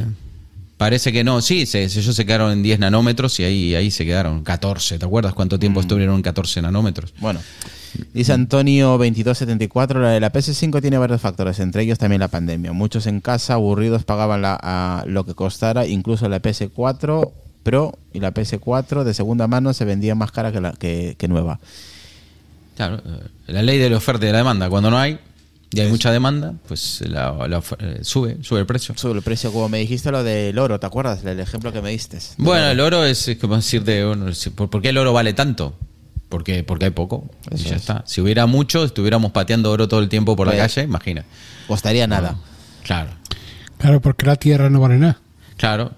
[0.80, 4.06] Parece que no, sí, se, ellos se quedaron en 10 nanómetros y ahí, ahí se
[4.06, 4.98] quedaron 14.
[4.98, 5.60] ¿Te acuerdas cuánto Mm.
[5.60, 7.12] tiempo estuvieron en 14 nanómetros?
[7.18, 7.38] Bueno,
[8.14, 12.72] dice Antonio 2274, la de la PS5 tiene varios factores, entre ellos también la pandemia.
[12.72, 17.30] Muchos en casa aburridos pagaban la- a lo que costara, incluso la PS4
[17.62, 21.28] Pro y la PS4 de segunda mano se vendía más cara que, la, que, que
[21.28, 21.60] nueva.
[22.76, 24.70] Claro, eh, la ley de la oferta y de la demanda.
[24.70, 25.18] Cuando no hay
[25.72, 27.34] y hay mucha demanda, pues la,
[27.78, 28.94] eh, sube, sube el precio.
[28.96, 31.24] Sobre el precio, como me dijiste lo del oro, ¿te acuerdas?
[31.24, 32.18] El ejemplo que me diste.
[32.38, 35.32] Bueno, el oro es, es como decirte, bueno, si- ¿por, por qué el oro vale
[35.32, 35.78] tanto?
[36.28, 37.28] Porque, porque hay poco.
[37.50, 37.82] y ya es.
[37.82, 38.02] está.
[38.06, 41.24] Si hubiera mucho, estuviéramos pateando oro todo el tiempo por la Pues- calle, imagina.
[41.68, 42.36] Costaría nada.
[42.84, 43.10] Claro.
[43.78, 45.20] Claro, porque la tierra no vale nada.
[45.56, 45.92] Claro.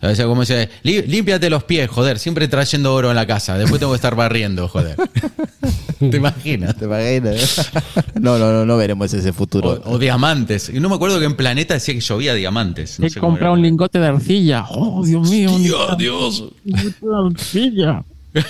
[0.00, 3.56] A veces como dice, "Lí- límpiate los pies, joder, siempre trayendo oro en la casa,
[3.58, 4.96] después tengo que estar barriendo, joder.
[5.98, 6.76] ¿Te imaginas?
[6.76, 7.70] ¿Te imaginas?
[8.20, 9.80] no, no, no, no veremos ese futuro.
[9.84, 10.68] O, o diamantes.
[10.68, 13.00] Y no me acuerdo que en Planeta decía que llovía diamantes.
[13.00, 14.66] No He comprado un lingote de arcilla.
[14.68, 15.52] ¡Oh, Dios mío!
[15.54, 16.44] un Dios, Dios.
[16.64, 18.04] lingote de arcilla.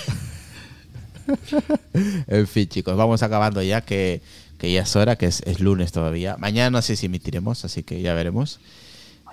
[2.28, 4.20] En fin, chicos, vamos acabando ya, que,
[4.58, 6.36] que ya es hora, que es, es lunes todavía.
[6.38, 8.60] Mañana no sé si emitiremos, así que ya veremos.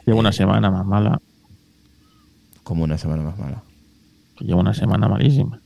[0.06, 1.22] Llevo una semana más mala.
[2.64, 3.61] Como una semana más mala.
[4.40, 5.60] Llevo una semana malísima.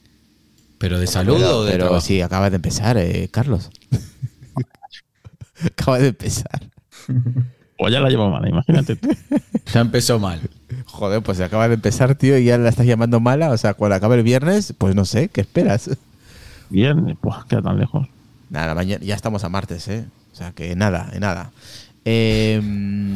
[0.77, 2.05] ¿Pero de salud Pero, o de pero trabajo?
[2.05, 3.69] sí, acaba de empezar, eh, Carlos.
[5.65, 6.69] acaba de empezar.
[7.79, 8.95] O ya la llevo mala, imagínate.
[8.95, 9.09] tú.
[9.73, 10.39] Ya empezó mal.
[10.85, 13.51] Joder, pues acaba de empezar, tío, y ya la estás llamando mala.
[13.51, 15.89] O sea, cuando acabe el viernes, pues no sé, ¿qué esperas?
[16.69, 18.07] Viernes, pues queda tan lejos.
[18.49, 20.05] Nada, mañana ya estamos a martes, ¿eh?
[20.31, 21.51] O sea, que nada, nada.
[22.09, 22.61] Eh,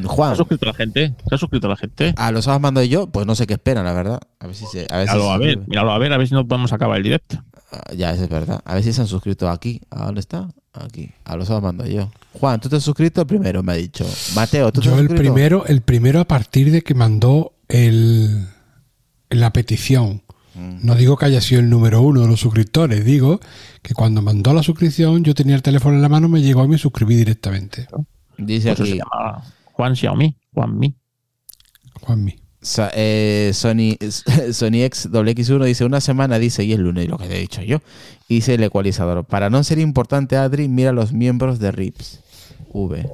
[0.01, 1.13] ¿Se Juan, ha suscrito la gente?
[1.29, 2.13] ¿Se ha suscrito la gente?
[2.17, 4.19] a los sábados mando yo, pues no sé qué esperan, la verdad.
[4.39, 4.85] A ver si se.
[4.89, 6.73] A ver si Míralo se a ver, míralo a ver, a ver si no podemos
[6.73, 7.41] acabar el directo.
[7.71, 8.61] Ah, Ya, eso es verdad.
[8.65, 9.79] A ver si se han suscrito aquí.
[9.89, 10.49] ¿A dónde está?
[10.73, 11.11] Aquí.
[11.23, 12.11] A los sábados mando yo.
[12.33, 13.63] Juan, ¿tú te has suscrito primero?
[13.63, 14.05] Me ha dicho.
[14.35, 15.21] Mateo, ¿tú te Yo has el suscrito?
[15.23, 18.45] primero, el primero a partir de que mandó el,
[19.29, 20.23] la petición.
[20.55, 20.79] Mm.
[20.85, 23.39] No digo que haya sido el número uno de los suscriptores, digo
[23.81, 26.67] que cuando mandó la suscripción yo tenía el teléfono en la mano, me llegó y
[26.67, 27.87] me suscribí directamente.
[28.45, 28.99] Dice Pues se aquí.
[28.99, 29.43] llama
[29.73, 30.95] Juan Xiaomi, Juan Mi.
[32.01, 32.35] Juanmi.
[32.61, 33.97] Sa- eh, Sony,
[34.53, 37.61] Sony X X1 dice una semana, dice, y el lunes, lo que te he dicho
[37.63, 37.79] yo.
[38.27, 39.25] Y dice el ecualizador.
[39.25, 42.19] Para no ser importante, Adri, mira los miembros de RIPS.
[42.73, 43.09] V.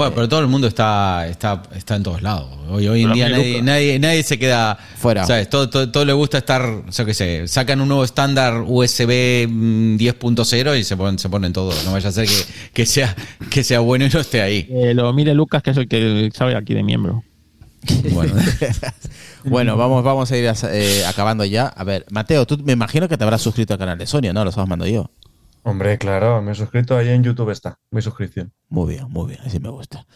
[0.00, 2.48] Bueno, pero todo el mundo está, está, está en todos lados.
[2.70, 5.26] Hoy, hoy en día nadie, nadie, nadie se queda Fuera.
[5.26, 5.50] ¿Sabes?
[5.50, 9.96] Todo, todo, todo le gusta estar, yo qué sé, sacan un nuevo estándar USB mm,
[9.98, 11.74] 10.0 y se ponen, se ponen todo.
[11.84, 12.34] No vaya a ser que,
[12.72, 13.14] que sea,
[13.50, 14.66] que sea bueno y no esté ahí.
[14.70, 17.22] Eh, lo mire Lucas, que es el que sabe aquí de miembro.
[18.12, 18.32] Bueno,
[19.44, 21.66] Bueno, vamos, vamos a ir a- eh, acabando ya.
[21.66, 24.44] A ver, Mateo, tú me imagino que te habrás suscrito al canal de Sonia, ¿no?
[24.46, 25.10] Los os mando yo.
[25.62, 28.52] Hombre, claro, me he suscrito ahí en YouTube está, mi suscripción.
[28.68, 30.06] Muy bien, muy bien, así me gusta.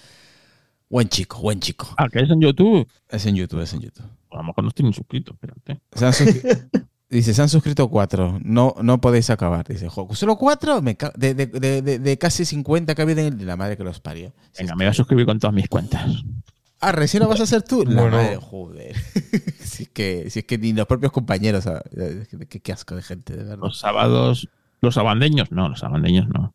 [0.89, 1.89] Buen chico, buen chico.
[1.97, 2.87] Ah, que es en YouTube.
[3.09, 4.07] Es en YouTube, es en YouTube.
[4.31, 5.81] A lo mejor no estoy ni suscrito, espérate.
[5.93, 8.39] Se han suscri- Dice, se han suscrito cuatro.
[8.43, 9.67] No, no podéis acabar.
[9.69, 10.83] Dice, "Jo, ¿solo cuatro?
[10.83, 11.47] Me ca- de, de-
[11.83, 13.47] de- de- casi 50 que ha habido en el...
[13.47, 14.33] La madre que los parió.
[14.59, 16.25] Venga, me voy a suscribir con todas mis cuentas.
[16.81, 17.85] Ah, recién lo vas a hacer tú.
[17.85, 18.17] La Bueno.
[18.17, 18.97] madre, joder.
[19.61, 21.69] si, es que, si es que ni los propios compañeros.
[22.49, 23.59] Qué, qué asco de gente, de verdad.
[23.59, 24.49] Los sábados.
[24.85, 25.51] ¿Los abandeños?
[25.51, 26.55] No, los abandeños no.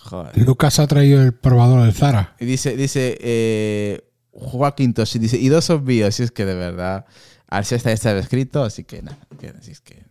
[0.00, 0.36] Joder.
[0.46, 2.34] Lucas ha traído el probador del Zara.
[2.40, 4.02] Y dice, dice, eh,
[4.32, 6.14] Joaquín Toshi, dice, y dos míos.
[6.16, 7.04] Si es que de verdad,
[7.48, 9.18] al sexta ya estaba escrito, así que nada.
[9.58, 10.02] así es que.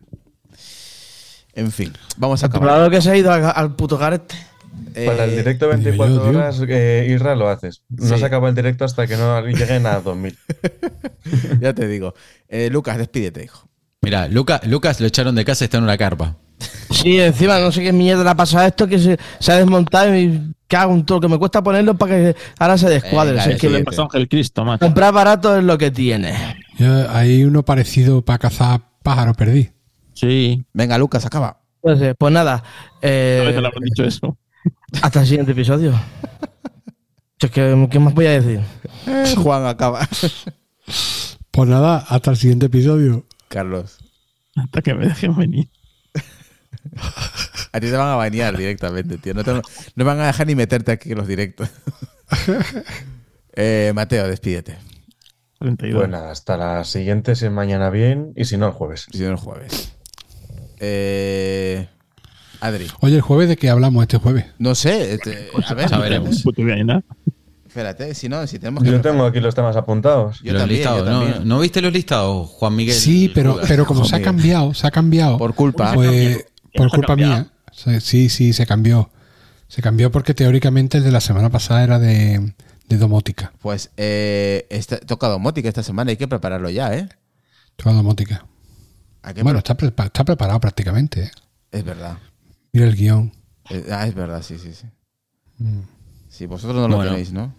[1.54, 2.66] En fin, vamos a acabar.
[2.68, 4.34] Claro que se ha ido al, al puto garete.
[4.94, 6.38] Para el Eh, directo digo 24 yo, tío.
[6.38, 7.82] horas, eh, Isra lo haces.
[7.90, 8.18] No Sí.
[8.18, 10.38] se acaba el directo hasta que no lleguen a 2000.
[11.60, 12.14] Ya te digo.
[12.48, 13.68] Eh, Lucas, despídete, hijo.
[14.02, 16.36] Mira, Luca, Lucas lo echaron de casa y está en una carpa.
[16.90, 19.56] Sí, encima no sé qué mierda le ha pasado a esto que se, se ha
[19.56, 21.20] desmontado y cago en todo.
[21.20, 23.38] Que me cuesta ponerlo para que ahora se descuadre.
[23.38, 24.84] Es ¿Qué que le pasó Ángel Cristo, macho?
[24.84, 26.34] comprar barato es lo que tiene.
[26.78, 29.70] Ya hay uno parecido para cazar pájaro perdí.
[30.14, 30.64] Sí.
[30.72, 31.60] Venga, Lucas, acaba.
[31.80, 32.62] Pues, eh, pues nada,
[33.00, 34.36] eh, habrán dicho eso.
[35.02, 35.98] hasta el siguiente episodio.
[37.38, 38.60] ¿Qué más voy a decir?
[39.08, 40.08] Eh, Juan, acaba.
[41.50, 43.26] Pues nada, hasta el siguiente episodio.
[43.52, 43.98] Carlos.
[44.56, 45.68] Hasta que me dejen venir.
[47.72, 49.34] A ti te van a bañar directamente, tío.
[49.34, 51.68] No, te, no van a dejar ni meterte aquí en los directos.
[53.54, 54.78] Eh, Mateo, despídete.
[55.58, 56.00] 32.
[56.00, 59.08] Bueno, hasta la siguiente, si es mañana bien, y si no, el jueves.
[59.12, 59.92] Si no, el jueves.
[60.80, 61.86] Eh,
[62.60, 62.86] Adri.
[63.00, 64.46] Oye, el jueves de qué hablamos este jueves.
[64.58, 65.12] No sé.
[65.12, 66.42] este, a ver, veremos.
[67.72, 68.90] Espérate, si no, si tenemos que.
[68.90, 70.40] Yo tengo aquí los temas apuntados.
[70.42, 71.20] Yo Los también, listados, yo ¿no?
[71.22, 71.48] también.
[71.48, 72.94] ¿No viste los listados, Juan Miguel?
[72.94, 75.38] Sí, pero, pero como se ha cambiado, se ha cambiado.
[75.38, 75.94] Por culpa.
[75.94, 76.44] Pues,
[76.76, 77.46] por culpa mía.
[78.00, 79.10] Sí, sí, se cambió.
[79.68, 82.52] Se cambió porque teóricamente el de la semana pasada era de,
[82.88, 83.54] de domótica.
[83.62, 87.08] Pues eh, está, toca domótica esta semana, hay que prepararlo ya, ¿eh?
[87.76, 88.44] Toda domótica.
[89.42, 91.22] Bueno, pre- está, está preparado prácticamente.
[91.22, 91.30] ¿eh?
[91.70, 92.18] es verdad.
[92.74, 93.32] Mira el guion.
[93.70, 94.86] Eh, ah, es verdad, sí, sí, sí.
[95.56, 95.80] Mm.
[96.28, 97.12] Sí, vosotros no lo Bueno.
[97.12, 97.54] tenéis, ¿no?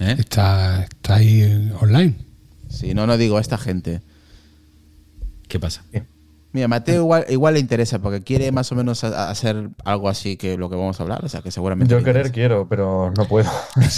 [0.00, 0.16] ¿Eh?
[0.18, 2.14] Está, está ahí eh, online.
[2.68, 4.00] Sí, no, no digo a esta gente.
[5.48, 5.82] ¿Qué pasa?
[6.52, 10.08] Mira, Mateo igual, igual le interesa porque quiere más o menos a- a hacer algo
[10.08, 11.92] así que lo que vamos a hablar, o sea que seguramente.
[11.92, 13.50] Yo querer quiero, pero no puedo.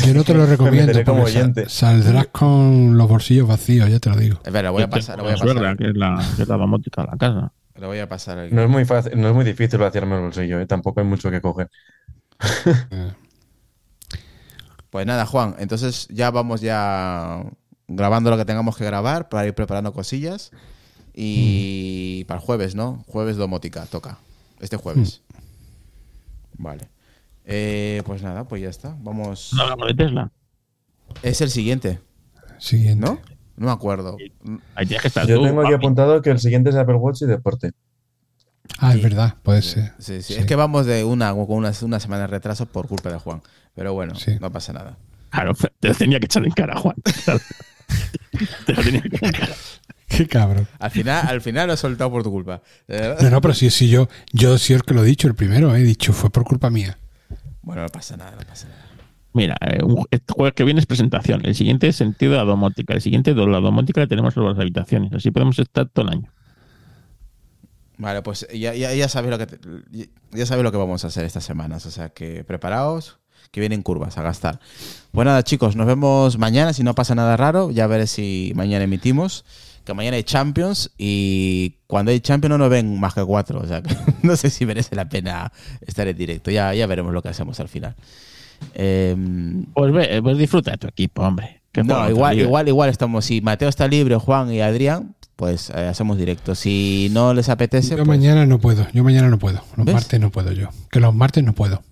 [0.06, 1.68] Yo no te lo recomiendo como oyente.
[1.68, 4.40] saldrás con los bolsillos vacíos, ya te lo digo.
[4.44, 5.77] Espera, lo voy a pasar, lo voy a pasar.
[5.77, 7.52] que es la, que es la domótica de la casa.
[7.77, 8.48] Lo voy a pasar.
[8.52, 10.66] No es muy fácil, no es muy difícil vaciarme el bolsillo, ¿eh?
[10.66, 11.70] tampoco hay mucho que coger.
[14.90, 17.44] Pues nada, Juan, entonces ya vamos ya
[17.88, 20.50] grabando lo que tengamos que grabar para ir preparando cosillas.
[21.14, 23.04] Y para el jueves, ¿no?
[23.06, 24.18] Jueves domótica, toca.
[24.60, 25.22] Este jueves.
[26.56, 26.88] Vale.
[27.44, 28.96] Eh, pues nada, pues ya está.
[29.00, 29.50] Vamos.
[29.54, 30.30] No hablamos de Tesla.
[31.22, 31.98] Es el siguiente,
[32.58, 33.04] Siguiente.
[33.04, 33.18] ¿no?
[33.56, 34.16] No me acuerdo.
[34.74, 35.84] Ahí tienes que estar Yo tú, tengo aquí papi.
[35.84, 37.72] apuntado que el siguiente es Apple Watch y deporte.
[38.78, 38.98] Ah, Sí.
[38.98, 39.92] es verdad, puede ser.
[39.98, 40.34] Sí, sí.
[40.34, 40.40] Sí.
[40.40, 43.42] Es que vamos de una, con una, una semana de retraso por culpa de Juan.
[43.81, 44.32] Pero bueno, Sí.
[44.39, 44.98] no pasa nada.
[45.31, 46.97] Claro, te lo tenía que echar en cara, Juan.
[48.66, 49.55] te lo tenía que echar en cara.
[50.07, 50.69] Qué cabrón.
[50.78, 52.61] Al final, al final lo he soltado por tu culpa.
[52.89, 55.35] Eh, No, no, pero sí, sí, yo, yo sí es que lo he dicho el
[55.35, 56.98] primero, he dicho, fue por culpa mía.
[57.62, 58.85] Bueno, no pasa nada, no pasa nada.
[59.32, 59.78] Mira, eh,
[60.11, 61.40] este jueves que viene es presentación.
[61.47, 62.93] El siguiente es sentido de la domótica.
[62.93, 65.11] El siguiente de la domótica la tenemos en las habitaciones.
[65.15, 66.31] Así podemos estar todo el año.
[67.97, 71.24] Vale, pues ya, ya, ya sabéis lo que ya sabéis lo que vamos a hacer
[71.24, 71.86] estas semanas.
[71.86, 73.19] O sea que preparaos,
[73.50, 74.60] que vienen curvas a gastar.
[75.12, 76.72] Pues nada, chicos, nos vemos mañana.
[76.72, 79.44] Si no pasa nada raro, ya veré si mañana emitimos.
[79.84, 83.60] Que mañana hay Champions y cuando hay Champions no nos ven más que cuatro.
[83.60, 85.52] O sea que no sé si merece la pena
[85.86, 86.50] estar en directo.
[86.50, 87.94] Ya, ya veremos lo que hacemos al final.
[88.74, 91.60] Em, Pues ve, pues disfruta de tu equipo, hombre.
[91.84, 93.24] No, igual, igual, igual estamos.
[93.24, 96.54] Si Mateo está libre, Juan y Adrián, pues eh, hacemos directo.
[96.54, 99.62] Si no les apetece, Yo pues, mañana no puedo, yo mañana no puedo.
[99.76, 99.94] Los ¿Ves?
[99.94, 100.68] martes no puedo yo.
[100.90, 101.82] Que los martes no puedo.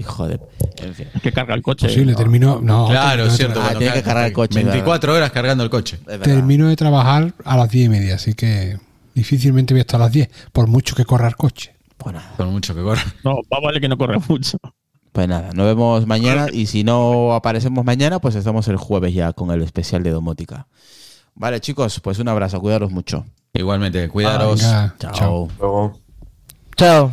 [0.00, 0.40] Hijo de.
[0.78, 1.06] En fin.
[1.22, 1.86] Que carga el coche.
[1.88, 2.60] Posible, termino.
[2.62, 3.60] No, Claro, es cierto.
[3.62, 5.98] Ah, tiene que carga- cargar el coche, 24 horas cargando el coche.
[6.22, 8.78] Termino de trabajar a las 10 y media, así que
[9.14, 11.74] difícilmente voy a estar a las 10, por mucho que corra el coche.
[11.96, 13.02] Pues nada, Con mucho que corra.
[13.24, 14.56] No, va vale que no corre mucho.
[15.12, 19.32] pues nada, nos vemos mañana y si no aparecemos mañana, pues estamos el jueves ya
[19.34, 20.66] con el especial de domótica.
[21.34, 23.24] Vale, chicos, pues un abrazo, cuidaros mucho.
[23.52, 24.60] Igualmente, cuidaros.
[24.62, 25.48] Venga, Chao.
[26.76, 27.12] Chao.